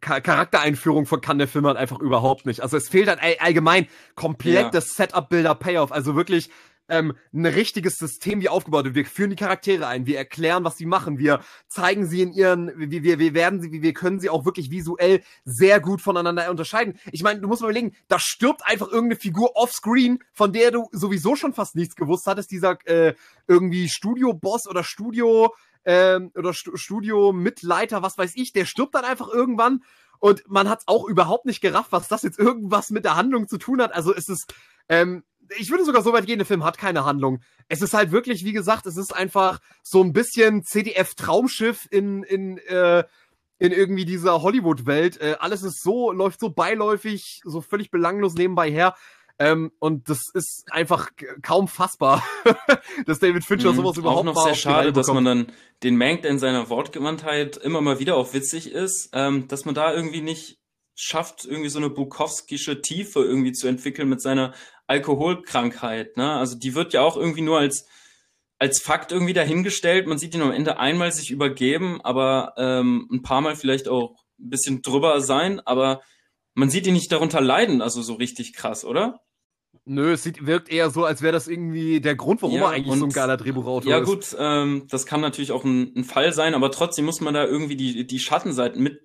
[0.00, 2.60] Ka Charaktereinführung von kann der Film halt einfach überhaupt nicht.
[2.60, 4.70] Also es fehlt halt all allgemein komplett Ja.
[4.70, 5.92] das Setup, Builder, Payoff.
[5.92, 6.50] Also wirklich
[6.90, 8.94] ähm, ein richtiges System, wie aufgebaut wird.
[8.94, 12.72] Wir führen die Charaktere ein, wir erklären, was sie machen, wir zeigen sie in ihren,
[12.76, 16.98] wir, wir, wir werden sie, wir können sie auch wirklich visuell sehr gut voneinander unterscheiden.
[17.12, 20.88] Ich meine, du musst mal überlegen, da stirbt einfach irgendeine Figur offscreen, von der du
[20.92, 23.14] sowieso schon fast nichts gewusst hattest, dieser äh,
[23.46, 29.28] irgendwie Studio-Boss oder Studio ähm, oder Stu Studio-Mitleiter, was weiß ich, der stirbt dann einfach
[29.28, 29.82] irgendwann
[30.18, 33.56] und man hat auch überhaupt nicht gerafft, was das jetzt irgendwas mit der Handlung zu
[33.56, 33.94] tun hat.
[33.94, 34.52] Also es ist,
[34.88, 35.24] ähm,
[35.58, 37.40] ich würde sogar so weit gehen, der Film hat keine Handlung.
[37.68, 42.58] Es ist halt wirklich, wie gesagt, es ist einfach so ein bisschen CDF-Traumschiff in, in,
[42.58, 43.04] äh,
[43.58, 45.20] in irgendwie dieser Hollywood-Welt.
[45.20, 48.94] Äh, alles ist so, läuft so beiläufig, so völlig belanglos nebenbei her.
[49.38, 51.08] Ähm, und das ist einfach
[51.40, 52.22] kaum fassbar,
[53.06, 56.22] dass David Fincher mhm, sowas überhaupt Auch noch sehr schade, dass man dann den Mank,
[56.22, 60.20] der in seiner Wortgewandtheit immer mal wieder auch witzig ist, ähm, dass man da irgendwie
[60.20, 60.58] nicht
[60.94, 64.52] schafft, irgendwie so eine Bukowskische Tiefe irgendwie zu entwickeln mit seiner
[64.90, 66.16] Alkoholkrankheit.
[66.16, 66.32] Ne?
[66.32, 67.86] Also die wird ja auch irgendwie nur als
[68.58, 70.06] als Fakt irgendwie dahingestellt.
[70.06, 74.16] Man sieht ihn am Ende einmal sich übergeben, aber ähm, ein paar Mal vielleicht auch
[74.38, 76.02] ein bisschen drüber sein, aber
[76.54, 79.20] man sieht ihn nicht darunter leiden, also so richtig krass, oder?
[79.86, 82.70] Nö, es sieht, wirkt eher so, als wäre das irgendwie der Grund, warum ja, er
[82.70, 84.08] eigentlich so ein geiler Drehbuchautor ja, ist.
[84.08, 87.32] Ja gut, ähm, das kann natürlich auch ein, ein, Fall sein, aber trotzdem muss man
[87.32, 89.00] da irgendwie die, die Schattenseiten mit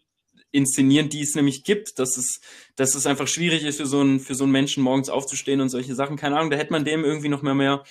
[0.55, 2.41] inszenieren, die es nämlich gibt, dass es,
[2.75, 5.69] dass es einfach schwierig ist für so einen, für so einen Menschen morgens aufzustehen und
[5.69, 6.17] solche Sachen.
[6.17, 7.83] Keine Ahnung, da hätte man dem irgendwie noch mehr, mehr,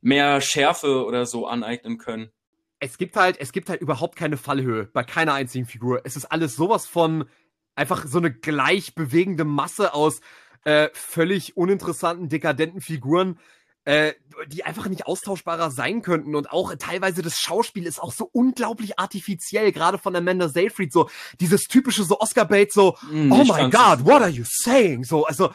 [0.00, 2.30] mehr Schärfe oder so aneignen können.
[2.78, 6.00] Es gibt halt, es gibt halt überhaupt keine Fallhöhe bei keiner einzigen Figur.
[6.04, 7.26] Es ist alles sowas von
[7.74, 10.20] einfach so eine gleich bewegende Masse aus
[10.64, 13.38] äh, völlig uninteressanten, dekadenten Figuren,
[13.84, 14.12] äh,
[14.46, 16.34] die einfach nicht austauschbarer sein könnten.
[16.34, 21.08] Und auch teilweise das Schauspiel ist auch so unglaublich artifiziell, gerade von Amanda Seyfried, so
[21.40, 25.04] dieses typische so Oscar-Bait, so, mm, oh my God, what are you saying?
[25.04, 25.52] So, also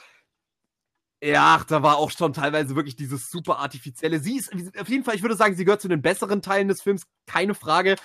[1.24, 4.20] ja, da war auch schon teilweise wirklich dieses super artifizielle.
[4.20, 6.84] Sie ist auf jeden Fall, ich würde sagen, sie gehört zu den besseren Teilen des
[6.84, 7.96] Films, keine Frage.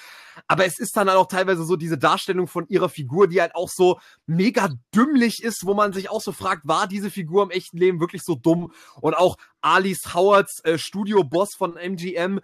[0.47, 3.55] Aber es ist dann halt auch teilweise so diese Darstellung von ihrer Figur, die halt
[3.55, 7.51] auch so mega dümmlich ist, wo man sich auch so fragt, war diese Figur im
[7.51, 8.73] echten Leben wirklich so dumm?
[9.03, 12.41] Und auch Alice Howards äh, Studio-Boss von MGM,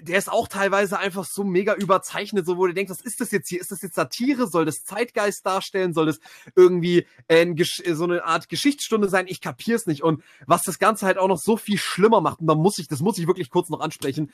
[0.00, 3.32] der ist auch teilweise einfach so mega überzeichnet, so wo du denkst, was ist das
[3.32, 3.60] jetzt hier?
[3.60, 4.46] Ist das jetzt Satire?
[4.46, 5.92] Soll das Zeitgeist darstellen?
[5.92, 6.20] Soll das
[6.54, 7.46] irgendwie äh,
[7.94, 9.26] so eine Art Geschichtsstunde sein?
[9.26, 10.02] Ich kapier's nicht.
[10.02, 12.86] Und was das Ganze halt auch noch so viel schlimmer macht, und da muss ich,
[12.86, 14.32] das muss ich wirklich kurz noch ansprechen,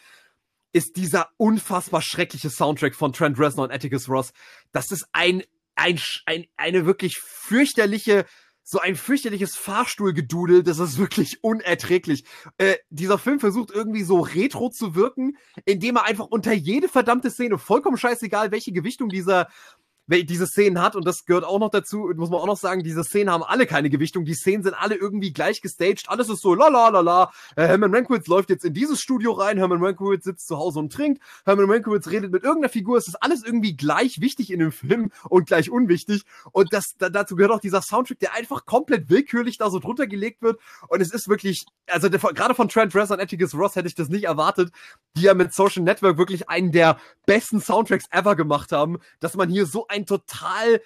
[0.73, 4.33] ist dieser unfassbar schreckliche Soundtrack von Trent Reznor und Atticus Ross.
[4.73, 5.45] Das ist ein,
[5.77, 8.27] ein, ein eine wirklich fürchterliche
[8.65, 12.25] so ein fürchterliches Fahrstuhlgedudel, das ist wirklich unerträglich.
[12.57, 15.37] Äh, dieser Film versucht irgendwie so retro zu wirken,
[15.67, 19.49] indem er einfach unter jede verdammte Szene, vollkommen scheißegal, welche Gewichtung dieser
[20.07, 23.05] diese Szenen hat, und das gehört auch noch dazu, muss man auch noch sagen, diese
[23.05, 26.55] Szenen haben alle keine Gewichtung, die Szenen sind alle irgendwie gleich gestaged, alles ist so
[26.55, 27.33] la la la la.
[27.57, 30.93] Äh, Herman Rankowitz läuft jetzt in dieses Studio rein, Herman Rankowitz sitzt zu Hause und
[30.93, 34.73] trinkt, Herman Rankowitz redet mit irgendeiner Figur, es ist alles irgendwie gleich wichtig in dem
[34.73, 36.25] Film und gleich unwichtig.
[36.53, 40.07] Und das, da, dazu gehört auch dieser Soundtrack, der einfach komplett willkürlich da so drunter
[40.07, 40.61] gelegt wird.
[40.89, 44.09] Und es ist wirklich, also gerade von Trent Reznor und Atticus Ross hätte ich das
[44.09, 44.71] nicht erwartet,
[45.17, 49.49] die ja mit Social Network wirklich einen der besten Soundtracks ever gemacht haben, dass man
[49.49, 50.81] hier so ein total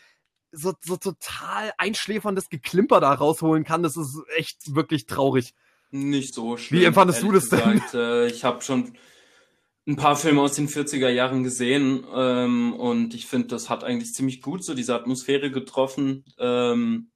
[0.52, 3.82] so, so total einschläferndes Geklimper da rausholen kann.
[3.82, 5.54] Das ist echt wirklich traurig.
[5.90, 6.80] Nicht so schlimm.
[6.80, 7.82] Wie empfandest du das denn?
[7.94, 8.92] äh, ich habe schon
[9.86, 14.12] ein paar Filme aus den 40er Jahren gesehen ähm, und ich finde, das hat eigentlich
[14.12, 16.24] ziemlich gut so diese Atmosphäre getroffen.
[16.38, 17.10] Ähm,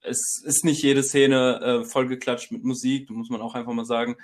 [0.00, 4.16] es ist nicht jede Szene äh, vollgeklatscht mit Musik, muss man auch einfach mal sagen.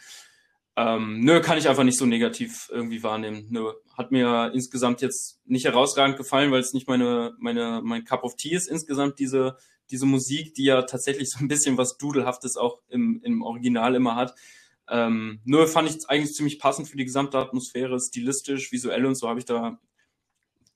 [0.74, 3.46] Ähm, nö, kann ich einfach nicht so negativ irgendwie wahrnehmen.
[3.50, 8.24] Nö, hat mir insgesamt jetzt nicht herausragend gefallen, weil es nicht meine, meine, mein Cup
[8.24, 9.56] of Tea ist insgesamt diese,
[9.90, 14.16] diese Musik, die ja tatsächlich so ein bisschen was Dudelhaftes auch im, im Original immer
[14.16, 14.34] hat.
[14.88, 19.28] Ähm, nur fand ich eigentlich ziemlich passend für die gesamte Atmosphäre, stilistisch, visuell und so
[19.28, 19.78] habe ich da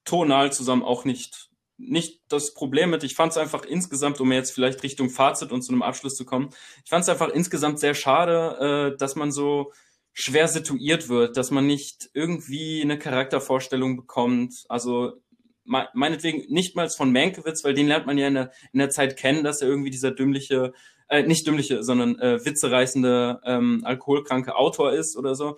[0.04, 3.02] tonal zusammen auch nicht, nicht das Problem mit.
[3.02, 6.24] Ich fand es einfach insgesamt, um jetzt vielleicht Richtung Fazit und zu einem Abschluss zu
[6.24, 6.50] kommen,
[6.84, 9.72] ich fand es einfach insgesamt sehr schade, äh, dass man so
[10.18, 14.64] schwer situiert wird, dass man nicht irgendwie eine Charaktervorstellung bekommt.
[14.68, 15.12] Also
[15.64, 18.88] me meinetwegen nicht mal von Mankiewicz, weil den lernt man ja in der, in der
[18.88, 20.72] Zeit kennen, dass er irgendwie dieser dümmliche,
[21.08, 25.56] äh, nicht dümmliche, sondern äh, witzereißende, ähm, alkoholkranke Autor ist oder so.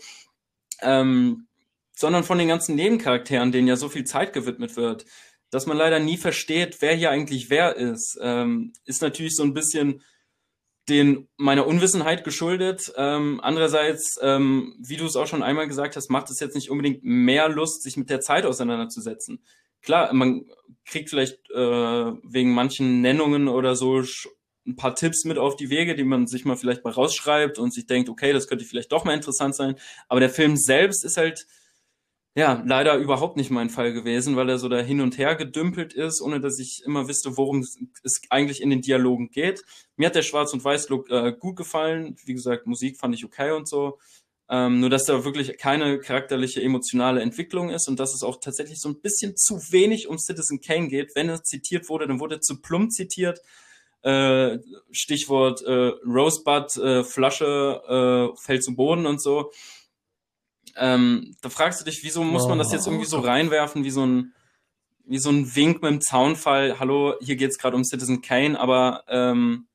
[0.82, 1.47] Ähm,
[1.94, 5.05] sondern von den ganzen Nebencharakteren, denen ja so viel Zeit gewidmet wird,
[5.51, 9.55] dass man leider nie versteht, wer hier eigentlich wer ist, ähm, ist natürlich so ein
[9.55, 10.02] bisschen
[10.89, 12.93] den meiner Unwissenheit geschuldet.
[12.97, 16.70] Ähm, andererseits, ähm, wie du es auch schon einmal gesagt hast, macht es jetzt nicht
[16.70, 19.43] unbedingt mehr Lust, sich mit der Zeit auseinanderzusetzen.
[19.82, 20.47] Klar, man
[20.85, 21.56] kriegt vielleicht äh,
[22.23, 24.02] wegen manchen Nennungen oder so
[24.66, 27.73] ein paar Tipps mit auf die Wege, die man sich mal vielleicht mal rausschreibt und
[27.73, 29.77] sich denkt, okay, das könnte vielleicht doch mal interessant sein.
[30.09, 31.47] Aber der Film selbst ist halt
[32.39, 35.93] ja, leider überhaupt nicht mein Fall gewesen, weil er so da hin und her gedümpelt
[35.93, 37.60] ist, ohne dass ich immer wüsste, worum
[38.05, 39.65] es eigentlich in den Dialogen geht.
[39.97, 42.16] Mir hat der Schwarz- und Weiß-Look äh, gut gefallen.
[42.24, 43.98] Wie gesagt, Musik fand ich okay und so.
[44.48, 48.81] Ähm, nur, dass da wirklich keine charakterliche, emotionale Entwicklung ist und dass es auch tatsächlich
[48.81, 51.16] so ein bisschen zu wenig um Citizen Kane geht.
[51.16, 53.40] Wenn es zitiert wurde, dann wurde zu plump zitiert.
[54.02, 54.59] äh,
[54.93, 59.51] Stichwort äh, Rosebud, äh, Flasche äh, fällt zu Boden und so.
[60.78, 64.06] Ähm, da fragst du dich, wieso muss man das jetzt irgendwie so reinwerfen, wie so
[64.06, 64.32] ein,
[65.05, 69.05] wie so ein Wink mit dem Zaunfall, hallo, hier geht's gerade um Citizen Kane, aber
[69.09, 69.66] ähm,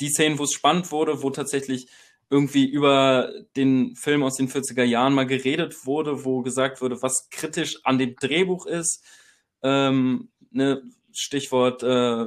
[0.00, 1.88] die Szenen, wo es spannend wurde, wo tatsächlich
[2.28, 7.28] irgendwie über den Film aus den 40er Jahren mal geredet wurde, wo gesagt wurde, was
[7.30, 9.04] kritisch an dem Drehbuch ist,
[9.62, 10.82] ähm, ne,
[11.12, 12.26] Stichwort äh,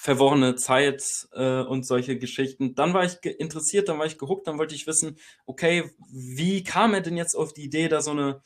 [0.00, 1.02] verworrene Zeit
[1.32, 2.76] äh, und solche Geschichten.
[2.76, 6.94] Dann war ich interessiert, dann war ich gehuckt, dann wollte ich wissen, okay, wie kam
[6.94, 8.40] er denn jetzt auf die Idee, da so eine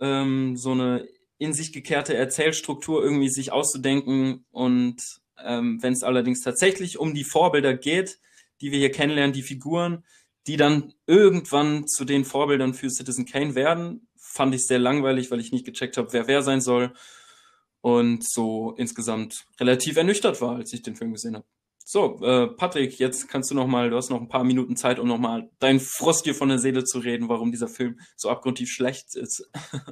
[0.00, 1.08] ähm, so eine
[1.38, 4.96] in sich gekehrte Erzählstruktur irgendwie sich auszudenken und
[5.42, 8.18] ähm, wenn es allerdings tatsächlich um die Vorbilder geht,
[8.60, 10.04] die wir hier kennenlernen, die Figuren,
[10.46, 15.40] die dann irgendwann zu den Vorbildern für Citizen Kane werden, fand ich sehr langweilig, weil
[15.40, 16.92] ich nicht gecheckt habe, wer wer sein soll
[17.82, 21.44] und so insgesamt relativ ernüchtert war, als ich den Film gesehen habe.
[21.84, 24.98] So, äh, Patrick, jetzt kannst du noch mal, du hast noch ein paar Minuten Zeit,
[24.98, 28.30] um noch mal dein Frost dir von der Seele zu reden, warum dieser Film so
[28.30, 29.50] abgrundtief schlecht ist.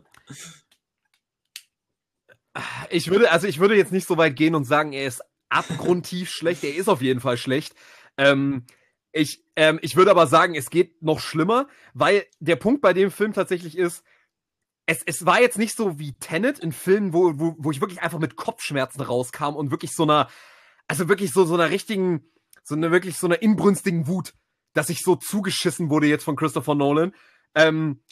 [2.91, 6.31] ich würde, also ich würde jetzt nicht so weit gehen und sagen, er ist abgrundtief
[6.31, 6.63] schlecht.
[6.63, 7.75] Er ist auf jeden Fall schlecht.
[8.17, 8.65] Ähm,
[9.13, 13.11] ich, ähm, ich würde aber sagen, es geht noch schlimmer, weil der Punkt bei dem
[13.11, 14.05] Film tatsächlich ist,
[14.91, 18.03] es, es war jetzt nicht so wie Tenet in Filmen, wo, wo, wo ich wirklich
[18.03, 20.29] einfach mit Kopfschmerzen rauskam und wirklich so einer,
[20.89, 22.29] also wirklich so, so einer richtigen,
[22.65, 24.35] so einer wirklich so einer inbrünstigen Wut,
[24.73, 27.15] dass ich so zugeschissen wurde jetzt von Christopher Nolan.
[27.55, 28.03] Ähm,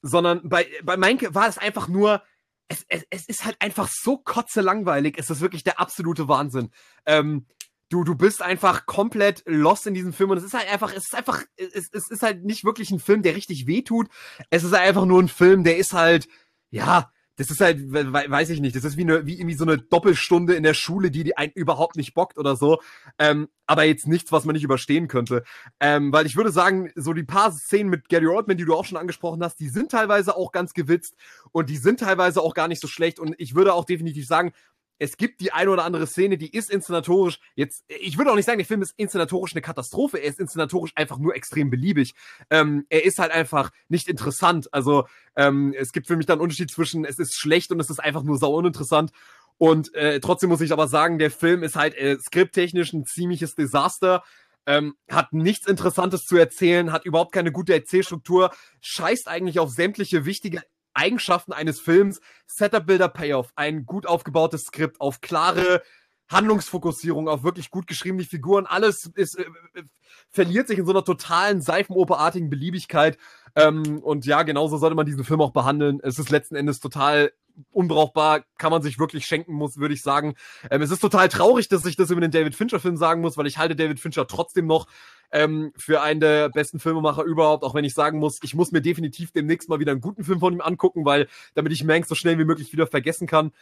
[0.00, 2.22] sondern bei, bei Meinke war es einfach nur,
[2.68, 5.16] es, es, es ist halt einfach so kotzelangweilig.
[5.18, 6.70] Es ist wirklich der absolute Wahnsinn.
[7.04, 7.46] Ähm,
[7.88, 11.04] du, du bist einfach komplett lost in diesem Film und es ist halt einfach, es
[11.06, 14.08] ist einfach, es, es ist halt nicht wirklich ein Film, der richtig wehtut.
[14.50, 16.28] Es ist einfach nur ein Film, der ist halt,
[16.70, 19.78] ja, das ist halt, weiß ich nicht, das ist wie, eine, wie irgendwie so eine
[19.78, 22.80] Doppelstunde in der Schule, die, die einen überhaupt nicht bockt oder so.
[23.16, 25.44] Ähm, aber jetzt nichts, was man nicht überstehen könnte.
[25.78, 28.84] Ähm, weil ich würde sagen, so die paar Szenen mit Gary Oldman, die du auch
[28.84, 31.14] schon angesprochen hast, die sind teilweise auch ganz gewitzt
[31.52, 33.20] und die sind teilweise auch gar nicht so schlecht.
[33.20, 34.52] Und ich würde auch definitiv sagen,
[34.98, 38.46] es gibt die eine oder andere Szene, die ist inszenatorisch jetzt, ich würde auch nicht
[38.46, 42.14] sagen, der Film ist inszenatorisch eine Katastrophe, er ist inszenatorisch einfach nur extrem beliebig.
[42.50, 44.72] Ähm, er ist halt einfach nicht interessant.
[44.72, 45.06] Also
[45.36, 48.00] ähm, es gibt für mich da einen Unterschied zwischen, es ist schlecht und es ist
[48.00, 49.12] einfach nur sau uninteressant.
[49.56, 53.54] Und äh, trotzdem muss ich aber sagen, der Film ist halt äh, skripttechnisch ein ziemliches
[53.54, 54.22] Desaster.
[54.66, 58.50] Ähm, hat nichts Interessantes zu erzählen, hat überhaupt keine gute Erzählstruktur,
[58.82, 60.62] scheißt eigentlich auf sämtliche wichtige
[60.94, 65.82] Eigenschaften eines Films, Setup, Builder, Payoff, ein gut aufgebautes Skript, auf klare
[66.28, 69.44] Handlungsfokussierung, auf wirklich gut geschriebene Figuren, alles ist, äh,
[69.74, 69.82] äh,
[70.30, 73.18] verliert sich in so einer totalen Seifenoperartigen Beliebigkeit.
[73.56, 76.00] Ähm, und ja, genauso sollte man diesen Film auch behandeln.
[76.02, 77.32] Es ist letzten Endes total
[77.70, 80.34] unbrauchbar, kann man sich wirklich schenken muss, würde ich sagen.
[80.70, 83.46] Ähm, es ist total traurig, dass ich das über den David Fincher-Film sagen muss, weil
[83.46, 84.86] ich halte David Fincher trotzdem noch
[85.30, 88.80] ähm, für einen der besten Filmemacher überhaupt, auch wenn ich sagen muss, ich muss mir
[88.80, 92.14] definitiv demnächst mal wieder einen guten Film von ihm angucken, weil damit ich Mank so
[92.14, 93.52] schnell wie möglich wieder vergessen kann.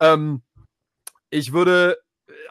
[0.00, 0.42] Ähm,
[1.30, 1.98] ich würde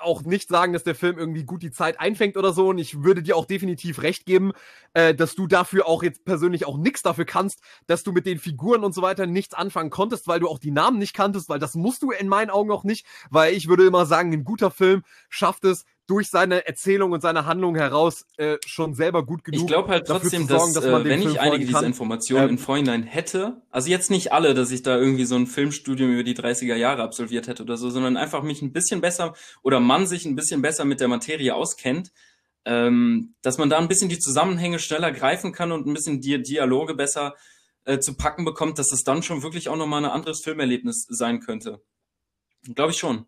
[0.02, 2.70] auch nicht sagen, dass der Film irgendwie gut die Zeit einfängt oder so.
[2.70, 4.52] Und ich würde dir auch definitiv recht geben,
[4.94, 8.40] äh, dass du dafür auch jetzt persönlich auch nichts dafür kannst, dass du mit den
[8.40, 11.60] Figuren und so weiter nichts anfangen konntest, weil du auch die Namen nicht kanntest, weil
[11.60, 14.72] das musst du in meinen Augen auch nicht, weil ich würde immer sagen, ein guter
[14.72, 19.62] Film schafft es, durch seine Erzählung und seine Handlung heraus äh, schon selber gut genug.
[19.62, 22.50] Ich glaube halt trotzdem, sorgen, dass, dass äh, wenn Film ich einige dieser Informationen ähm,
[22.52, 26.24] im Vorhinein hätte, also jetzt nicht alle, dass ich da irgendwie so ein Filmstudium über
[26.24, 30.06] die 30er Jahre absolviert hätte oder so, sondern einfach mich ein bisschen besser oder man
[30.06, 32.12] sich ein bisschen besser mit der Materie auskennt,
[32.66, 36.42] ähm, dass man da ein bisschen die Zusammenhänge schneller greifen kann und ein bisschen die
[36.42, 37.36] Dialoge besser
[37.86, 41.40] äh, zu packen bekommt, dass es dann schon wirklich auch nochmal ein anderes Filmerlebnis sein
[41.40, 41.82] könnte.
[42.76, 43.26] Glaube ich schon.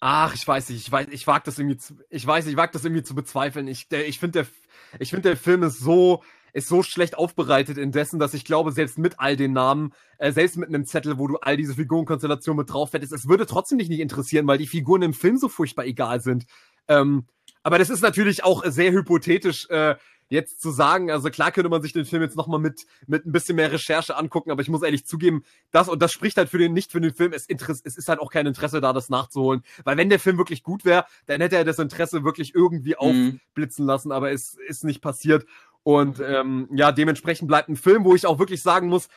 [0.00, 2.72] Ach, ich weiß nicht, ich weiß, ich wag das irgendwie, zu, ich weiß, ich wag
[2.72, 3.68] das irgendwie zu bezweifeln.
[3.68, 4.46] Ich, der, ich finde der,
[4.98, 8.98] ich finde der Film ist so, ist so schlecht aufbereitet indessen, dass ich glaube, selbst
[8.98, 12.72] mit all den Namen, äh, selbst mit einem Zettel, wo du all diese Figurenkonstellationen mit
[12.72, 15.84] drauf hättest, es würde trotzdem dich nicht interessieren, weil die Figuren im Film so furchtbar
[15.84, 16.46] egal sind.
[16.88, 17.26] Ähm,
[17.62, 19.96] aber das ist natürlich auch sehr hypothetisch, äh,
[20.28, 23.32] jetzt zu sagen, also klar könnte man sich den Film jetzt nochmal mit, mit ein
[23.32, 26.58] bisschen mehr Recherche angucken, aber ich muss ehrlich zugeben, das, und das spricht halt für
[26.58, 29.62] den, nicht für den Film, es, es ist halt auch kein Interesse da, das nachzuholen.
[29.84, 33.40] Weil wenn der Film wirklich gut wäre, dann hätte er das Interesse wirklich irgendwie mhm.
[33.44, 35.46] aufblitzen lassen, aber es ist nicht passiert.
[35.82, 39.08] Und ähm, ja, dementsprechend bleibt ein Film, wo ich auch wirklich sagen muss,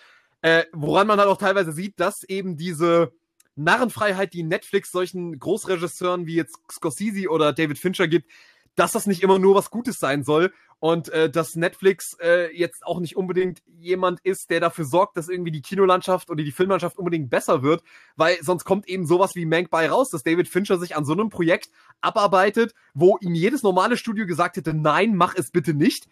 [0.41, 3.11] äh, woran man halt auch teilweise sieht, dass eben diese
[3.55, 8.31] Narrenfreiheit, die Netflix solchen Großregisseuren wie jetzt Scorsese oder David Fincher gibt,
[8.79, 12.85] dass das nicht immer nur was Gutes sein soll und äh, dass Netflix äh, jetzt
[12.85, 16.97] auch nicht unbedingt jemand ist, der dafür sorgt, dass irgendwie die Kinolandschaft oder die Filmlandschaft
[16.97, 17.83] unbedingt besser wird,
[18.15, 21.11] weil sonst kommt eben sowas wie Mank bei raus, dass David Fincher sich an so
[21.11, 26.07] einem Projekt abarbeitet, wo ihm jedes normale Studio gesagt hätte, nein, mach es bitte nicht.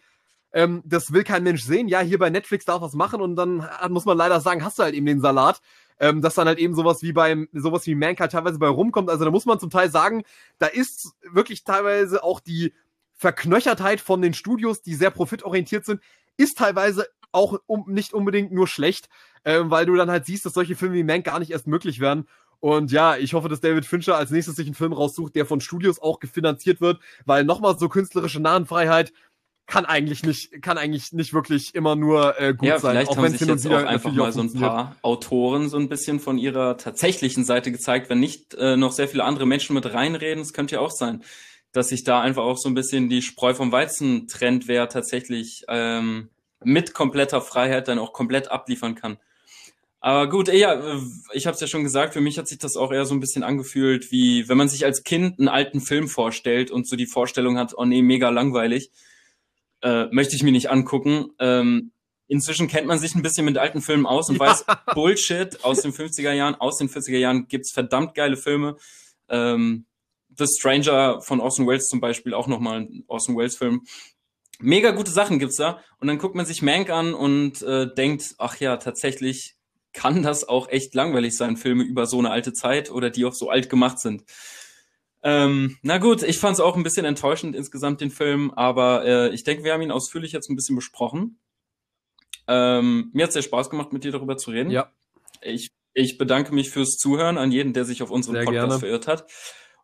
[0.52, 1.88] Ähm, das will kein Mensch sehen.
[1.88, 4.82] Ja, hier bei Netflix darf was machen und dann muss man leider sagen, hast du
[4.82, 5.60] halt eben den Salat
[6.00, 9.10] ähm, dass dann halt eben sowas wie beim, sowas wie Mank halt teilweise bei rumkommt.
[9.10, 10.22] Also da muss man zum Teil sagen,
[10.58, 12.72] da ist wirklich teilweise auch die
[13.14, 16.00] Verknöchertheit von den Studios, die sehr profitorientiert sind,
[16.36, 19.08] ist teilweise auch um, nicht unbedingt nur schlecht,
[19.44, 22.00] ähm, weil du dann halt siehst, dass solche Filme wie Mank gar nicht erst möglich
[22.00, 22.26] werden.
[22.60, 25.60] Und ja, ich hoffe, dass David Fincher als nächstes sich einen Film raussucht, der von
[25.60, 29.12] Studios auch gefinanziert wird, weil nochmal so künstlerische Nahenfreiheit
[29.68, 32.92] kann eigentlich nicht, kann eigentlich nicht wirklich immer nur äh, gut ja, sein.
[32.92, 36.20] Vielleicht auch haben sich jetzt auch einfach mal so ein paar Autoren so ein bisschen
[36.20, 40.40] von ihrer tatsächlichen Seite gezeigt, wenn nicht äh, noch sehr viele andere Menschen mit reinreden.
[40.40, 41.22] Es könnte ja auch sein,
[41.72, 45.64] dass sich da einfach auch so ein bisschen die Spreu vom Weizen trennt, wer tatsächlich
[45.68, 46.30] ähm,
[46.64, 49.18] mit kompletter Freiheit dann auch komplett abliefern kann.
[50.00, 50.80] Aber gut, ja,
[51.32, 53.20] ich habe es ja schon gesagt, für mich hat sich das auch eher so ein
[53.20, 57.06] bisschen angefühlt, wie wenn man sich als Kind einen alten Film vorstellt und so die
[57.06, 58.90] Vorstellung hat, oh nee, mega langweilig
[59.82, 61.30] äh, möchte ich mir nicht angucken.
[61.38, 61.92] Ähm,
[62.26, 64.46] inzwischen kennt man sich ein bisschen mit alten Filmen aus und ja.
[64.46, 64.64] weiß,
[64.94, 68.76] Bullshit aus den 50er Jahren, aus den 40er Jahren gibt's verdammt geile Filme.
[69.28, 69.86] Ähm,
[70.36, 73.82] The Stranger von Orson Welles zum Beispiel, auch nochmal ein Orson Welles-Film.
[74.60, 75.80] Mega gute Sachen gibt's da.
[76.00, 79.56] Und dann guckt man sich Mank an und äh, denkt, ach ja, tatsächlich
[79.92, 83.34] kann das auch echt langweilig sein, Filme über so eine alte Zeit oder die auch
[83.34, 84.24] so alt gemacht sind.
[85.22, 89.34] Ähm, na gut, ich fand es auch ein bisschen enttäuschend insgesamt, den Film, aber äh,
[89.34, 91.40] ich denke, wir haben ihn ausführlich jetzt ein bisschen besprochen.
[92.46, 94.70] Ähm, mir hat sehr Spaß gemacht, mit dir darüber zu reden.
[94.70, 94.92] Ja.
[95.42, 98.78] Ich, ich bedanke mich fürs Zuhören an jeden, der sich auf unseren sehr Podcast gerne.
[98.78, 99.26] verirrt hat.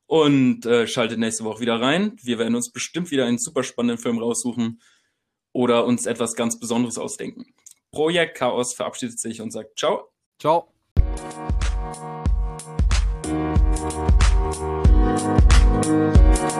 [0.07, 2.17] Und äh, schaltet nächste Woche wieder rein.
[2.23, 4.81] Wir werden uns bestimmt wieder einen super spannenden Film raussuchen
[5.53, 7.55] oder uns etwas ganz Besonderes ausdenken.
[7.91, 10.11] Projekt Chaos verabschiedet sich und sagt Ciao.
[10.39, 10.69] Ciao.
[15.87, 16.54] Música